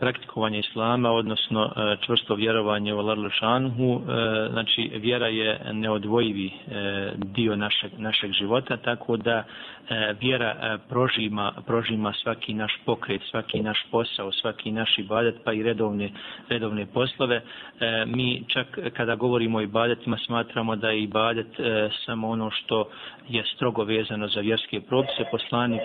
praktikovanje 0.00 0.58
islama, 0.58 1.10
odnosno 1.10 1.64
e, 1.64 1.96
čvrsto 2.06 2.34
vjerovanje 2.34 2.94
u 2.94 2.98
Allah 2.98 3.18
Lušanhu, 3.18 3.94
e, 3.94 4.48
znači 4.52 4.90
vjera 4.94 5.26
je 5.26 5.60
neodvojivi 5.72 6.46
e, 6.46 7.12
dio 7.16 7.56
našeg, 7.56 7.90
našeg 7.98 8.32
života, 8.32 8.76
tako 8.76 9.16
da 9.16 9.44
e, 9.88 10.14
vjera 10.20 10.50
e, 10.50 10.78
prožima, 10.88 11.52
prožima 11.66 12.12
svaki 12.12 12.54
naš 12.54 12.72
pokret, 12.84 13.22
svaki 13.30 13.62
naš 13.62 13.86
posao, 13.90 14.32
svaki 14.32 14.72
naš 14.72 14.98
ibadet, 14.98 15.34
pa 15.44 15.52
i 15.52 15.62
redovne, 15.62 16.10
redovne 16.48 16.86
poslove. 16.86 17.36
E, 17.36 18.04
mi 18.06 18.44
čak 18.48 18.78
kada 18.96 19.14
govorimo 19.14 19.58
o 19.58 19.62
ibadetima 19.62 20.18
smatramo 20.26 20.76
da 20.76 20.90
je 20.90 21.02
ibadet 21.02 21.60
e, 21.60 21.90
samo 22.06 22.28
ono 22.28 22.50
što 22.50 22.88
je 23.28 23.44
strogo 23.54 23.84
vezano 23.84 24.28
za 24.28 24.40
vjerske 24.40 24.80
propise. 24.80 25.24
Poslanik 25.30 25.80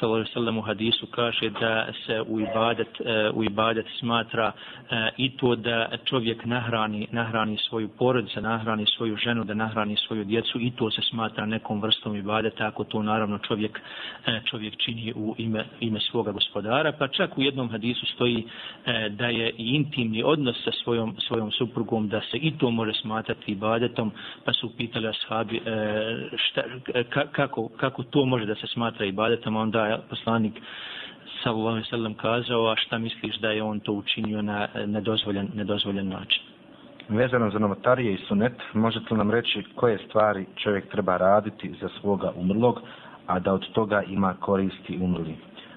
sallallahu 0.00 0.32
sallam 0.32 0.58
u 0.58 0.62
hadisu 0.62 1.06
kaže 1.06 1.50
da 1.50 1.86
se 2.06 2.22
u 2.28 2.40
ibadet 2.40 3.00
e, 3.00 3.30
u 3.34 3.44
ibadet 3.44 3.86
smatra 3.98 4.52
e, 4.90 5.10
i 5.16 5.36
to 5.36 5.56
da 5.56 5.88
čovjek 6.04 6.44
nahrani 6.44 7.06
nahrani 7.12 7.58
svoju 7.68 7.88
porodicu, 7.88 8.40
nahrani 8.40 8.86
svoju 8.96 9.16
ženu, 9.16 9.44
da 9.44 9.54
nahrani 9.54 9.96
svoju 9.96 10.24
djecu 10.24 10.60
i 10.60 10.70
to 10.70 10.90
se 10.90 11.02
smatra 11.10 11.46
nekom 11.46 11.82
vrstom 11.82 12.16
ibadeta 12.16 12.66
ako 12.66 12.84
to 12.84 13.02
naravno 13.02 13.38
čovjek 13.38 13.80
e, 14.26 14.40
čovjek 14.44 14.76
čini 14.76 15.12
u 15.16 15.34
ime 15.38 15.64
ime 15.80 16.00
svoga 16.00 16.32
gospodara, 16.32 16.92
pa 16.92 17.08
čak 17.08 17.38
u 17.38 17.42
jednom 17.42 17.70
hadisu 17.70 18.06
stoji 18.06 18.46
da 19.10 19.26
je 19.26 19.50
i 19.50 19.74
intimni 19.74 20.22
odnos 20.22 20.56
sa 20.64 20.70
svojom 20.84 21.16
svojom 21.28 21.50
suprugom 21.52 22.08
da 22.08 22.20
se 22.20 22.36
i 22.36 22.58
to 22.58 22.70
može 22.70 22.92
smatrati 22.92 23.52
ibadetom, 23.52 24.12
pa 24.44 24.52
su 24.52 24.76
pitali 24.76 25.08
ashabi 25.08 25.60
šta, 26.36 26.62
kako 27.32 27.68
kako 27.68 28.02
to 28.02 28.24
može 28.24 28.46
da 28.46 28.54
se 28.54 28.66
smatra 28.66 29.06
ibadetom, 29.06 29.56
onda 29.56 29.77
poslanik 30.08 30.54
sallallahu 31.42 31.68
alejhi 31.68 31.86
ve 31.86 31.96
sellem 31.96 32.14
kazao 32.14 32.66
a 32.66 32.76
šta 32.76 32.98
misliš 32.98 33.36
da 33.36 33.50
je 33.50 33.62
on 33.62 33.80
to 33.80 33.92
učinio 33.92 34.42
na 34.42 34.68
nedozvoljen 34.86 35.48
nedozvoljen 35.54 36.08
način 36.08 36.42
Vezano 37.08 37.50
za 37.50 37.58
novotarije 37.58 38.12
i 38.14 38.24
sunet, 38.28 38.52
možete 38.74 39.06
li 39.10 39.18
nam 39.18 39.30
reći 39.30 39.64
koje 39.74 39.98
stvari 39.98 40.46
čovjek 40.56 40.88
treba 40.88 41.16
raditi 41.16 41.74
za 41.80 41.88
svoga 42.00 42.32
umrlog, 42.36 42.80
a 43.26 43.38
da 43.38 43.52
od 43.52 43.72
toga 43.72 44.02
ima 44.02 44.34
koristi 44.40 44.98
umrli? 45.00 45.34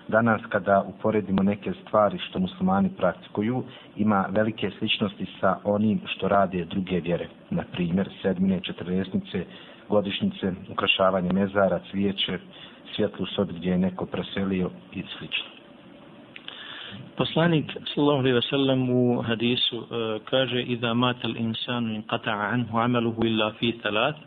Danas, 0.07 0.41
kada 0.49 0.83
uporedimo 0.87 1.43
neke 1.43 1.73
stvari 1.81 2.17
što 2.19 2.39
muslimani 2.39 2.89
praktikuju, 2.97 3.63
ima 3.95 4.25
velike 4.29 4.71
sličnosti 4.79 5.25
sa 5.39 5.57
onim 5.63 6.01
što 6.05 6.27
rade 6.27 6.65
druge 6.65 6.99
vjere. 6.99 7.27
Na 7.49 7.63
primjer, 7.71 8.09
sedmine, 8.21 8.59
četrlesnice, 8.59 9.45
godišnjice, 9.89 10.53
ukrašavanje 10.71 11.33
mezara, 11.33 11.79
cvijeće, 11.91 12.39
svjetlu 12.95 13.25
sobi 13.25 13.53
gdje 13.53 13.71
je 13.71 13.77
neko 13.77 14.05
preselio 14.05 14.69
i 14.93 15.03
sl. 15.03 15.25
Poslanik 17.17 17.71
sallallahu 17.93 18.19
alejhi 18.19 18.35
ve 18.35 18.41
sellem 18.41 18.89
u 18.89 19.21
hadisu 19.21 19.77
uh, 19.77 19.85
kaže 20.25 20.61
iza 20.61 20.93
matal 20.93 21.37
insanu 21.37 21.93
in 21.93 22.03
qata'a 22.03 22.53
anhu 22.53 22.77
amaluhu 22.77 23.25
illa 23.25 23.53
fi 23.59 23.71
thalath 23.83 24.17
uh, 24.17 24.25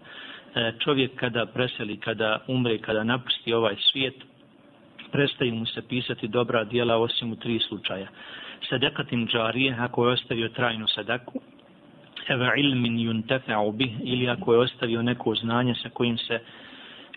e, 0.57 0.73
čovjek 0.79 1.15
kada 1.15 1.47
preseli 1.47 1.97
kada 1.97 2.41
umre 2.49 2.79
kada 2.79 3.05
napusti 3.05 3.53
ovaj 3.53 3.77
svijet 3.93 4.15
prestaje 5.13 5.53
mu 5.53 5.67
se 5.67 5.83
pisati 5.89 6.29
dobra 6.29 6.65
djela 6.65 6.97
osim 6.97 7.33
u 7.33 7.37
tri 7.37 7.59
slučaja 7.59 8.09
sadaqatin 8.71 9.29
jarije 9.35 9.77
ako 9.79 10.07
je 10.07 10.13
ostavio 10.13 10.49
trajnu 10.49 10.87
sadaku 10.87 11.41
eva 12.29 12.55
ilmin 12.57 12.97
yuntafa'u 12.99 13.73
bih 13.73 13.93
ili 14.05 14.29
ako 14.29 14.53
je 14.53 14.59
ostavio 14.59 15.03
neko 15.03 15.35
znanje 15.35 15.75
sa 15.83 15.89
kojim 15.89 16.19
se 16.19 16.41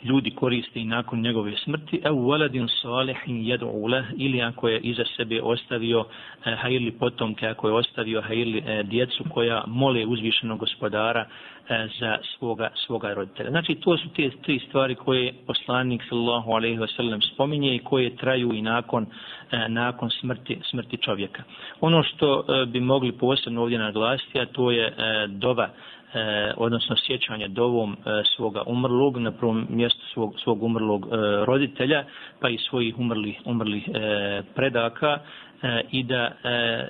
ljudi 0.04 0.32
koriste 0.32 0.80
i 0.80 0.86
nakon 0.86 1.22
njegove 1.22 1.52
smrti, 1.64 2.02
ev 2.04 2.28
valadin 2.28 2.68
salihin 2.82 3.46
jedu 3.46 3.88
lah 3.88 4.06
ili 4.18 4.42
ako 4.42 4.70
je 4.70 4.80
iza 4.80 5.04
sebe 5.18 5.42
ostavio 5.42 6.06
eh, 6.46 6.52
e, 6.52 6.56
hajli 6.56 6.92
potomke, 6.92 7.48
ako 7.48 7.68
je 7.68 7.74
ostavio 7.74 8.22
hajli 8.22 8.58
e, 8.58 8.64
eh, 8.68 8.84
djecu 8.84 9.24
koja 9.30 9.64
mole 9.68 10.06
uzvišenog 10.06 10.60
gospodara 10.60 11.26
e, 11.70 11.88
za 12.00 12.18
svoga, 12.38 12.70
svoga 12.86 13.14
roditelja. 13.14 13.50
Znači, 13.50 13.76
to 13.76 13.98
su 13.98 14.10
te 14.16 14.30
tri 14.30 14.60
stvari 14.60 14.96
koje 14.96 15.34
poslanik 15.48 16.02
sallallahu 16.10 16.52
alejhi 16.52 16.78
ve 16.78 16.88
sellem 16.88 17.22
spominje 17.22 17.76
i 17.76 17.80
koje 17.80 18.16
traju 18.16 18.54
i 18.54 18.62
nakon 18.62 19.06
e, 19.52 19.70
nakon 19.70 20.10
smrti, 20.10 20.60
smrti 20.70 20.98
čovjeka. 20.98 21.44
Ono 21.82 22.04
što 22.04 22.40
e, 22.40 22.66
bi 22.66 22.80
mogli 22.80 23.12
posebno 23.12 23.62
ovdje 23.62 23.80
naglasiti, 23.80 24.40
a 24.40 24.46
to 24.46 24.72
je 24.72 24.88
e, 24.88 24.94
dova 25.28 25.70
e, 26.14 26.54
odnosno 26.58 26.96
sjećanje 27.08 27.48
dovom 27.48 27.94
e, 27.94 27.96
svoga 28.36 28.64
umrlog 28.68 29.18
na 29.18 29.32
prvom 29.32 29.68
mjestu 29.70 30.06
svog, 30.14 30.34
svog 30.44 30.64
umrlog 30.64 31.06
e, 31.06 31.16
roditelja 31.46 32.06
pa 32.40 32.50
i 32.50 32.58
svojih 32.58 33.00
umrlih, 33.00 33.42
umrlih 33.46 33.90
e, 33.94 34.44
predaka 34.56 35.08
e, 35.08 35.47
E, 35.64 35.82
i 35.92 36.04
da 36.04 36.32
e, 36.44 36.88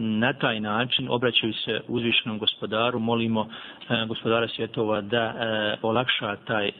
na 0.00 0.32
taj 0.32 0.60
način 0.60 1.06
obraćaju 1.10 1.52
se 1.52 1.80
uzvišenom 1.88 2.38
gospodaru, 2.38 2.98
molimo 2.98 3.48
e, 3.90 4.06
gospodara 4.06 4.48
svjetova 4.48 5.00
da 5.00 5.34
olakša 5.82 6.36
taj 6.36 6.70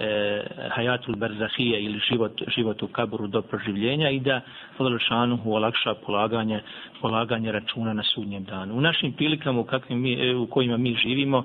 hajatul 0.70 1.16
berzahije 1.16 1.82
ili 1.82 2.00
život, 2.10 2.32
život 2.56 2.82
u 2.82 2.88
kaburu 2.88 3.26
do 3.26 3.42
proživljenja 3.42 4.10
i 4.10 4.20
da 4.20 4.40
Fadalšanuhu 4.76 5.52
olakša 5.52 5.94
polaganje, 5.94 6.60
polaganje 7.00 7.52
računa 7.52 7.92
na 7.92 8.02
sudnjem 8.02 8.44
danu. 8.44 8.74
U 8.74 8.80
našim 8.80 9.12
prilikama 9.12 9.60
u, 9.60 9.64
kakvim 9.64 10.00
mi, 10.00 10.34
u 10.34 10.46
kojima 10.46 10.76
mi 10.76 10.94
živimo 10.94 11.44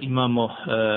imamo 0.00 0.54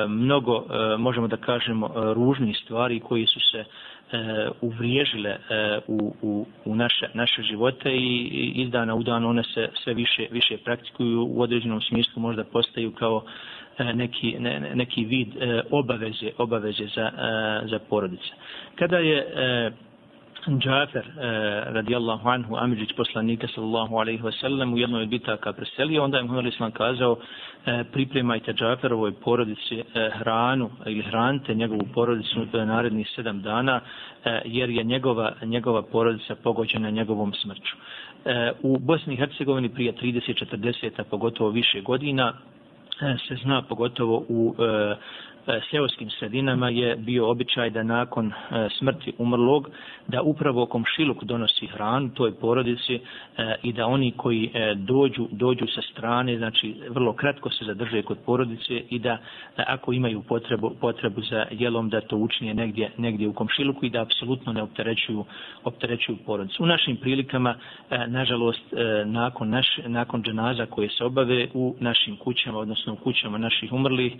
mnogo, 0.07 0.65
možemo 0.97 1.27
da 1.27 1.37
kažemo, 1.37 1.91
ružnih 2.13 2.57
stvari 2.57 2.99
koji 2.99 3.25
su 3.25 3.39
se 3.39 3.65
e, 4.11 4.49
uvriježile 4.61 5.29
e, 5.29 5.39
u, 5.87 6.13
u, 6.21 6.45
u 6.65 6.75
naše, 6.75 7.09
naše 7.13 7.41
živote 7.41 7.91
i 7.95 8.51
iz 8.55 8.71
dana 8.71 8.95
u 8.95 9.03
dan 9.03 9.25
one 9.25 9.43
se 9.43 9.69
sve 9.83 9.93
više, 9.93 10.27
više 10.31 10.57
praktikuju 10.57 11.27
u 11.29 11.41
određenom 11.41 11.81
smislu 11.81 12.21
možda 12.21 12.43
postaju 12.43 12.91
kao 12.91 13.23
e, 13.77 13.93
neki, 13.93 14.35
ne, 14.39 14.71
neki 14.75 15.05
vid 15.05 15.27
e, 15.35 15.61
obaveze, 15.71 16.31
obaveze 16.37 16.87
za, 16.95 17.11
e, 17.17 17.67
za 17.67 17.79
porodice. 17.89 18.29
Kada 18.75 18.97
je 18.97 19.17
e, 19.17 19.71
Džafer 20.47 21.05
eh, 21.05 21.63
radijallahu 21.73 22.29
anhu 22.29 22.55
Amidžić 22.55 22.93
poslanika 22.97 23.47
sallallahu 23.47 23.95
alaihi 23.95 24.23
wa 24.23 24.31
sallam 24.41 24.73
u 24.73 24.77
jednoj 24.77 25.01
od 25.01 25.09
bitaka 25.09 25.53
preselio, 25.53 26.03
onda 26.03 26.17
je 26.17 26.23
Muhammed 26.23 26.53
Islam 26.53 26.71
kazao 26.71 27.17
eh, 27.65 27.83
pripremajte 27.91 28.53
Džaferovoj 28.53 29.11
porodici 29.11 29.79
eh, 29.79 30.09
hranu 30.13 30.69
ili 30.85 31.01
hranite 31.01 31.55
njegovu 31.55 31.87
porodicu 31.93 32.41
eh, 32.53 32.65
narednih 32.65 33.09
sedam 33.15 33.41
dana 33.41 33.81
eh, 34.25 34.41
jer 34.45 34.69
je 34.69 34.83
njegova, 34.83 35.33
njegova 35.43 35.81
porodica 35.81 36.35
pogođena 36.35 36.89
njegovom 36.89 37.33
smrću. 37.33 37.75
Eh, 38.25 38.51
u 38.61 38.79
Bosni 38.79 39.13
i 39.13 39.17
Hercegovini 39.17 39.69
prije 39.69 39.93
30-40, 39.93 40.91
a 40.97 41.03
pogotovo 41.03 41.49
više 41.49 41.81
godina, 41.81 42.33
se 43.27 43.35
zna 43.35 43.61
pogotovo 43.61 44.25
u 44.29 44.55
E, 44.59 44.95
E, 45.49 45.61
seoskim 45.71 46.09
sredinama 46.09 46.69
je 46.69 46.95
bio 46.95 47.29
običaj 47.29 47.69
da 47.69 47.83
nakon 47.83 48.27
e, 48.27 48.67
smrti 48.77 49.13
umrlog 49.17 49.69
da 50.07 50.21
upravo 50.21 50.65
komšiluk 50.65 51.23
donosi 51.23 51.67
hranu 51.67 52.09
toj 52.13 52.31
porodici 52.31 52.95
e, 52.95 52.99
i 53.63 53.73
da 53.73 53.87
oni 53.87 54.11
koji 54.11 54.51
dođu 54.75 55.27
dođu 55.31 55.65
sa 55.75 55.81
strane 55.81 56.37
znači 56.37 56.75
vrlo 56.89 57.13
kratko 57.13 57.49
se 57.49 57.65
zadrže 57.65 58.01
kod 58.01 58.17
porodice 58.25 58.81
i 58.89 58.99
da 58.99 59.17
ako 59.55 59.93
imaju 59.93 60.21
potrebu 60.21 60.71
potrebu 60.81 61.21
za 61.21 61.45
jelom 61.51 61.89
da 61.89 62.01
to 62.01 62.17
učinje 62.17 62.53
negdje 62.53 62.91
negdje 62.97 63.27
u 63.27 63.33
komšiluku 63.33 63.85
i 63.85 63.89
da 63.89 64.01
apsolutno 64.01 64.53
ne 64.53 64.63
opterećuju 64.63 65.25
opterećuju 65.63 66.17
porodicu. 66.25 66.63
U 66.63 66.65
našim 66.65 66.97
prilikama 66.97 67.55
nažalost 68.07 68.73
nakon 69.05 69.49
naš 69.49 69.67
nakon 69.85 70.23
dženaza 70.23 70.65
koje 70.65 70.89
se 70.89 71.03
obave 71.03 71.47
u 71.53 71.75
našim 71.79 72.15
kućama 72.17 72.59
odnosno 72.59 72.93
u 72.93 72.95
kućama 72.95 73.37
naših 73.37 73.73
umrlih 73.73 74.13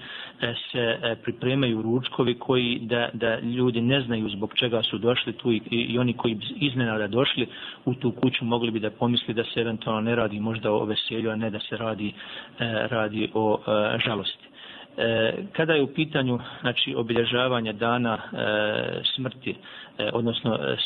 se 0.71 1.15
pripremaju 1.23 1.81
ručkovi 1.81 2.39
koji 2.39 2.79
da, 2.81 3.09
da 3.13 3.39
ljudi 3.39 3.81
ne 3.81 4.01
znaju 4.01 4.29
zbog 4.29 4.53
čega 4.55 4.83
su 4.83 4.97
došli 4.97 5.33
tu 5.33 5.51
i, 5.51 5.61
i 5.71 5.99
oni 5.99 6.13
koji 6.13 6.35
bi 6.35 6.45
iznenada 6.55 7.07
došli 7.07 7.47
u 7.85 7.93
tu 7.93 8.11
kuću 8.11 8.45
mogli 8.45 8.71
bi 8.71 8.79
da 8.79 8.89
pomisli 8.89 9.33
da 9.33 9.43
se 9.43 9.61
eventualno 9.61 10.01
ne 10.01 10.15
radi 10.15 10.39
možda 10.39 10.71
o 10.71 10.85
veselju, 10.85 11.31
a 11.31 11.35
ne 11.35 11.49
da 11.49 11.59
se 11.59 11.77
radi, 11.77 12.13
e, 12.59 12.87
radi 12.89 13.29
o 13.33 13.59
e, 13.67 13.99
žalosti. 14.05 14.49
E, 14.97 15.33
kada 15.53 15.73
je 15.73 15.83
u 15.83 15.93
pitanju 15.93 16.39
znači, 16.61 16.95
obilježavanja 16.95 17.73
dana 17.73 18.17
e, 18.17 19.03
smrti 19.15 19.55
E, 19.99 20.09
odnosno 20.13 20.55
e, 20.55 20.77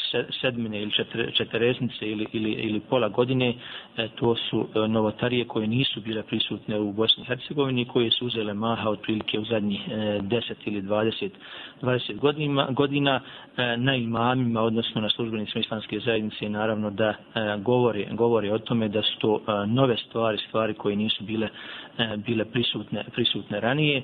sedmine 0.41 0.81
ili 0.81 0.91
četeresnice 1.33 2.11
ili, 2.11 2.27
ili, 2.33 2.51
ili 2.51 2.79
pola 2.79 3.09
godine, 3.09 3.53
e, 3.97 4.07
to 4.15 4.35
su 4.35 4.67
novotarije 4.87 5.47
koje 5.47 5.67
nisu 5.67 6.01
bile 6.01 6.23
prisutne 6.23 6.79
u 6.79 6.91
Bosni 6.91 7.23
i 7.23 7.25
Hercegovini, 7.25 7.85
koje 7.85 8.11
su 8.11 8.25
uzele 8.25 8.53
maha 8.53 8.89
otprilike 8.89 9.39
u 9.39 9.45
zadnjih 9.45 9.81
10 9.89 10.53
ili 10.65 10.81
20, 10.81 11.29
20 11.81 12.19
godina, 12.19 12.67
godina 12.71 13.21
na 13.77 13.95
imamima, 13.95 14.61
odnosno 14.61 15.01
na 15.01 15.09
službenicima 15.09 15.61
islamske 15.61 15.99
zajednice, 15.99 16.49
naravno 16.49 16.89
da 16.89 17.13
govori, 17.61 18.07
govori 18.11 18.49
o 18.49 18.57
tome 18.57 18.87
da 18.87 19.01
su 19.01 19.19
to 19.19 19.41
nove 19.67 19.97
stvari, 19.97 20.37
stvari 20.47 20.73
koje 20.73 20.95
nisu 20.95 21.23
bile, 21.23 21.49
bile 22.17 22.45
prisutne, 22.45 23.03
prisutne 23.13 23.59
ranije 23.59 24.01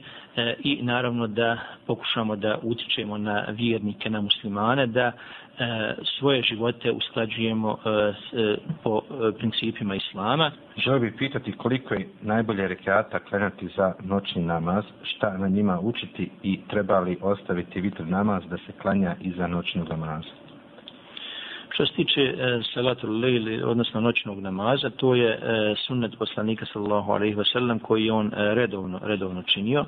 i 0.63 0.79
naravno 0.81 1.27
da 1.27 1.57
pokušamo 1.87 2.35
da 2.35 2.59
utičemo 2.63 3.17
na 3.17 3.45
vjernike, 3.49 4.09
na 4.09 4.21
muslimane, 4.21 4.87
da 4.87 4.98
da 4.99 5.11
e, 5.11 5.95
svoje 6.19 6.41
živote 6.41 6.91
usklađujemo 6.91 7.71
e, 7.71 7.89
e, 7.89 8.57
po 8.83 9.01
e, 9.01 9.37
principima 9.37 9.95
islama. 9.95 10.51
Želio 10.77 10.99
bih 10.99 11.13
pitati 11.17 11.51
koliko 11.51 11.93
je 11.93 12.07
najbolje 12.21 12.67
rekiata 12.67 13.19
klenati 13.19 13.67
za 13.77 13.93
noćni 14.03 14.41
namaz, 14.43 14.83
šta 15.03 15.37
na 15.37 15.47
njima 15.47 15.79
učiti 15.79 16.29
i 16.43 16.59
treba 16.69 16.99
li 16.99 17.17
ostaviti 17.21 17.81
vitr 17.81 18.03
namaz 18.07 18.43
da 18.49 18.57
se 18.57 18.71
klanja 18.81 19.15
iza 19.21 19.47
noćnog 19.47 19.89
namaza? 19.89 20.33
Što 21.79 21.85
se 21.85 21.93
tiče 21.93 22.21
e, 22.21 22.61
salatul 22.73 23.19
lejli, 23.19 23.63
odnosno 23.63 24.01
noćnog 24.01 24.39
namaza, 24.39 24.89
to 24.89 25.15
je 25.15 25.31
e, 25.31 25.39
sunnet 25.87 26.11
poslanika 26.19 26.65
sallallahu 26.65 27.11
alaihi 27.11 27.35
wa 27.35 27.51
sallam 27.53 27.79
koji 27.79 28.09
on 28.09 28.27
e, 28.27 28.31
redovno, 28.55 28.99
redovno 29.03 29.43
činio. 29.43 29.85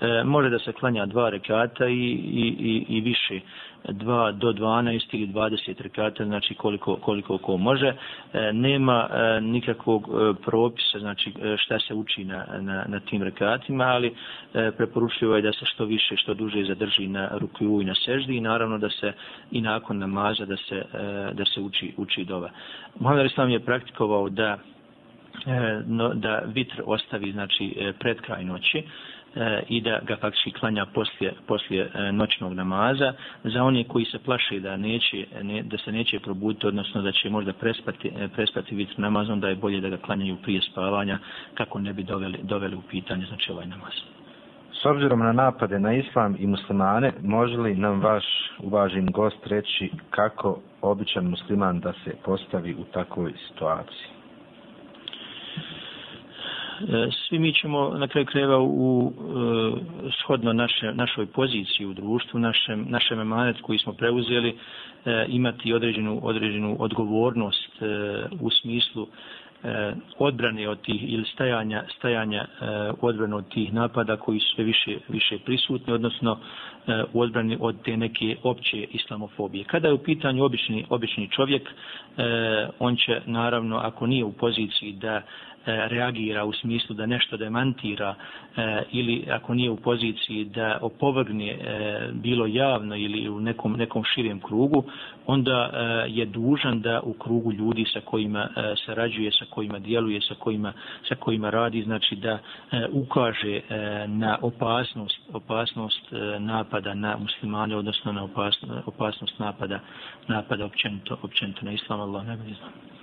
E, 0.00 0.24
može 0.24 0.50
da 0.50 0.58
se 0.58 0.72
klanja 0.72 1.06
dva 1.06 1.30
rekata 1.30 1.88
i, 1.88 1.92
i, 1.92 2.56
i, 2.58 2.84
i 2.88 3.00
više 3.00 3.40
2 3.88 4.32
do 4.32 4.52
12 4.52 5.00
ili 5.12 5.26
20 5.26 5.82
rekata, 5.82 6.24
znači 6.24 6.54
koliko, 6.54 6.96
koliko 6.96 7.38
ko 7.38 7.56
može. 7.56 7.94
E, 8.32 8.52
nema 8.52 9.08
e, 9.10 9.40
nikakvog 9.40 10.08
e, 10.08 10.42
propisa, 10.42 10.98
znači 10.98 11.30
e, 11.30 11.56
šta 11.58 11.78
se 11.78 11.94
uči 11.94 12.24
na, 12.24 12.44
na, 12.60 12.84
na 12.88 13.00
tim 13.00 13.22
rekatima, 13.22 13.84
ali 13.84 14.14
e, 14.54 14.70
preporučljivo 14.76 15.36
je 15.36 15.42
da 15.42 15.52
se 15.52 15.64
što 15.64 15.84
više, 15.84 16.16
što 16.16 16.34
duže 16.34 16.64
zadrži 16.64 17.08
na 17.08 17.28
rukuju 17.38 17.80
i 17.80 17.84
na 17.84 17.94
seždi 17.94 18.36
i 18.36 18.40
naravno 18.40 18.78
da 18.78 18.90
se 18.90 19.12
i 19.50 19.60
nakon 19.60 19.98
namaza 19.98 20.44
da 20.44 20.56
se, 20.56 20.76
e, 20.76 21.32
da 21.32 21.44
se 21.44 21.60
uči, 21.60 21.94
uči 21.96 22.24
dova. 22.24 22.50
Muhammed 22.98 23.26
Islam 23.26 23.50
je 23.50 23.60
praktikovao 23.60 24.28
da 24.28 24.58
e, 25.46 25.82
no, 25.86 26.14
da 26.14 26.42
vitr 26.46 26.82
ostavi 26.86 27.32
znači 27.32 27.76
e, 27.78 27.92
pred 27.92 28.20
kraj 28.20 28.44
noći 28.44 28.82
E, 29.36 29.62
i 29.68 29.80
da 29.80 30.00
ga 30.02 30.16
faktički 30.16 30.50
klanja 30.50 30.86
poslije, 30.86 31.32
poslije 31.46 31.90
e, 31.94 32.12
noćnog 32.12 32.52
namaza. 32.54 33.12
Za 33.44 33.64
one 33.64 33.84
koji 33.84 34.04
se 34.04 34.18
plaše 34.18 34.60
da, 34.60 34.76
neće, 34.76 35.26
ne, 35.42 35.62
da 35.62 35.78
se 35.78 35.92
neće 35.92 36.18
probuditi, 36.18 36.66
odnosno 36.66 37.02
da 37.02 37.12
će 37.12 37.30
možda 37.30 37.52
prespati, 37.52 38.08
e, 38.08 38.28
prespati 38.28 38.74
vitr 38.74 38.94
namazom, 38.98 39.40
da 39.40 39.48
je 39.48 39.54
bolje 39.54 39.80
da 39.80 39.88
ga 39.88 39.96
klanjaju 39.96 40.36
prije 40.42 40.60
spavanja 40.62 41.18
kako 41.54 41.78
ne 41.78 41.92
bi 41.92 42.02
doveli, 42.02 42.38
doveli 42.42 42.76
u 42.76 42.82
pitanje 42.90 43.26
znači 43.26 43.52
ovaj 43.52 43.66
namaz. 43.66 43.92
S 44.82 44.86
obzirom 44.86 45.18
na 45.18 45.32
napade 45.32 45.78
na 45.78 45.92
islam 45.94 46.36
i 46.38 46.46
muslimane, 46.46 47.12
može 47.22 47.56
li 47.56 47.74
nam 47.74 48.00
vaš 48.00 48.24
uvažen 48.58 49.06
gost 49.06 49.46
reći 49.46 49.90
kako 50.10 50.60
običan 50.82 51.24
musliman 51.24 51.80
da 51.80 51.92
se 52.04 52.14
postavi 52.24 52.74
u 52.74 52.84
takvoj 52.84 53.32
situaciji? 53.48 54.19
E, 56.88 57.08
svi 57.28 57.38
mi 57.38 57.54
ćemo 57.54 57.88
na 57.88 58.08
kraju 58.08 58.26
kreva 58.26 58.58
u 58.60 59.12
e, 59.12 60.10
shodno 60.22 60.52
naše, 60.52 60.92
našoj 60.94 61.26
poziciji 61.26 61.86
u 61.86 61.92
društvu, 61.92 62.40
našem, 62.40 62.86
našem 62.88 63.20
emanet 63.20 63.56
koji 63.62 63.78
smo 63.78 63.92
preuzeli, 63.92 64.56
e, 65.04 65.26
imati 65.28 65.72
određenu, 65.72 66.20
određenu 66.22 66.76
odgovornost 66.78 67.82
e, 67.82 67.86
u 68.40 68.50
smislu 68.50 69.06
e, 69.64 69.92
odbrane 70.18 70.68
od 70.68 70.80
tih 70.80 71.12
ili 71.12 71.24
stajanja, 71.24 71.84
stajanja 71.98 72.40
e, 72.40 72.66
odbrane 73.00 73.34
od 73.34 73.48
tih 73.48 73.72
napada 73.72 74.16
koji 74.16 74.40
su 74.40 74.54
sve 74.54 74.64
više, 74.64 74.98
više 75.08 75.38
prisutni, 75.38 75.92
odnosno 75.92 76.38
e, 76.86 77.04
u 77.12 77.20
odbrani 77.20 77.56
od 77.60 77.82
te 77.84 77.96
neke 77.96 78.36
opće 78.42 78.86
islamofobije. 78.90 79.64
Kada 79.64 79.88
je 79.88 79.94
u 79.94 80.02
pitanju 80.02 80.44
obični, 80.44 80.86
obični 80.88 81.28
čovjek, 81.28 81.68
e, 81.68 81.72
on 82.78 82.96
će 82.96 83.20
naravno, 83.26 83.76
ako 83.76 84.06
nije 84.06 84.24
u 84.24 84.32
poziciji 84.32 84.92
da 84.92 85.22
E, 85.70 85.88
reagira 85.88 86.44
u 86.44 86.52
smislu 86.52 86.94
da 86.94 87.06
nešto 87.06 87.36
demantira 87.36 88.14
e, 88.56 88.82
ili 88.92 89.26
ako 89.30 89.54
nije 89.54 89.70
u 89.70 89.76
poziciji 89.76 90.44
da 90.44 90.78
opovrgne 90.82 91.50
e, 91.50 91.58
bilo 92.12 92.46
javno 92.46 92.96
ili 92.96 93.28
u 93.28 93.40
nekom, 93.40 93.72
nekom 93.72 94.04
širem 94.04 94.40
krugu, 94.40 94.84
onda 95.26 95.70
e, 95.72 96.04
je 96.08 96.26
dužan 96.26 96.80
da 96.80 97.00
u 97.00 97.12
krugu 97.12 97.52
ljudi 97.52 97.84
sa 97.92 98.00
kojima 98.00 98.48
e, 98.56 98.74
sarađuje, 98.86 99.32
sa 99.32 99.44
kojima 99.50 99.78
djeluje, 99.78 100.20
sa 100.20 100.34
kojima, 100.34 100.72
sa 101.08 101.14
kojima 101.14 101.50
radi, 101.50 101.82
znači 101.82 102.16
da 102.16 102.38
ukaže 102.92 103.60
na 104.06 104.38
opasnost, 104.42 105.18
opasnost 105.32 106.12
napada 106.38 106.94
na 106.94 107.16
muslimane, 107.16 107.76
odnosno 107.76 108.12
na 108.12 108.24
opasnost, 108.24 108.86
opasnost 108.86 109.38
napada, 109.38 109.80
napada 110.28 110.64
općenito, 110.64 111.18
općenito 111.22 111.64
na 111.64 111.72
islam, 111.72 112.00
Allah 112.00 112.26
ne 112.26 112.36
bi 112.36 112.54
znam. 112.54 112.99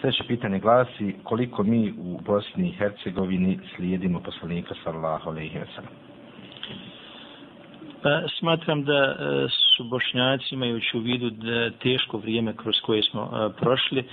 Sljedeće 0.00 0.24
pitanje 0.28 0.58
glasi 0.58 1.14
koliko 1.24 1.62
mi 1.62 1.94
u 1.98 2.20
Bosni 2.26 2.68
i 2.68 2.72
Hercegovini 2.72 3.58
slijedimo 3.76 4.20
poslanika 4.20 4.74
sallahu 4.84 5.30
alaihi 5.30 5.58
wa 5.58 5.66
sallam. 5.74 5.92
Pa, 8.02 8.22
smatram 8.38 8.84
da 8.84 8.94
e, 8.94 9.16
su 9.76 9.84
bošnjaci 9.84 10.54
imajući 10.54 10.96
u 10.96 11.00
vidu 11.00 11.30
da 11.30 11.70
teško 11.70 12.18
vrijeme 12.18 12.56
kroz 12.56 12.74
koje 12.82 13.02
smo 13.02 13.28
a, 13.32 13.50
prošli 13.60 14.00
e, 14.00 14.04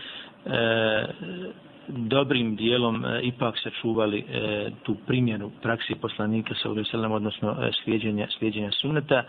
dobrim 1.87 2.55
dijelom 2.55 3.05
e, 3.05 3.21
ipak 3.23 3.55
sačuvali 3.63 4.19
e, 4.19 4.69
tu 4.83 4.95
primjenu 5.07 5.51
praksi 5.61 5.95
poslanika 5.95 6.53
sa 6.63 6.69
odnosno 7.11 7.51
e, 7.51 7.71
slijedjenja, 7.83 8.27
slijedjenja 8.37 8.71
sunneta. 8.71 9.23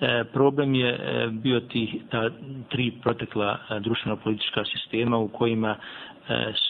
E, 0.00 0.24
problem 0.24 0.74
je 0.74 0.88
e, 0.88 1.28
bio 1.30 1.60
ti 1.60 2.02
ta 2.10 2.30
tri 2.68 2.92
protekla 3.02 3.58
e, 3.70 3.80
društveno-politička 3.80 4.64
sistema 4.64 5.18
u 5.18 5.28
kojima 5.28 5.76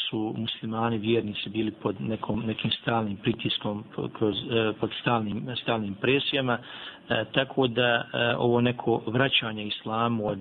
su 0.08 0.34
muslimani 0.36 0.98
vjernici 0.98 1.50
bili 1.50 1.70
pod 1.70 2.00
nekom, 2.00 2.42
nekim 2.46 2.70
stalnim 2.70 3.16
pritiskom, 3.16 3.84
kroz, 4.18 4.36
pod 4.80 4.90
stalnim, 5.00 5.56
stalnim 5.62 5.94
presijama, 5.94 6.58
tako 7.32 7.66
da 7.66 8.04
ovo 8.36 8.60
neko 8.60 9.02
vraćanje 9.06 9.66
islamu 9.66 10.28
od 10.28 10.38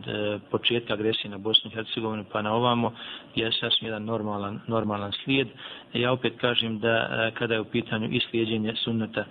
početka 0.52 0.94
agresije 0.94 1.32
na 1.32 1.38
Bosnu 1.38 1.72
i 1.72 1.74
Hercegovinu 1.76 2.26
pa 2.32 2.42
na 2.42 2.54
ovamo 2.54 2.94
je 3.36 3.52
sasvim 3.52 3.88
jedan 3.88 4.06
normalan, 4.06 4.60
normalan 4.68 5.12
slijed. 5.24 5.48
Ja 5.94 6.12
opet 6.12 6.34
kažem 6.42 6.80
da 6.80 7.32
kada 7.34 7.54
je 7.54 7.62
u 7.62 7.66
pitanju 7.72 8.10
i 8.12 8.20
slijedjenje 8.20 8.74
sunnata 8.76 9.26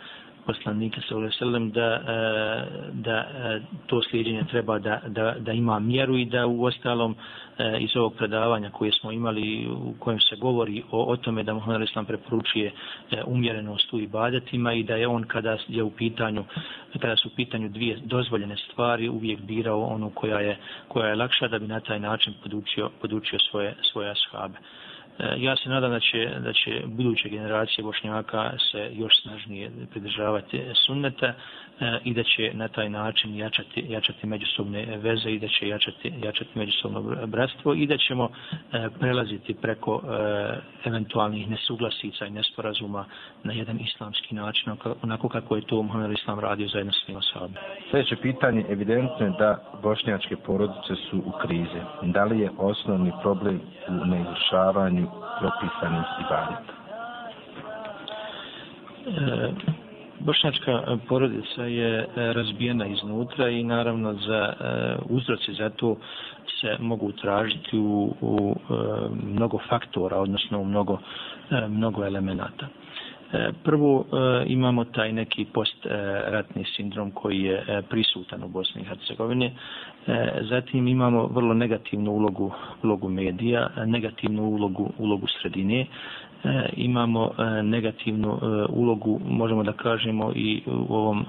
poslanika 0.47 1.01
sallallahu 1.01 1.33
da 1.33 1.39
sellem 1.39 1.71
da 1.71 1.89
e, 1.95 2.91
da 2.93 3.17
e, 3.19 3.61
to 3.87 4.03
slijedeње 4.03 4.49
treba 4.51 4.79
da, 4.79 5.01
da, 5.07 5.35
da 5.39 5.53
ima 5.53 5.79
mjeru 5.79 6.17
i 6.17 6.25
da 6.25 6.47
u 6.47 6.65
ostalom 6.65 7.17
e, 7.59 7.77
iz 7.81 7.97
ovog 7.97 8.15
predavanja 8.15 8.71
koje 8.71 8.93
smo 8.93 9.13
imali 9.13 9.67
u 9.67 9.95
kojem 9.99 10.21
se 10.21 10.37
govori 10.37 10.83
o, 10.91 11.13
o 11.13 11.17
tome 11.17 11.43
da 11.43 11.55
Muhammed 11.55 11.89
Islam 11.89 12.05
preporučuje 12.05 12.73
umjerenost 13.27 13.93
u 13.93 14.01
ibadetima 14.01 14.73
i 14.73 14.83
da 14.83 14.97
je 14.97 15.09
on 15.09 15.25
kada 15.25 15.57
je 15.69 15.83
u 15.83 15.91
pitanju 15.91 16.45
kada 17.01 17.17
su 17.17 17.29
u 17.29 17.37
pitanju 17.37 17.69
dvije 17.69 17.99
dozvoljene 18.05 18.57
stvari 18.57 19.09
uvijek 19.09 19.41
birao 19.41 19.81
onu 19.81 20.11
koja 20.11 20.41
je 20.41 20.59
koja 20.89 21.09
je 21.09 21.17
lakša 21.17 21.49
da 21.49 21.59
bi 21.59 21.67
na 21.67 21.81
taj 21.81 22.01
način 22.01 22.35
podučio 22.43 22.91
podučio 23.01 23.39
svoje 23.39 23.75
svoje 23.93 24.11
ashabe. 24.11 24.59
E, 25.19 25.35
ja 25.39 25.57
se 25.57 25.69
nadam 25.69 25.91
da 25.91 26.01
će, 26.01 26.31
da 26.39 26.53
će 26.53 26.83
buduće 26.87 27.29
generacije 27.29 27.85
Bošnjaka 27.85 28.53
se 28.71 28.91
još 28.93 29.23
snažnije 29.23 29.71
pridržavati 29.91 30.63
sunneta 30.87 31.27
e, 31.27 31.35
i 32.05 32.15
da 32.15 32.23
će 32.23 32.51
na 32.55 32.69
taj 32.69 32.91
način 32.91 33.37
jačati, 33.37 33.85
jačati 33.89 34.27
međusobne 34.27 34.97
veze 34.97 35.31
i 35.31 35.39
da 35.39 35.49
će 35.49 35.69
jačati, 35.69 36.13
jačati 36.25 36.51
međusobno 36.59 37.27
bratstvo 37.27 37.75
i 37.75 37.87
da 37.87 37.97
ćemo 37.97 38.31
e, 38.73 38.89
prelaziti 39.01 39.55
preko 39.55 40.03
eventualnih 40.85 41.51
nesuglasica 41.51 42.27
i 42.27 42.31
nesporazuma 42.31 43.05
na 43.45 43.53
jedan 43.53 43.81
islamski 43.81 44.35
način, 44.35 44.73
onako 45.03 45.29
kako 45.29 45.57
je 45.57 45.63
to 45.63 45.83
Muhammed 45.83 46.13
Islam 46.13 46.41
radio 46.41 46.69
zajedno 46.69 46.93
s 46.93 47.05
svima 47.05 47.21
sahabima. 47.33 47.61
Sljedeće 47.91 48.17
pitanje, 48.17 48.65
evidentno 48.69 49.27
je 49.27 49.33
da 49.39 49.59
bošnjačke 49.83 50.37
porodice 50.37 50.95
su 51.11 51.19
u 51.19 51.33
krize. 51.43 51.81
Da 52.03 52.25
li 52.25 52.41
je 52.41 52.51
osnovni 52.59 53.13
problem 53.23 53.61
u 53.89 54.07
neizvršavanju 54.07 55.06
propisanih 55.41 56.07
ibadeta. 56.21 56.73
E, 59.07 59.51
bošnjačka 60.21 60.99
porodica 61.09 61.63
je 61.63 61.99
e, 61.99 62.07
razbijena 62.33 62.87
iznutra 62.87 63.49
i 63.49 63.65
naravno 63.65 64.15
za 64.15 64.53
e, 64.53 64.97
uzroci 65.09 65.55
za 65.55 65.71
to 65.71 65.97
se 66.61 66.77
mogu 66.79 67.13
tražiti 67.13 67.79
u, 67.79 68.15
u 68.21 68.57
e, 68.57 68.75
mnogo 69.33 69.59
faktora, 69.69 70.19
odnosno 70.19 70.61
u 70.61 70.65
mnogo, 70.65 70.99
e, 71.51 71.69
mnogo 71.69 72.05
elemenata. 72.05 72.67
Prvo 73.65 74.05
imamo 74.47 74.85
taj 74.85 75.13
neki 75.13 75.45
postratni 75.45 76.65
sindrom 76.77 77.11
koji 77.11 77.43
je 77.43 77.83
prisutan 77.91 78.43
u 78.43 78.49
Bosni 78.49 78.83
i 78.83 78.85
Hercegovini. 78.85 79.53
E, 80.07 80.43
zatim 80.49 80.89
imamo 80.89 81.27
vrlo 81.27 81.55
negativnu 81.55 82.13
ulogu, 82.13 82.53
ulogu 82.83 83.09
medija, 83.09 83.71
e, 83.77 83.87
negativnu 83.87 84.43
ulogu, 84.43 84.93
ulogu 84.99 85.27
sredine. 85.27 85.81
E, 85.81 85.87
imamo 86.77 87.33
negativnu 87.63 88.39
ulogu, 88.69 89.21
možemo 89.29 89.63
da 89.63 89.73
kažemo, 89.73 90.33
i 90.35 90.63
u 90.67 90.95
ovom 90.95 91.27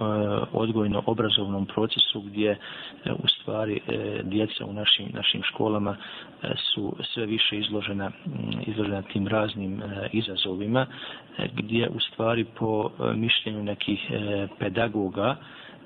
odgojno-obrazovnom 0.53 1.65
procesu 1.65 2.21
gdje 2.21 2.57
u 3.05 3.27
stvari 3.27 3.81
djeca 4.23 4.65
u 4.65 4.73
našim, 4.73 5.09
našim 5.13 5.41
školama 5.43 5.95
su 6.55 6.95
sve 7.13 7.25
više 7.25 7.57
izložena, 7.57 8.11
izložena 8.67 9.01
tim 9.01 9.27
raznim 9.27 9.81
izazovima, 10.11 10.85
gdje 11.53 11.89
u 11.89 11.99
stvari 11.99 12.45
po 12.59 12.89
mišljenju 13.15 13.63
nekih 13.63 14.11
pedagoga, 14.59 15.35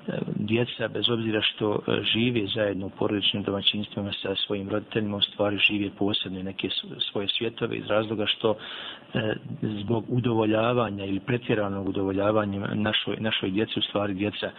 E, 0.08 0.18
djeca, 0.36 0.88
bez 0.88 1.10
obzira 1.10 1.42
što 1.42 1.74
e, 1.74 2.02
žive 2.02 2.46
zajedno 2.54 2.86
u 2.86 2.90
porodičnim 2.90 3.42
domaćinstvima 3.42 4.12
sa 4.22 4.34
svojim 4.34 4.68
roditeljima, 4.68 5.16
u 5.16 5.20
stvari 5.20 5.58
žive 5.58 5.90
posebne 5.98 6.42
neke 6.42 6.68
svoje 7.12 7.28
svjetove 7.28 7.76
iz 7.76 7.86
razloga 7.86 8.26
što 8.26 8.54
e, 9.14 9.34
zbog 9.62 10.04
udovoljavanja 10.08 11.04
ili 11.04 11.20
pretjeranog 11.20 11.88
udovoljavanja 11.88 12.74
našoj, 12.74 13.16
našoj 13.20 13.50
djeci, 13.50 13.78
u 13.78 13.82
stvari 13.82 14.14
djeca 14.14 14.50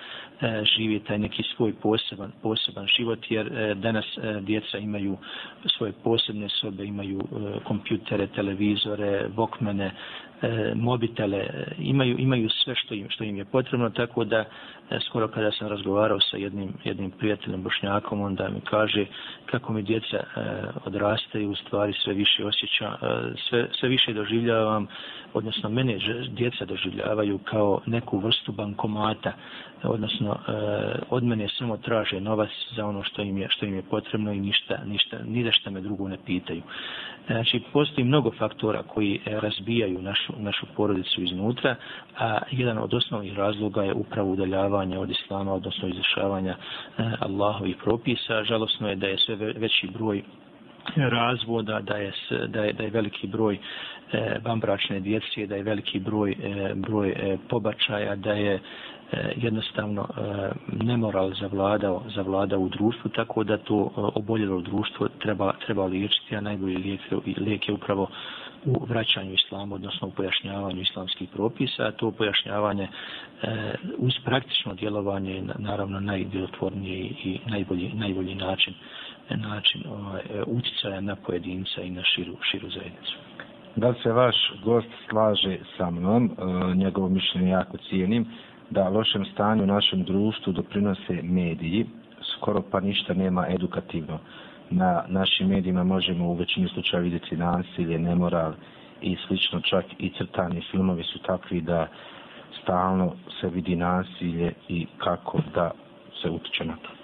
žive 0.78 1.00
taj 1.00 1.20
neki 1.20 1.44
svoj 1.56 1.74
poseban, 1.82 2.32
poseban 2.42 2.88
život, 2.98 3.20
jer 3.30 3.76
danas 3.76 4.06
djeca 4.42 4.78
imaju 4.78 5.18
svoje 5.78 5.94
posebne 6.04 6.50
sobe, 6.50 6.86
imaju 6.86 7.22
kompjutere, 7.64 8.28
televizore, 8.28 9.28
vokmene, 9.36 9.92
E, 10.44 10.76
mobitele, 10.76 11.38
e, 11.38 11.76
imaju, 11.80 12.16
imaju 12.20 12.50
sve 12.50 12.76
što 12.76 12.94
im, 12.94 13.10
što 13.10 13.24
im 13.24 13.38
je 13.38 13.46
potrebno, 13.46 13.90
tako 13.90 14.24
da 14.24 14.38
e, 14.40 14.46
skoro 15.00 15.28
kada 15.28 15.52
sam 15.52 15.68
razgovarao 15.68 16.20
sa 16.20 16.38
jednim, 16.38 16.74
jednim 16.84 17.12
prijateljem 17.12 17.64
bošnjakom, 17.64 18.22
onda 18.22 18.50
mi 18.50 18.62
kaže 18.62 19.06
kako 19.46 19.74
mi 19.74 19.82
djeca 19.82 20.24
odrastaju, 20.86 21.52
u 21.52 21.56
stvari 21.56 21.94
sve 21.94 22.14
više 22.14 22.46
osjećam, 22.46 22.94
sve, 23.50 23.68
sve 23.80 23.90
više 23.90 24.14
doživljavam, 24.14 24.88
odnosno 25.34 25.70
mene 25.70 25.98
djeca 26.30 26.66
doživljavaju 26.66 27.38
kao 27.38 27.82
neku 27.86 28.20
vrstu 28.20 28.52
bankomata, 28.52 29.34
odnosno 29.84 30.32
e, 30.32 30.52
od 31.10 31.24
mene 31.24 31.48
samo 31.58 31.78
traže 31.78 32.22
novac 32.22 32.50
za 32.76 32.86
ono 32.86 33.04
što 33.04 33.22
im 33.22 33.38
je, 33.38 33.48
što 33.50 33.66
im 33.66 33.76
je 33.76 33.82
potrebno 33.82 34.32
i 34.32 34.40
ništa, 34.40 34.80
ništa, 34.86 35.18
ni 35.26 35.44
da 35.44 35.52
šta 35.52 35.70
me 35.70 35.82
drugo 35.82 36.08
ne 36.08 36.18
pitaju. 36.26 36.62
Znači, 37.28 37.62
postoji 37.74 38.06
mnogo 38.06 38.32
faktora 38.32 38.84
koji 38.84 39.20
e, 39.26 39.40
razbijaju 39.40 40.02
našu, 40.02 40.34
našu 40.38 40.66
porodicu 40.76 41.24
iznutra, 41.24 41.76
a 42.20 42.40
jedan 42.52 42.78
od 42.78 42.94
osnovnih 42.94 43.38
razloga 43.38 43.84
je 43.84 43.94
upravo 43.94 44.32
udaljavanje 44.32 45.00
od 45.00 45.12
islama, 45.12 45.54
odnosno 45.54 45.88
izrašavanja 45.88 46.52
e, 46.52 47.04
Allahovih 47.20 47.76
propisa. 47.84 48.44
Žalosno 48.44 48.90
je 48.90 48.96
da 48.96 49.08
je 49.08 49.18
sve 49.18 49.36
veći 49.36 49.88
broj 49.88 50.24
razvoda, 50.96 51.80
da 51.82 51.96
je, 51.98 52.12
da 52.48 52.64
je, 52.64 52.74
da 52.74 52.84
je 52.84 52.90
veliki 52.90 53.28
broj 53.28 53.58
e, 54.12 54.40
bambračne 54.44 55.00
djece, 55.00 55.48
da 55.48 55.56
je 55.56 55.64
veliki 55.64 56.00
broj, 56.00 56.32
e, 56.32 56.74
broj 56.76 57.10
e, 57.10 57.38
pobačaja, 57.50 58.16
da 58.16 58.34
je 58.34 58.54
e, 58.54 58.60
jednostavno 59.36 60.02
e, 60.02 60.50
nemoral 60.84 61.34
zavladao, 61.42 62.04
zavladao 62.16 62.60
u 62.60 62.70
društvu, 62.70 63.12
tako 63.12 63.44
da 63.44 63.58
to 63.58 63.92
e, 63.98 64.02
oboljelo 64.16 64.62
društvo 64.62 65.08
treba, 65.20 65.54
treba 65.66 65.86
liječiti, 65.86 66.36
a 66.36 66.42
najbolji 66.42 66.78
lijek, 66.78 67.02
lijek 67.38 67.68
je 67.68 67.74
upravo 67.74 68.08
u 68.66 68.86
vraćanju 68.86 69.34
islama, 69.34 69.76
odnosno 69.76 70.08
u 70.08 70.12
pojašnjavanju 70.12 70.82
islamskih 70.82 71.30
propisa, 71.30 71.84
a 71.84 71.92
to 71.92 72.12
pojašnjavanje 72.12 72.88
uz 73.98 74.14
praktično 74.26 74.74
djelovanje 74.74 75.34
je 75.36 75.44
naravno 75.60 76.00
najdjelotvornije 76.00 77.00
i 77.00 77.40
najbolji, 77.48 77.92
najbolji 77.94 78.36
način 78.36 78.74
način 79.38 79.84
ovaj, 79.90 80.22
e, 80.22 80.44
utjecaja 80.48 81.02
na 81.02 81.16
pojedinca 81.16 81.82
i 81.82 81.90
na 81.90 82.04
širu, 82.04 82.34
širu 82.52 82.70
zajednicu. 82.70 83.18
Da 83.76 83.94
se 84.04 84.12
vaš 84.12 84.36
gost 84.64 84.88
slaže 85.10 85.58
sa 85.78 85.90
mnom, 85.90 86.26
e, 86.26 86.76
njegovo 86.76 87.10
mišljenje 87.10 87.50
jako 87.50 87.78
cijenim, 87.78 88.26
da 88.70 88.90
lošem 88.90 89.26
stanju 89.26 89.64
u 89.64 89.68
našem 89.68 90.04
društvu 90.04 90.54
doprinose 90.54 91.22
mediji, 91.24 91.86
skoro 92.36 92.62
pa 92.72 92.80
ništa 92.80 93.14
nema 93.14 93.46
edukativno. 93.50 94.20
Na 94.70 95.04
našim 95.08 95.48
medijima 95.48 95.84
možemo 95.84 96.28
u 96.28 96.34
većini 96.34 96.68
slučaja 96.68 97.04
vidjeti 97.04 97.38
nasilje, 97.38 98.00
nemoral 98.00 98.54
i 99.02 99.18
slično, 99.28 99.62
čak 99.62 99.86
i 100.00 100.12
crtani 100.18 100.62
filmovi 100.72 101.04
su 101.04 101.20
takvi 101.20 101.62
da 101.62 101.88
stalno 102.62 103.14
se 103.42 103.50
vidi 103.50 103.76
nasilje 103.76 104.54
i 104.68 104.88
kako 104.98 105.40
da 105.54 105.72
se 106.22 106.30
utiče 106.30 106.66
na 106.66 106.76
to. 106.76 107.03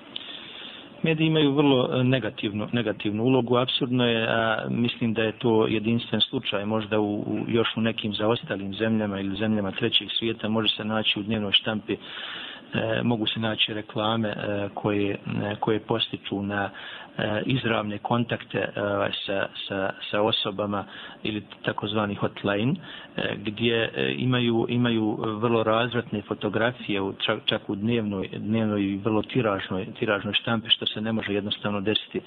Mediji 1.03 1.27
imaju 1.27 1.51
vrlo 1.51 1.89
e, 1.93 2.03
negativnu, 2.03 2.67
negativnu 2.71 3.23
ulogu, 3.23 3.57
absurdno 3.57 4.05
je, 4.05 4.27
a 4.29 4.65
mislim 4.69 5.13
da 5.13 5.23
je 5.23 5.31
to 5.31 5.67
jedinstven 5.67 6.21
slučaj, 6.21 6.65
možda 6.65 6.99
u, 6.99 7.15
u, 7.15 7.39
još 7.47 7.67
u 7.77 7.81
nekim 7.81 8.13
zaostalim 8.13 8.73
zemljama 8.73 9.19
ili 9.19 9.37
zemljama 9.37 9.71
trećeg 9.71 10.07
svijeta 10.19 10.49
može 10.49 10.75
se 10.75 10.83
naći 10.83 11.19
u 11.19 11.23
dnevnoj 11.23 11.51
štampi 11.51 11.93
e, 11.93 11.97
mogu 13.03 13.27
se 13.27 13.39
naći 13.39 13.73
reklame 13.73 14.29
e, 14.29 14.69
koje, 14.73 15.11
e, 15.11 15.55
koje 15.59 15.79
postiču 15.79 16.43
na 16.43 16.69
E, 17.17 17.41
izravne 17.45 17.97
kontakte 17.97 18.59
e, 18.59 18.71
sa, 19.25 19.47
sa, 19.67 19.93
sa 20.11 20.21
osobama 20.21 20.85
ili 21.23 21.43
takozvani 21.65 22.15
hotline 22.15 22.73
e, 23.17 23.35
gdje 23.35 23.91
imaju 24.17 24.65
imaju 24.69 25.17
vrlo 25.21 25.63
razvratne 25.63 26.21
fotografije 26.21 27.01
u 27.01 27.13
čak, 27.13 27.39
čak 27.45 27.69
u 27.69 27.75
dnevnoj 27.75 28.29
dnevnoj 28.37 28.83
i 28.83 28.97
vrlo 28.97 29.21
tiražnoj 29.21 29.87
tiražnoj 29.99 30.33
štampi 30.33 30.69
što 30.69 30.85
se 30.85 31.01
ne 31.01 31.11
može 31.11 31.33
jednostavno 31.33 31.81
desiti 31.81 32.21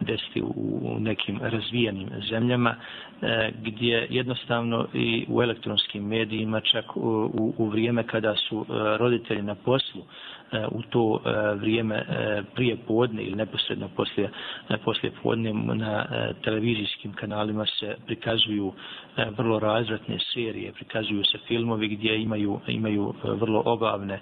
desiti 0.00 0.42
u, 0.42 0.96
nekim 1.00 1.40
razvijenim 1.42 2.08
zemljama 2.30 2.74
gdje 3.62 4.06
jednostavno 4.10 4.86
i 4.94 5.26
u 5.28 5.42
elektronskim 5.42 6.08
medijima 6.08 6.60
čak 6.60 6.96
u, 6.96 7.00
u, 7.00 7.54
u 7.58 7.68
vrijeme 7.68 8.02
kada 8.06 8.34
su 8.34 8.66
roditelji 8.98 9.42
na 9.42 9.54
poslu 9.54 10.02
E, 10.54 10.66
u 10.70 10.82
to 10.82 11.20
e, 11.24 11.54
vrijeme 11.54 11.94
e, 11.96 12.42
prije 12.54 12.76
podne 12.76 13.22
ili 13.22 13.36
neposredno 13.36 13.88
poslije, 13.88 14.30
poslije 14.84 15.12
podne 15.22 15.52
na 15.52 16.06
televizijskim 16.44 17.12
kanalima 17.12 17.66
se 17.66 17.96
prikazuju 18.06 18.72
vrlo 19.36 19.58
razvratne 19.58 20.18
serije, 20.34 20.72
prikazuju 20.72 21.24
se 21.24 21.38
filmovi 21.48 21.88
gdje 21.88 22.22
imaju, 22.22 22.60
imaju 22.66 23.14
vrlo 23.24 23.62
obavne 23.64 24.20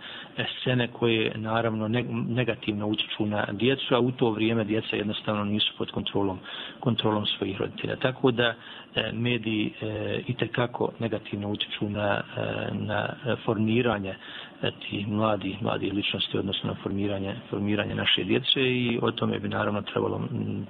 scene 0.59 0.89
koje 0.89 1.33
naravno 1.35 1.89
negativno 2.29 2.87
utječu 2.87 3.27
na 3.27 3.47
djecu, 3.53 3.95
a 3.95 4.01
u 4.01 4.11
to 4.11 4.31
vrijeme 4.31 4.65
djeca 4.65 4.97
jednostavno 4.97 5.45
nisu 5.45 5.73
pod 5.79 5.91
kontrolom, 5.91 6.39
kontrolom 6.81 7.27
svojih 7.27 7.61
roditelja. 7.61 7.97
Tako 7.97 8.31
da 8.31 8.55
E, 8.95 9.13
mediji 9.13 9.73
e, 9.81 10.21
i 10.27 10.35
tekako 10.35 10.93
negativno 10.99 11.49
utječu 11.49 11.91
na, 11.91 12.23
e, 12.37 12.75
na 12.75 13.09
formiranje 13.45 14.15
ti 14.63 15.07
mladi, 15.09 15.57
mladi 15.61 15.91
ličnosti, 15.91 16.39
odnosno 16.39 16.69
na 16.71 16.77
formiranje, 16.83 17.35
formiranje 17.51 17.95
naše 17.95 18.25
djece 18.25 18.61
i 18.61 18.99
o 19.03 19.11
tome 19.11 19.39
bi 19.39 19.49
naravno 19.49 19.83
trebalo 19.83 20.21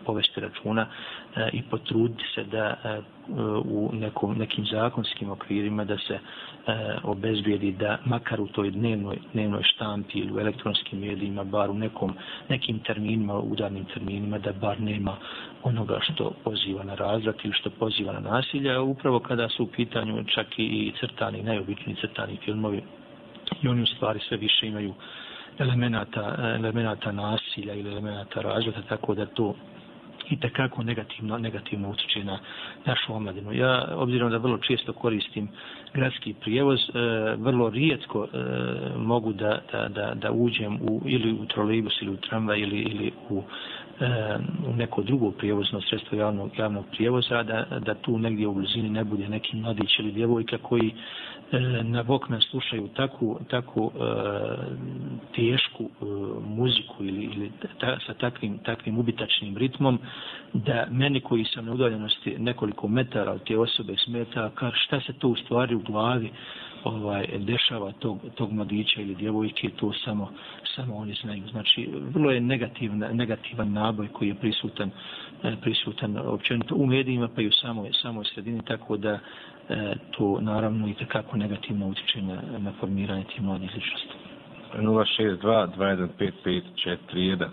povesti 0.06 0.40
računa 0.40 0.86
i 1.52 1.62
potruditi 1.62 2.24
se 2.34 2.44
da 2.44 2.76
u 3.64 3.90
nekom, 3.92 4.34
nekim 4.38 4.64
zakonskim 4.72 5.30
okvirima 5.30 5.84
da 5.84 5.98
se 5.98 6.18
obezbijedi 7.02 7.72
da 7.72 7.98
makar 8.04 8.40
u 8.40 8.46
toj 8.46 8.70
dnevnoj, 8.70 9.18
dnevnoj 9.32 9.62
štampi 9.62 10.18
ili 10.18 10.32
u 10.32 10.40
elektronskim 10.40 11.00
medijima, 11.00 11.44
bar 11.44 11.70
u 11.70 11.74
nekom, 11.74 12.14
nekim 12.48 12.78
terminima, 12.78 13.38
udarnim 13.38 13.84
terminima, 13.84 14.38
da 14.38 14.52
bar 14.52 14.80
nema 14.80 15.16
onoga 15.62 15.98
što 16.00 16.32
poziva 16.44 16.84
na 16.84 16.94
razvrat 16.94 17.44
ili 17.44 17.54
što 17.54 17.70
poziva 17.70 18.12
na 18.12 18.20
nasilje, 18.20 18.78
upravo 18.78 19.20
kada 19.20 19.48
su 19.48 19.64
u 19.64 19.66
pitanju 19.66 20.24
čak 20.24 20.46
i 20.58 20.92
crtani, 21.00 21.42
najobičniji 21.42 21.96
crtani 22.00 22.38
filmovi, 22.44 22.82
i 23.62 23.68
oni 23.68 23.82
u 23.82 23.86
stvari 23.86 24.20
sve 24.28 24.36
više 24.36 24.66
imaju 24.66 24.94
elemenata, 25.58 26.54
elemenata 26.54 27.12
nasilja 27.12 27.74
ili 27.74 27.90
elemenata 27.90 28.40
razvota, 28.40 28.82
tako 28.88 29.14
da 29.14 29.26
to 29.26 29.54
i 30.30 30.40
takako 30.40 30.82
negativno, 30.82 31.38
negativno 31.38 31.90
utječe 31.90 32.24
na 32.24 32.38
našu 32.84 33.14
omladinu. 33.14 33.52
Ja, 33.52 33.88
obzirom 33.94 34.30
da 34.30 34.36
vrlo 34.36 34.58
često 34.58 34.92
koristim 34.92 35.48
gradski 35.94 36.34
prijevoz, 36.40 36.80
e, 36.80 36.92
vrlo 37.36 37.70
rijetko 37.70 38.24
e, 38.24 38.38
mogu 38.96 39.32
da, 39.32 39.60
da, 39.72 39.88
da, 39.88 40.14
da 40.14 40.32
uđem 40.32 40.74
u, 40.74 41.02
ili 41.06 41.32
u 41.32 41.46
trolejbus 41.46 42.02
ili 42.02 42.10
u 42.10 42.16
tramvaj 42.16 42.60
ili, 42.60 42.78
ili 42.78 43.12
u, 43.30 43.42
Eh, 44.02 44.38
u 44.66 44.76
neko 44.76 45.02
drugo 45.02 45.30
prijevozno 45.30 45.80
sredstvo 45.80 46.18
javnog, 46.18 46.50
javnog 46.58 46.84
prijevoza, 46.90 47.42
da, 47.42 47.66
da 47.80 47.94
tu 47.94 48.18
negdje 48.18 48.48
u 48.48 48.54
blizini 48.54 48.90
ne 48.90 49.04
bude 49.04 49.28
neki 49.28 49.56
mladić 49.56 49.98
ili 49.98 50.12
djevojka 50.12 50.58
koji 50.58 50.94
E, 51.52 51.82
na 51.82 52.00
Vokna 52.00 52.40
slušaju 52.40 52.88
takvu, 52.88 53.40
takvu 53.50 53.92
e, 53.94 54.00
tešku 55.34 55.84
e, 55.84 56.04
muziku 56.46 57.04
ili, 57.04 57.24
ili 57.24 57.52
ta, 57.80 57.98
sa 58.06 58.14
takvim, 58.14 58.58
takvim 58.58 58.98
ubitačnim 58.98 59.56
ritmom, 59.56 59.98
da 60.52 60.86
meni 60.90 61.20
koji 61.20 61.44
sam 61.44 61.64
na 61.64 61.72
udaljenosti 61.72 62.38
nekoliko 62.38 62.88
metara 62.88 63.32
od 63.32 63.44
te 63.44 63.58
osobe 63.58 63.94
smeta, 64.04 64.50
kar 64.54 64.72
šta 64.74 65.00
se 65.00 65.12
to 65.12 65.28
u 65.28 65.36
stvari 65.36 65.74
u 65.74 65.82
glavi 65.82 66.30
ovaj 66.84 67.26
dešava 67.38 67.92
tog, 67.92 68.18
tog 68.34 68.52
mladića 68.52 69.00
ili 69.00 69.14
djevojke, 69.14 69.70
to 69.76 69.92
samo, 70.04 70.30
samo 70.76 70.96
oni 70.96 71.14
znaju. 71.22 71.42
Znači, 71.50 71.88
vrlo 72.14 72.30
je 72.30 72.40
negativna, 72.40 73.08
negativan 73.12 73.72
naboj 73.72 74.08
koji 74.08 74.28
je 74.28 74.34
prisutan, 74.34 74.90
e, 75.42 75.56
prisutan 75.60 76.16
općenito 76.16 76.74
u 76.74 76.86
medijima, 76.86 77.28
pa 77.34 77.42
i 77.42 77.46
u 77.46 77.52
samoj, 77.52 77.90
samoj 78.02 78.24
sredini, 78.24 78.60
tako 78.64 78.96
da 78.96 79.10
e, 79.12 79.18
to 80.10 80.40
naravno 80.40 80.88
i 80.88 80.94
kako 80.94 81.36
negativno 81.36 81.88
utječe 81.88 82.22
na, 82.22 82.42
na 82.58 82.72
formiranje 82.80 83.24
tih 83.24 83.42
mladih 83.42 83.70
ličnosti. 83.74 84.14
062 84.74 85.68
215 85.76 86.32
541 86.44 87.48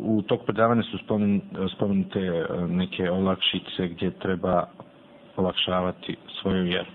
U 0.00 0.22
tog 0.22 0.44
predavanja 0.44 0.82
su 0.82 0.98
spomen, 0.98 1.40
spomenute 1.76 2.20
e, 2.20 2.44
neke 2.68 3.10
olakšice 3.10 3.88
gdje 3.88 4.10
treba 4.10 4.68
olakšavati 5.36 6.16
svoju 6.40 6.62
vjeru. 6.64 6.90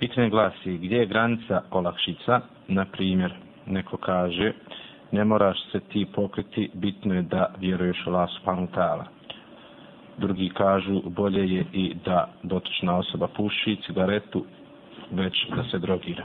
Pitanje 0.00 0.30
glasi, 0.30 0.78
gdje 0.78 0.96
je 0.96 1.06
granica 1.06 1.62
olakšica? 1.70 2.40
Na 2.68 2.84
primjer, 2.84 3.32
neko 3.66 3.96
kaže, 3.96 4.52
ne 5.12 5.24
moraš 5.24 5.58
se 5.72 5.80
ti 5.80 6.06
pokriti, 6.14 6.70
bitno 6.74 7.14
je 7.14 7.22
da 7.22 7.54
vjeruješ 7.58 8.06
u 8.06 8.10
Allah 8.10 8.30
subhanahu 8.38 8.68
ta'ala. 8.74 9.04
Drugi 10.18 10.48
kažu, 10.48 11.02
bolje 11.04 11.54
je 11.54 11.64
i 11.72 11.94
da 12.04 12.28
dotična 12.42 12.96
osoba 12.96 13.28
puši 13.36 13.76
cigaretu, 13.86 14.44
već 15.10 15.46
da 15.56 15.64
se 15.64 15.78
drogira. 15.78 16.24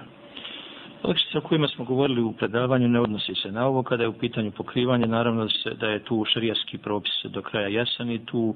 Olakšice 1.03 1.38
o 1.38 1.41
kojima 1.41 1.67
smo 1.67 1.86
govorili 1.86 2.21
u 2.21 2.32
predavanju 2.32 2.88
ne 2.88 2.99
odnosi 2.99 3.36
se 3.36 3.51
na 3.51 3.67
ovo. 3.67 3.84
Kada 3.84 4.03
je 4.03 4.09
u 4.09 4.19
pitanju 4.19 4.51
pokrivanje, 4.51 5.07
naravno 5.07 5.43
da, 5.43 5.49
se, 5.49 5.69
da 5.69 5.88
je 5.88 6.03
tu 6.03 6.26
šarijaski 6.34 6.78
propis 6.78 7.13
do 7.23 7.41
kraja 7.41 7.67
jasan 7.67 8.11
i 8.11 8.26
tu 8.26 8.55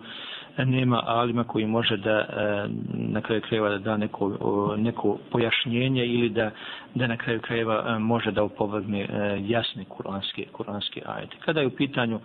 E, 0.59 0.65
nema 0.65 1.03
alima 1.05 1.43
koji 1.43 1.65
može 1.65 1.97
da 1.97 2.11
e, 2.11 2.25
na 2.93 3.21
kraju 3.21 3.41
krajeva 3.41 3.69
da 3.69 3.77
da 3.77 3.97
neko, 3.97 4.37
neko 4.77 5.17
pojašnjenje 5.31 6.05
ili 6.05 6.29
da, 6.29 6.51
da 6.95 7.07
na 7.07 7.17
kraju 7.17 7.41
krajeva 7.41 7.85
e, 7.87 7.99
može 7.99 8.31
da 8.31 8.43
upovrgne 8.43 8.99
jasni 8.99 9.49
jasne 9.49 9.85
kuranske, 9.85 10.45
kuranske 10.51 11.01
ajete. 11.05 11.35
Kada 11.45 11.59
je 11.61 11.67
u 11.67 11.75
pitanju 11.75 12.19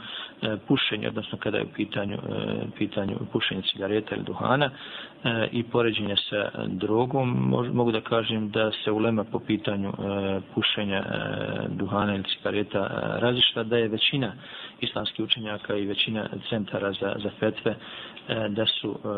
pušenje, 0.69 1.09
odnosno 1.09 1.39
kada 1.39 1.59
je 1.59 1.65
u 1.65 1.73
pitanju, 1.75 2.19
pitanju 2.79 3.17
pušenje 3.33 3.63
cigareta 3.63 4.15
ili 4.15 4.25
duhana 4.25 4.71
i 5.53 5.63
poređenje 5.63 6.17
sa 6.31 6.51
drogom, 6.67 7.29
mogu 7.73 7.93
da 7.93 8.01
kažem 8.01 8.51
da 8.51 8.71
se 8.85 8.91
ulema 8.91 9.25
po 9.25 9.39
pitanju 9.39 9.93
pušenja 10.55 11.05
duhana 11.69 12.15
ili 12.15 12.25
cigareta 12.25 12.89
različita, 13.21 13.63
da 13.63 13.77
je 13.77 13.89
većina 13.89 14.33
islamskih 14.85 15.25
učenjaka 15.25 15.77
i 15.77 15.87
većina 15.87 16.29
centara 16.49 16.93
za, 16.93 17.15
za 17.23 17.31
fetve 17.41 17.75
e, 18.29 18.49
da 18.49 18.67
su 18.67 18.99
e, 19.05 19.09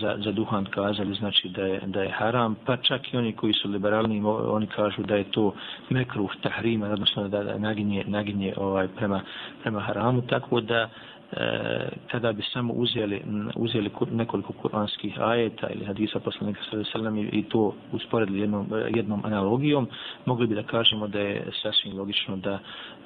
za, 0.00 0.16
za 0.24 0.32
duhan 0.32 0.64
kazali 0.64 1.14
znači 1.14 1.48
da 1.48 1.62
je, 1.62 1.80
da 1.86 2.02
je 2.02 2.10
haram, 2.10 2.56
pa 2.66 2.76
čak 2.76 3.12
i 3.12 3.16
oni 3.16 3.32
koji 3.32 3.52
su 3.52 3.68
liberalni, 3.68 4.22
oni 4.26 4.66
kažu 4.66 5.02
da 5.02 5.16
je 5.16 5.30
to 5.30 5.54
mekruh 5.90 6.30
tahrima, 6.42 6.86
odnosno 6.86 7.28
da, 7.28 7.42
da 7.42 7.58
naginje, 7.58 8.04
naginje 8.06 8.54
ovaj, 8.56 8.88
prema, 8.88 9.20
prema 9.62 9.80
haramu, 9.80 10.22
tako 10.22 10.60
da 10.60 10.88
E, 11.32 11.88
kada 12.10 12.32
bi 12.32 12.42
samo 12.42 12.72
uzeli, 12.72 13.22
uzeli 13.56 13.90
nekoliko 14.10 14.52
kuranskih 14.52 15.20
ajeta 15.20 15.68
ili 15.68 15.84
hadisa 15.84 16.20
poslanika 16.20 16.60
sallam 16.92 17.18
i 17.18 17.44
to 17.48 17.74
usporedili 17.92 18.40
jednom, 18.40 18.66
jednom 18.94 19.20
analogijom, 19.24 19.88
mogli 20.26 20.46
bi 20.46 20.54
da 20.54 20.62
kažemo 20.62 21.08
da 21.08 21.20
je 21.20 21.46
sasvim 21.62 21.98
logično 21.98 22.36
da 22.36 22.58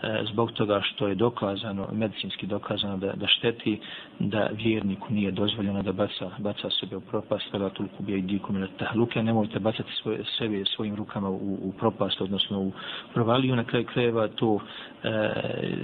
e, 0.03 0.25
zbog 0.33 0.53
toga 0.53 0.81
što 0.83 1.09
je 1.09 1.14
dokazano, 1.14 1.89
medicinski 1.93 2.47
dokazano 2.47 2.97
da, 2.97 3.12
da 3.12 3.27
šteti, 3.27 3.81
da 4.18 4.49
vjerniku 4.53 5.12
nije 5.12 5.31
dozvoljeno 5.31 5.83
da 5.83 5.93
baca, 5.93 6.31
baca 6.39 6.71
sebe 6.81 6.97
u 6.97 7.01
propast, 7.01 7.53
da 7.53 7.68
toliko 7.68 8.03
bija 8.03 8.18
i 8.18 8.23
dikom 8.23 8.57
ili 8.57 8.68
tahluke, 8.79 9.23
nemojte 9.23 9.59
bacati 9.59 9.93
svoje, 10.03 10.25
sebe 10.39 10.64
svojim 10.64 10.95
rukama 10.95 11.31
u, 11.31 11.59
u 11.62 11.73
propast, 11.79 12.21
odnosno 12.21 12.61
u 12.61 12.73
provaliju, 13.14 13.57
na 13.57 13.64
kraju 13.64 13.87
krajeva 13.87 14.29
to 14.29 14.61
e, 15.03 15.31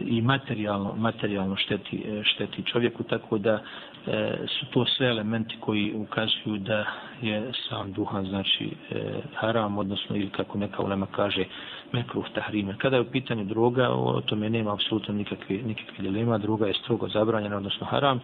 i 0.06 0.22
materijalno, 0.22 0.94
materijalno 0.96 1.56
šteti, 1.56 2.02
e, 2.06 2.25
šteti 2.34 2.62
čovjeku, 2.62 3.02
tako 3.02 3.38
da 3.38 3.62
e, 4.06 4.36
su 4.48 4.66
to 4.70 4.84
sve 4.84 5.08
elementi 5.08 5.56
koji 5.60 5.92
ukazuju 5.94 6.58
da 6.58 6.86
je 7.22 7.52
sam 7.68 7.92
duhan, 7.92 8.26
znači 8.26 8.70
e, 8.90 9.20
haram, 9.34 9.78
odnosno 9.78 10.16
ili 10.16 10.30
kako 10.30 10.58
neka 10.58 10.82
ulema 10.82 11.06
kaže, 11.06 11.44
mekruh 11.92 12.24
tahrime. 12.34 12.78
Kada 12.78 12.96
je 12.96 13.02
u 13.02 13.10
pitanju 13.10 13.44
droga, 13.44 13.88
o 13.90 14.20
tome 14.20 14.50
nema 14.50 14.72
apsolutno 14.72 15.14
nikakve, 15.14 15.56
nikakve 15.56 16.04
dilema, 16.04 16.38
droga 16.38 16.66
je 16.66 16.74
strogo 16.74 17.08
zabranjena, 17.08 17.56
odnosno 17.56 17.86
haram, 17.86 18.20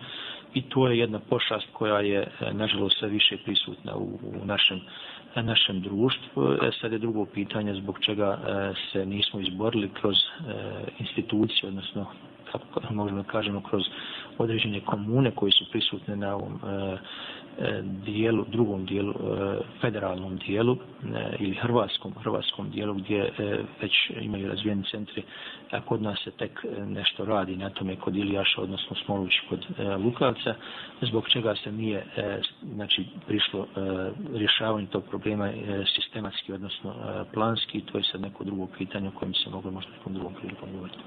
i 0.55 0.63
to 0.63 0.89
je 0.89 0.99
jedna 0.99 1.19
pošast 1.19 1.67
koja 1.73 2.01
je, 2.01 2.21
e, 2.41 2.53
nažalost, 2.53 2.99
sve 2.99 3.09
više 3.09 3.37
prisutna 3.45 3.97
u, 3.97 4.19
u 4.43 4.47
našem 4.47 4.81
našem 5.41 5.81
društvu. 5.81 6.53
E, 6.53 6.71
sad 6.81 6.93
je 6.93 6.99
drugo 6.99 7.25
pitanje 7.25 7.75
zbog 7.75 7.99
čega 8.01 8.39
e, 8.39 8.75
se 8.93 9.07
nismo 9.07 9.41
izborili 9.41 9.91
kroz 10.01 10.17
e, 10.17 10.25
institucije, 10.99 11.69
odnosno 11.69 12.07
kako 12.75 12.95
možemo 12.95 13.23
da 13.23 13.29
kažemo, 13.29 13.61
kroz 13.61 13.83
određene 14.39 14.81
komune 14.81 15.31
koji 15.31 15.53
su 15.53 15.65
prisutne 15.71 16.17
na 16.17 16.35
ovom 16.35 16.53
e, 16.55 16.97
e, 17.59 17.83
dijelu, 17.83 18.45
drugom 18.49 18.85
dijelu, 18.85 19.13
e, 19.13 19.59
federalnom 19.81 20.37
dijelu 20.37 20.77
e, 20.77 21.37
ili 21.39 21.55
hrvatskom, 21.55 22.15
hrvatskom 22.23 22.71
dijelu 22.71 22.95
gdje 22.95 23.19
e, 23.19 23.59
već 23.81 23.93
imaju 24.21 24.49
razvijeni 24.49 24.85
centri, 24.91 25.23
a 25.71 25.81
kod 25.81 26.03
nas 26.03 26.19
se 26.25 26.31
tek 26.31 26.65
e, 26.65 26.87
nešto 26.87 27.25
radi 27.25 27.57
na 27.57 27.71
tome 27.71 27.97
kod 27.97 28.17
Ilijaša, 28.17 28.61
odnosno 28.61 28.97
Smoluć 29.05 29.33
kod 29.49 29.67
Lukavca, 30.05 30.55
zbog 31.01 31.29
čega 31.29 31.55
se 31.57 31.73
nije 31.73 32.07
znači, 32.75 33.05
prišlo 33.27 33.67
rješavanje 34.35 34.87
tog 34.87 35.05
problema 35.11 35.53
sistematski, 35.95 36.53
odnosno 36.53 36.95
planski, 37.35 37.81
to 37.81 37.99
je 37.99 38.05
sad 38.05 38.21
neko 38.21 38.45
drugo 38.45 38.67
pitanje 38.79 39.09
o 39.09 39.19
kojem 39.19 39.35
se 39.35 39.51
mogu 39.51 39.71
možda 39.71 39.93
nekom 39.93 40.15
drugom 40.15 40.35
prilikom 40.35 40.69
govoriti. 40.73 40.99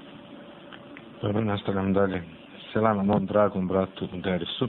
Dobro, 1.22 1.44
nastavljam 1.44 1.92
dalje. 1.92 2.22
Selama 2.72 3.02
mom 3.02 3.26
dragom 3.26 3.68
bratu 3.68 4.08
Derisu 4.12 4.68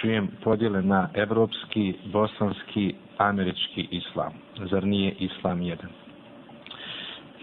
čujem 0.00 0.28
podjele 0.44 0.82
na 0.82 1.08
evropski, 1.14 1.94
bosanski, 2.04 2.94
američki 3.18 3.88
islam. 3.90 4.32
Zar 4.70 4.84
nije 4.84 5.14
islam 5.18 5.62
jedan? 5.62 5.88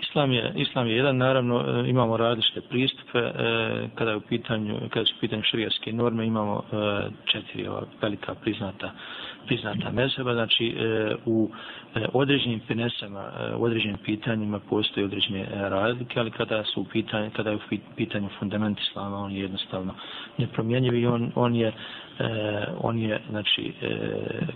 Islam 0.02 0.32
je, 0.32 0.54
islam 0.56 0.88
je 0.88 0.96
jedan, 0.96 1.18
naravno 1.18 1.62
e, 1.68 1.90
imamo 1.90 2.18
različite 2.18 2.62
pristupe, 2.62 3.20
e, 3.20 3.32
kada 3.96 4.12
je 4.12 4.18
u 4.18 4.22
pitanju, 4.22 4.80
kada 4.90 5.06
su 5.06 5.14
u 5.18 5.20
pitanju 5.20 5.44
širijaske 5.44 5.94
norme, 5.94 6.26
imamo 6.26 6.64
e, 6.64 6.76
četiri 7.26 7.68
ova 7.68 7.84
velika 8.02 8.36
priznata, 8.36 8.92
priznata 9.48 9.92
mezheba, 9.92 10.34
znači 10.34 10.68
e, 10.68 11.16
u 11.26 11.50
e, 11.96 12.06
određenim 12.14 12.60
finesama, 12.68 13.24
e, 13.40 13.56
u 13.56 13.64
određenim 13.64 13.98
pitanjima 13.98 14.60
postoje 14.60 15.06
određene 15.06 15.48
razlike, 15.52 16.20
ali 16.20 16.32
kada 16.32 16.64
su 16.64 16.82
u 16.82 16.86
pitanju, 16.86 17.30
kada 17.36 17.50
je 17.50 17.56
u 17.56 17.60
pitanju 17.96 18.30
fundament 18.40 18.80
islama, 18.80 19.18
on 19.18 19.32
je 19.32 19.42
jednostavno 19.42 19.94
nepromjenjiv 20.38 20.96
i 20.96 21.06
on, 21.06 21.32
on 21.36 21.56
je 21.56 21.74
e, 22.20 22.66
on 22.82 23.00
je 23.00 23.22
znači 23.30 23.74
e, 23.82 23.98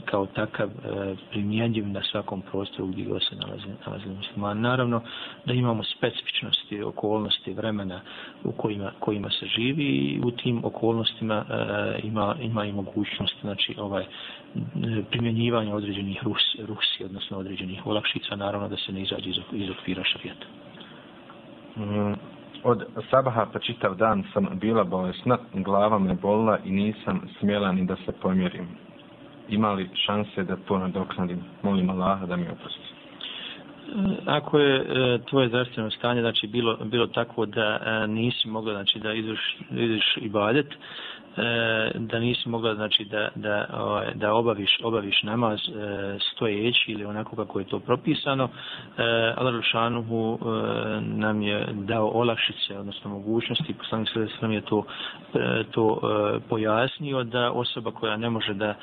kao 0.05 0.25
takav 0.25 0.69
e, 0.69 1.15
primjenjiv 1.29 1.87
na 1.87 2.01
svakom 2.11 2.41
prostoru 2.41 2.87
gdje 2.87 3.05
go 3.05 3.19
se 3.19 3.35
nalazi, 3.35 3.67
nalazi 3.85 4.05
musliman. 4.17 4.61
Naravno 4.61 5.01
da 5.45 5.53
imamo 5.53 5.83
specifičnosti, 5.83 6.81
okolnosti, 6.81 7.53
vremena 7.53 8.01
u 8.43 8.51
kojima, 8.51 8.91
kojima 8.99 9.29
se 9.29 9.45
živi 9.45 9.83
i 9.83 10.19
u 10.23 10.31
tim 10.31 10.65
okolnostima 10.65 11.45
e, 11.49 11.99
ima, 12.03 12.35
ima 12.41 12.65
i 12.65 12.71
mogućnost 12.71 13.35
znači 13.41 13.75
ovaj 13.77 14.05
primjenjivanja 15.11 15.75
određenih 15.75 16.23
rus, 16.23 16.55
rusi 16.67 17.03
odnosno 17.05 17.37
određenih 17.37 17.87
olakšica, 17.87 18.35
naravno 18.35 18.67
da 18.67 18.77
se 18.77 18.91
ne 18.91 19.01
izađe 19.01 19.29
iz, 19.29 19.35
iz 19.53 19.69
okvira 19.69 20.03
šarijeta. 20.03 20.45
Mm, 21.77 22.13
Od 22.63 22.83
sabaha 23.09 23.45
pa 23.53 23.59
čitav 23.59 23.95
dan 23.95 24.23
sam 24.33 24.47
bila 24.53 24.83
bolesna, 24.83 25.37
glava 25.53 25.99
me 25.99 26.13
bolila 26.13 26.57
i 26.65 26.71
nisam 26.71 27.21
smjela 27.39 27.71
ni 27.71 27.85
da 27.85 27.95
se 27.95 28.11
pomjerim. 28.21 28.67
Ima 29.49 29.71
li 29.73 29.89
šanse 30.05 30.43
da 30.43 30.55
to 30.55 30.77
nadoknadim? 30.77 31.39
Molim 31.63 31.89
Allaha 31.89 32.25
da 32.25 32.35
mi 32.35 32.47
oprosti. 32.49 32.89
Ako 34.25 34.59
je 34.59 34.75
e, 34.75 35.19
tvoje 35.29 35.47
zdravstveno 35.47 35.91
stanje 35.91 36.21
znači 36.21 36.47
bilo 36.47 36.77
bilo 36.85 37.07
takvo 37.07 37.45
da 37.45 37.79
e, 37.81 38.07
nisi 38.07 38.47
mogla 38.47 38.73
znači 38.73 38.99
da 38.99 39.13
ideš 39.13 39.57
izvrš 39.71 40.17
i 40.17 40.29
E, 41.39 41.91
da 41.99 42.19
nisi 42.19 42.49
mogla 42.49 42.75
znači 42.75 43.05
da 43.05 43.29
da 43.35 43.65
ovaj, 43.73 44.13
da 44.15 44.33
obaviš 44.33 44.79
obaviš 44.83 45.23
namaz 45.23 45.59
e, 45.59 45.71
stojeći 46.31 46.91
ili 46.91 47.05
onako 47.05 47.35
kako 47.35 47.59
je 47.59 47.65
to 47.65 47.79
propisano 47.79 48.43
e, 48.97 49.33
Allah 49.37 49.55
Rušanuhu 49.55 50.39
nam 51.01 51.41
je 51.41 51.67
dao 51.73 52.07
olakšice 52.07 52.77
odnosno 52.77 53.09
mogućnosti 53.09 53.73
poslanik 53.73 54.09
sve 54.09 54.27
nam 54.41 54.51
je 54.51 54.61
to 54.61 54.83
to 55.71 55.99
pojasnio 56.49 57.23
da 57.23 57.51
osoba 57.51 57.91
koja 57.91 58.17
ne 58.17 58.29
može 58.29 58.53
da 58.53 58.75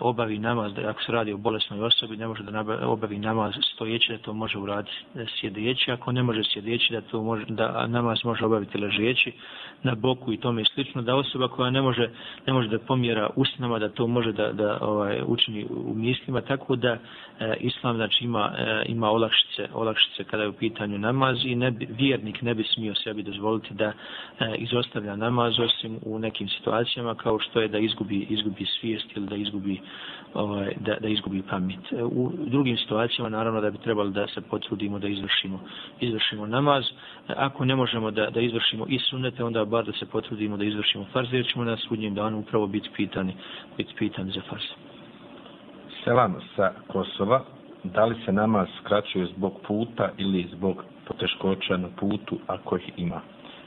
obavi 0.00 0.38
namaz 0.38 0.74
da 0.74 0.88
ako 0.88 1.02
se 1.02 1.12
radi 1.12 1.32
o 1.32 1.36
bolesnoj 1.36 1.82
osobi 1.82 2.16
ne 2.16 2.26
može 2.26 2.42
da 2.42 2.64
obavi 2.86 3.18
namaz 3.18 3.54
stojeći 3.74 4.12
da 4.12 4.18
to 4.18 4.32
može 4.32 4.58
uraditi 4.58 4.96
sjedeći. 5.40 5.92
Ako 5.92 6.12
ne 6.12 6.22
može 6.22 6.42
sjedeći 6.52 6.92
da 6.92 7.00
to 7.00 7.22
može 7.22 7.44
da 7.48 7.86
namaz 7.86 8.18
može 8.24 8.44
obaviti 8.44 8.78
ležeći 8.78 9.32
na 9.82 9.94
boku 9.94 10.32
i 10.32 10.36
tome 10.36 10.64
slično 10.74 11.02
da 11.02 11.16
osoba 11.16 11.48
koja 11.48 11.70
ne 11.70 11.82
može 11.82 11.91
ne 12.46 12.52
može 12.52 12.68
da 12.68 12.78
pomjera 12.78 13.30
usnama 13.36 13.78
da 13.78 13.88
to 13.88 14.06
može 14.06 14.32
da 14.32 14.52
da 14.52 14.78
ovaj 14.80 15.22
učini 15.26 15.66
u 15.70 15.94
mislima 15.94 16.40
tako 16.40 16.76
da 16.76 16.98
e, 17.42 17.56
islam 17.60 17.96
znači 17.96 18.24
ima 18.24 18.52
e, 18.58 18.82
ima 18.86 19.10
olakšice 19.10 19.68
olakšice 19.74 20.24
kada 20.24 20.42
je 20.42 20.48
u 20.48 20.52
pitanju 20.52 20.98
namaz 20.98 21.36
i 21.44 21.54
ne 21.54 21.70
bi, 21.70 21.88
vjernik 21.90 22.42
ne 22.42 22.54
bi 22.54 22.64
smio 22.64 22.94
sebi 22.94 23.22
dozvoliti 23.22 23.74
da 23.74 23.84
e, 23.84 23.92
izostavlja 24.56 25.16
namaz 25.16 25.60
osim 25.60 25.98
u 26.04 26.18
nekim 26.18 26.48
situacijama 26.48 27.14
kao 27.14 27.38
što 27.38 27.60
je 27.60 27.68
da 27.68 27.78
izgubi 27.78 28.26
izgubi 28.30 28.66
svijest 28.80 29.06
ili 29.16 29.26
da 29.26 29.36
izgubi 29.36 29.80
ovaj 30.34 30.74
da 30.80 30.96
da 31.00 31.08
izgubi 31.08 31.42
pamet. 31.42 31.92
E, 31.92 32.04
u 32.04 32.32
drugim 32.46 32.76
situacijama 32.76 33.28
naravno 33.28 33.60
da 33.60 33.70
bi 33.70 33.78
trebalo 33.78 34.10
da 34.10 34.26
se 34.26 34.40
potrudimo 34.40 34.98
da 34.98 35.08
izvršimo 35.08 35.60
izvršimo 36.00 36.46
namaz. 36.46 36.84
E, 37.28 37.32
ako 37.36 37.64
ne 37.64 37.76
možemo 37.76 38.10
da 38.10 38.30
da 38.30 38.40
izvršimo 38.40 38.86
i 38.88 38.98
sunnete 38.98 39.44
onda 39.44 39.64
bar 39.64 39.84
da 39.84 39.92
se 39.92 40.06
potrudimo 40.06 40.56
da 40.56 40.64
izvršimo 40.64 41.06
farz 41.12 41.32
jer 41.32 41.46
ćemo 41.52 41.64
na 41.64 41.76
sudnjem 41.76 42.14
danu 42.14 42.38
upravo 42.38 42.66
biti 42.66 42.88
pitani 42.96 43.34
biti 43.76 43.94
pitani 43.98 44.30
za 44.30 44.40
farz. 44.48 44.91
Selam 46.04 46.34
sa 46.56 46.72
Kosova 46.88 47.44
da 47.84 48.04
li 48.04 48.16
se 48.24 48.32
namaz 48.32 48.68
skraćuje 48.80 49.26
zbog 49.26 49.52
puta 49.66 50.10
ili 50.18 50.48
zbog 50.52 50.84
poteškoća 51.06 51.76
na 51.76 51.88
putu 52.00 52.38
ako 52.46 52.76
ih 52.76 52.90
ima? 52.96 53.20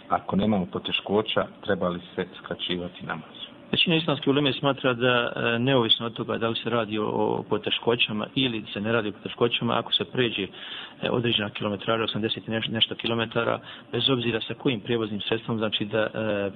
Ako 0.10 0.36
nemamo 0.36 0.66
poteškoća 0.66 1.46
treba 1.64 1.90
li 1.90 2.00
se 2.16 2.26
skraćivati 2.44 3.06
namaz? 3.06 3.35
Većina 3.76 3.96
islamske 3.96 4.30
uleme 4.30 4.54
smatra 4.54 4.94
da 4.94 5.32
e, 5.36 5.60
neovisno 5.60 6.06
od 6.06 6.14
toga 6.14 6.38
da 6.38 6.50
li 6.50 6.56
se 6.56 6.70
radi 6.70 6.98
o 7.00 7.44
poteškoćama 7.50 8.28
ili 8.36 8.64
se 8.74 8.82
ne 8.82 8.92
radi 8.92 9.10
o 9.10 9.12
poteškoćama, 9.12 9.80
ako 9.80 9.94
se 9.94 10.06
pređe 10.06 10.44
e, 10.44 11.10
određena 11.10 11.50
kilometraža, 11.50 12.04
80 12.04 12.50
nešto, 12.50 12.72
nešto 12.72 12.96
kilometara, 12.96 13.60
bez 13.92 14.10
obzira 14.10 14.42
sa 14.42 14.54
kojim 14.54 14.80
prijevoznim 14.80 15.22
sredstvom, 15.22 15.58
znači 15.58 15.86
da 15.86 16.00
e, 16.00 16.10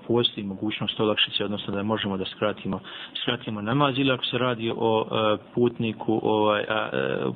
postoji 0.08 0.46
mogućnost 0.46 1.00
olakšice, 1.00 1.46
odnosno 1.46 1.74
da 1.74 1.84
možemo 1.84 2.18
da 2.18 2.26
skratimo, 2.26 2.80
skratimo 3.22 3.62
namaz, 3.62 3.98
ili 3.98 4.12
ako 4.12 4.26
se 4.26 4.38
radi 4.38 4.74
o 4.78 5.06
e, 5.06 5.38
putniku, 5.56 6.20
ovaj, 6.24 6.64
a, 6.70 6.90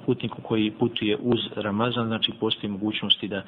putniku 0.05 0.41
koji 0.41 0.71
putuje 0.71 1.17
uz 1.21 1.39
Ramazan, 1.55 2.07
znači 2.07 2.31
postoji 2.39 2.71
mogućnosti 2.71 3.27
da 3.27 3.41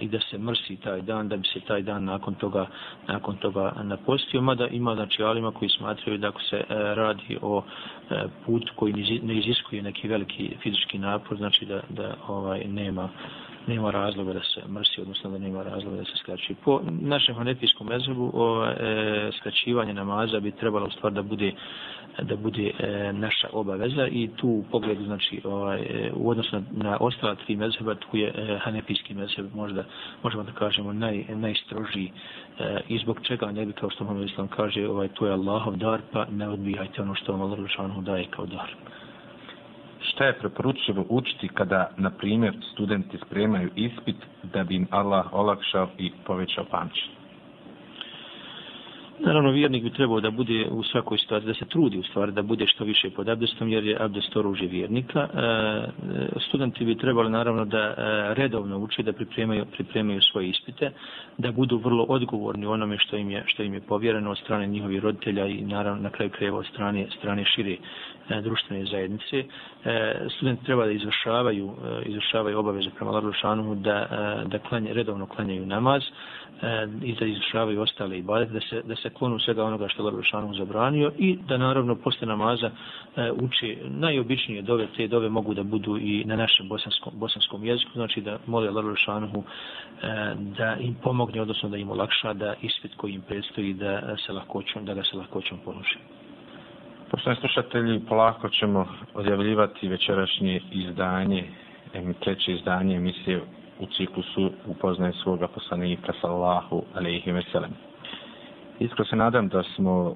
i 0.00 0.08
da 0.08 0.20
se 0.20 0.38
mrsi 0.38 0.76
taj 0.76 1.02
dan, 1.02 1.28
da 1.28 1.36
bi 1.36 1.48
se 1.48 1.60
taj 1.60 1.82
dan 1.82 2.04
nakon 2.04 2.34
toga, 2.34 2.66
nakon 3.08 3.36
toga 3.36 3.72
napostio, 3.82 4.40
mada 4.40 4.66
ima, 4.66 4.94
znači, 4.94 5.22
alim 5.22 5.43
onima 5.44 5.58
koji 5.58 5.68
smatraju 5.68 6.18
da 6.18 6.28
ako 6.28 6.42
se 6.42 6.56
e, 6.56 6.64
radi 6.94 7.38
o 7.42 7.62
e, 8.10 8.24
put 8.46 8.70
koji 8.76 9.20
ne 9.22 9.38
iziskuje 9.38 9.82
neki 9.82 10.08
veliki 10.08 10.56
fizički 10.62 10.98
napor, 10.98 11.36
znači 11.36 11.66
da, 11.66 11.80
da 11.88 12.16
ovaj 12.28 12.64
nema 12.64 13.08
nema 13.66 13.90
razloga 13.90 14.32
da 14.32 14.40
se 14.40 14.68
mrsi, 14.68 15.00
odnosno 15.00 15.30
da 15.30 15.38
nema 15.38 15.62
razloga 15.62 15.96
da 15.96 16.04
se 16.04 16.16
skraći. 16.16 16.54
Po 16.64 16.80
našem 17.00 17.34
hanefijskom 17.34 17.86
mezhebu 17.86 18.30
ovaj, 18.34 18.72
e, 18.72 19.30
skraćivanje 19.38 19.94
namaza 19.94 20.40
bi 20.40 20.50
trebalo 20.50 20.90
stvar 20.90 21.12
da 21.12 21.22
bude 21.22 21.52
da 22.22 22.36
bude 22.36 22.70
e, 22.78 23.12
naša 23.12 23.48
obaveza 23.52 24.06
i 24.06 24.30
tu 24.36 24.48
u 24.48 24.64
pogledu 24.70 25.04
znači 25.04 25.40
ovaj 25.44 25.80
e, 25.80 26.12
u 26.14 26.30
odnosu 26.30 26.56
na, 26.56 26.62
na 26.70 26.96
ostala 27.00 27.34
tri 27.34 27.56
mezheba 27.56 27.94
tu 27.94 28.16
je 28.16 28.28
e, 28.28 28.58
hanefijski 28.62 29.14
mezheb 29.14 29.46
možda 29.54 29.84
možemo 30.22 30.42
da 30.42 30.52
kažemo 30.52 30.92
naj 30.92 31.24
najstrožiji 31.28 32.12
e, 32.58 32.80
i 32.88 32.98
zbog 32.98 33.20
čega 33.22 33.52
ne 33.52 33.66
bi 33.66 33.72
kao 33.72 33.90
što 33.90 34.04
Muhammed 34.04 34.30
Islam 34.30 34.48
kaže 34.48 34.88
ovaj 34.88 35.08
to 35.08 35.26
je 35.26 35.32
Allahov 35.32 35.76
dar 35.76 36.00
pa 36.12 36.26
ne 36.30 36.48
odbijajte 36.48 37.02
ono 37.02 37.14
što 37.14 37.32
vam 37.32 37.42
Allah 37.42 37.58
daje 38.04 38.26
kao 38.30 38.46
dar 38.46 38.74
Šta 40.12 40.24
je 40.24 40.38
preporučivo 40.38 41.06
učiti 41.08 41.48
kada, 41.48 41.90
na 41.96 42.10
primjer, 42.10 42.54
studenti 42.72 43.18
spremaju 43.26 43.70
ispit 43.76 44.16
da 44.42 44.64
bi 44.64 44.74
im 44.74 44.86
Allah 44.90 45.32
olakšao 45.32 45.88
i 45.98 46.12
povećao 46.26 46.64
pamćenje? 46.70 47.24
Naravno, 49.18 49.50
vjernik 49.50 49.82
bi 49.82 49.90
trebao 49.90 50.20
da 50.20 50.30
bude 50.30 50.68
u 50.70 50.82
svakoj 50.82 51.18
situaciji, 51.18 51.46
da 51.46 51.54
se 51.54 51.64
trudi 51.64 51.98
u 51.98 52.02
stvari, 52.02 52.32
da 52.32 52.42
bude 52.42 52.66
što 52.66 52.84
više 52.84 53.10
pod 53.10 53.28
abdestom, 53.28 53.68
jer 53.68 53.84
je 53.84 53.96
abdest 54.00 54.36
oružje 54.36 54.68
vjernika. 54.68 55.20
E, 55.20 55.38
e 55.40 56.40
studenti 56.48 56.84
bi 56.84 56.98
trebali 56.98 57.30
naravno 57.30 57.64
da 57.64 57.78
e, 57.78 57.94
redovno 58.34 58.78
uče, 58.78 59.02
da 59.02 59.12
pripremaju, 59.12 59.64
pripremaju 59.72 60.20
svoje 60.22 60.48
ispite, 60.48 60.90
da 61.38 61.52
budu 61.52 61.78
vrlo 61.78 62.04
odgovorni 62.08 62.66
u 62.66 62.70
onome 62.70 62.98
što 62.98 63.16
im 63.16 63.30
je, 63.30 63.44
što 63.46 63.62
im 63.62 63.74
je 63.74 63.80
povjereno 63.80 64.30
od 64.30 64.38
strane 64.38 64.66
njihovih 64.66 65.02
roditelja 65.02 65.46
i 65.46 65.60
naravno 65.60 66.02
na 66.02 66.10
kraju 66.10 66.30
kreva 66.30 66.58
od 66.58 66.66
strane, 66.66 67.06
strane 67.18 67.44
šire 67.44 67.76
E, 68.28 68.40
društvene 68.40 68.84
zajednice. 68.84 69.44
E, 69.84 70.14
studenti 70.36 70.64
treba 70.64 70.84
da 70.84 70.90
izvršavaju, 70.90 71.72
e, 71.84 72.02
izvršavaju 72.08 72.58
obaveze 72.58 72.90
prema 72.96 73.10
Larušanu 73.10 73.74
da, 73.74 74.06
da 74.46 74.58
klanje, 74.58 74.92
redovno 74.92 75.26
klanjaju 75.26 75.66
namaz, 75.66 76.02
i 77.02 77.14
da 77.14 77.26
izvršavaju 77.26 77.80
ostale 77.80 78.18
ibadete, 78.18 78.52
da 78.52 78.60
se, 78.60 78.82
da 78.84 78.96
se 78.96 79.10
klonu 79.10 79.38
svega 79.38 79.64
onoga 79.64 79.88
što 79.88 80.02
je 80.02 80.04
Larušanu 80.04 80.54
zabranio 80.54 81.12
i 81.18 81.38
da 81.48 81.56
naravno 81.56 81.94
posle 81.96 82.26
namaza 82.26 82.70
uči 83.42 83.78
najobičnije 83.82 84.62
dove, 84.62 84.86
te 84.96 85.08
dove 85.08 85.28
mogu 85.28 85.54
da 85.54 85.62
budu 85.62 85.98
i 85.98 86.24
na 86.24 86.36
našem 86.36 86.68
bosanskom, 86.68 87.12
bosanskom 87.16 87.64
jeziku, 87.64 87.90
znači 87.94 88.20
da 88.20 88.38
mole 88.46 88.70
Larušanu 88.70 89.28
e, 89.36 89.42
da 90.58 90.76
im 90.80 90.94
pomogne, 91.02 91.42
odnosno 91.42 91.68
da 91.68 91.76
im 91.76 91.90
olakša 91.90 92.32
da 92.32 92.54
ispit 92.62 92.94
koji 92.96 93.12
im 93.12 93.22
predstoji 93.28 93.74
da 93.74 94.16
se 94.26 94.32
lahkoćom, 94.32 94.84
da 94.84 94.94
ga 94.94 95.02
se 95.02 95.16
lahkoćom 95.16 95.58
položi. 95.64 95.98
Poštovani 97.14 97.40
slušatelji, 97.40 98.00
polako 98.08 98.48
ćemo 98.48 98.86
odjavljivati 99.14 99.88
večerašnje 99.88 100.60
izdanje, 100.72 101.44
treće 102.20 102.52
izdanje 102.52 102.96
emisije 102.96 103.40
u 103.80 103.86
ciklusu 103.86 104.50
Upoznaj 104.66 105.12
svoga 105.12 105.48
poslanika 105.48 106.12
sallahu 106.20 106.82
alaihi 106.94 107.32
veselem. 107.32 107.70
Iskro 108.78 109.04
se 109.04 109.16
nadam 109.16 109.48
da 109.48 109.62
smo 109.62 110.10
e, 110.10 110.14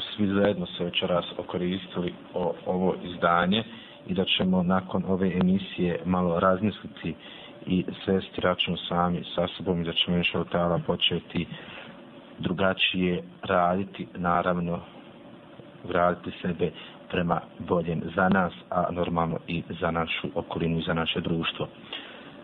svi 0.00 0.26
zajedno 0.28 0.66
se 0.66 0.84
večeras 0.84 1.24
okoristili 1.38 2.14
o 2.34 2.54
ovo 2.66 2.94
izdanje 3.04 3.64
i 4.06 4.14
da 4.14 4.24
ćemo 4.24 4.62
nakon 4.62 5.04
ove 5.08 5.32
emisije 5.40 6.00
malo 6.04 6.40
razmisliti 6.40 7.14
i 7.66 7.84
svesti 8.04 8.40
račun 8.40 8.76
sami 8.88 9.24
sa 9.34 9.46
sobom 9.48 9.80
i 9.80 9.84
da 9.84 9.92
ćemo 9.92 10.16
još 10.16 10.34
od 10.34 10.48
tada 10.50 10.78
početi 10.86 11.46
drugačije 12.38 13.22
raditi, 13.42 14.06
naravno 14.14 14.80
vratiti 15.84 16.36
sebe 16.42 16.70
prema 17.10 17.40
boljem 17.58 18.02
za 18.16 18.28
nas, 18.28 18.52
a 18.70 18.86
normalno 18.90 19.38
i 19.46 19.62
za 19.80 19.90
našu 19.90 20.28
okolinu 20.34 20.78
i 20.78 20.82
za 20.82 20.94
naše 20.94 21.20
društvo. 21.20 21.68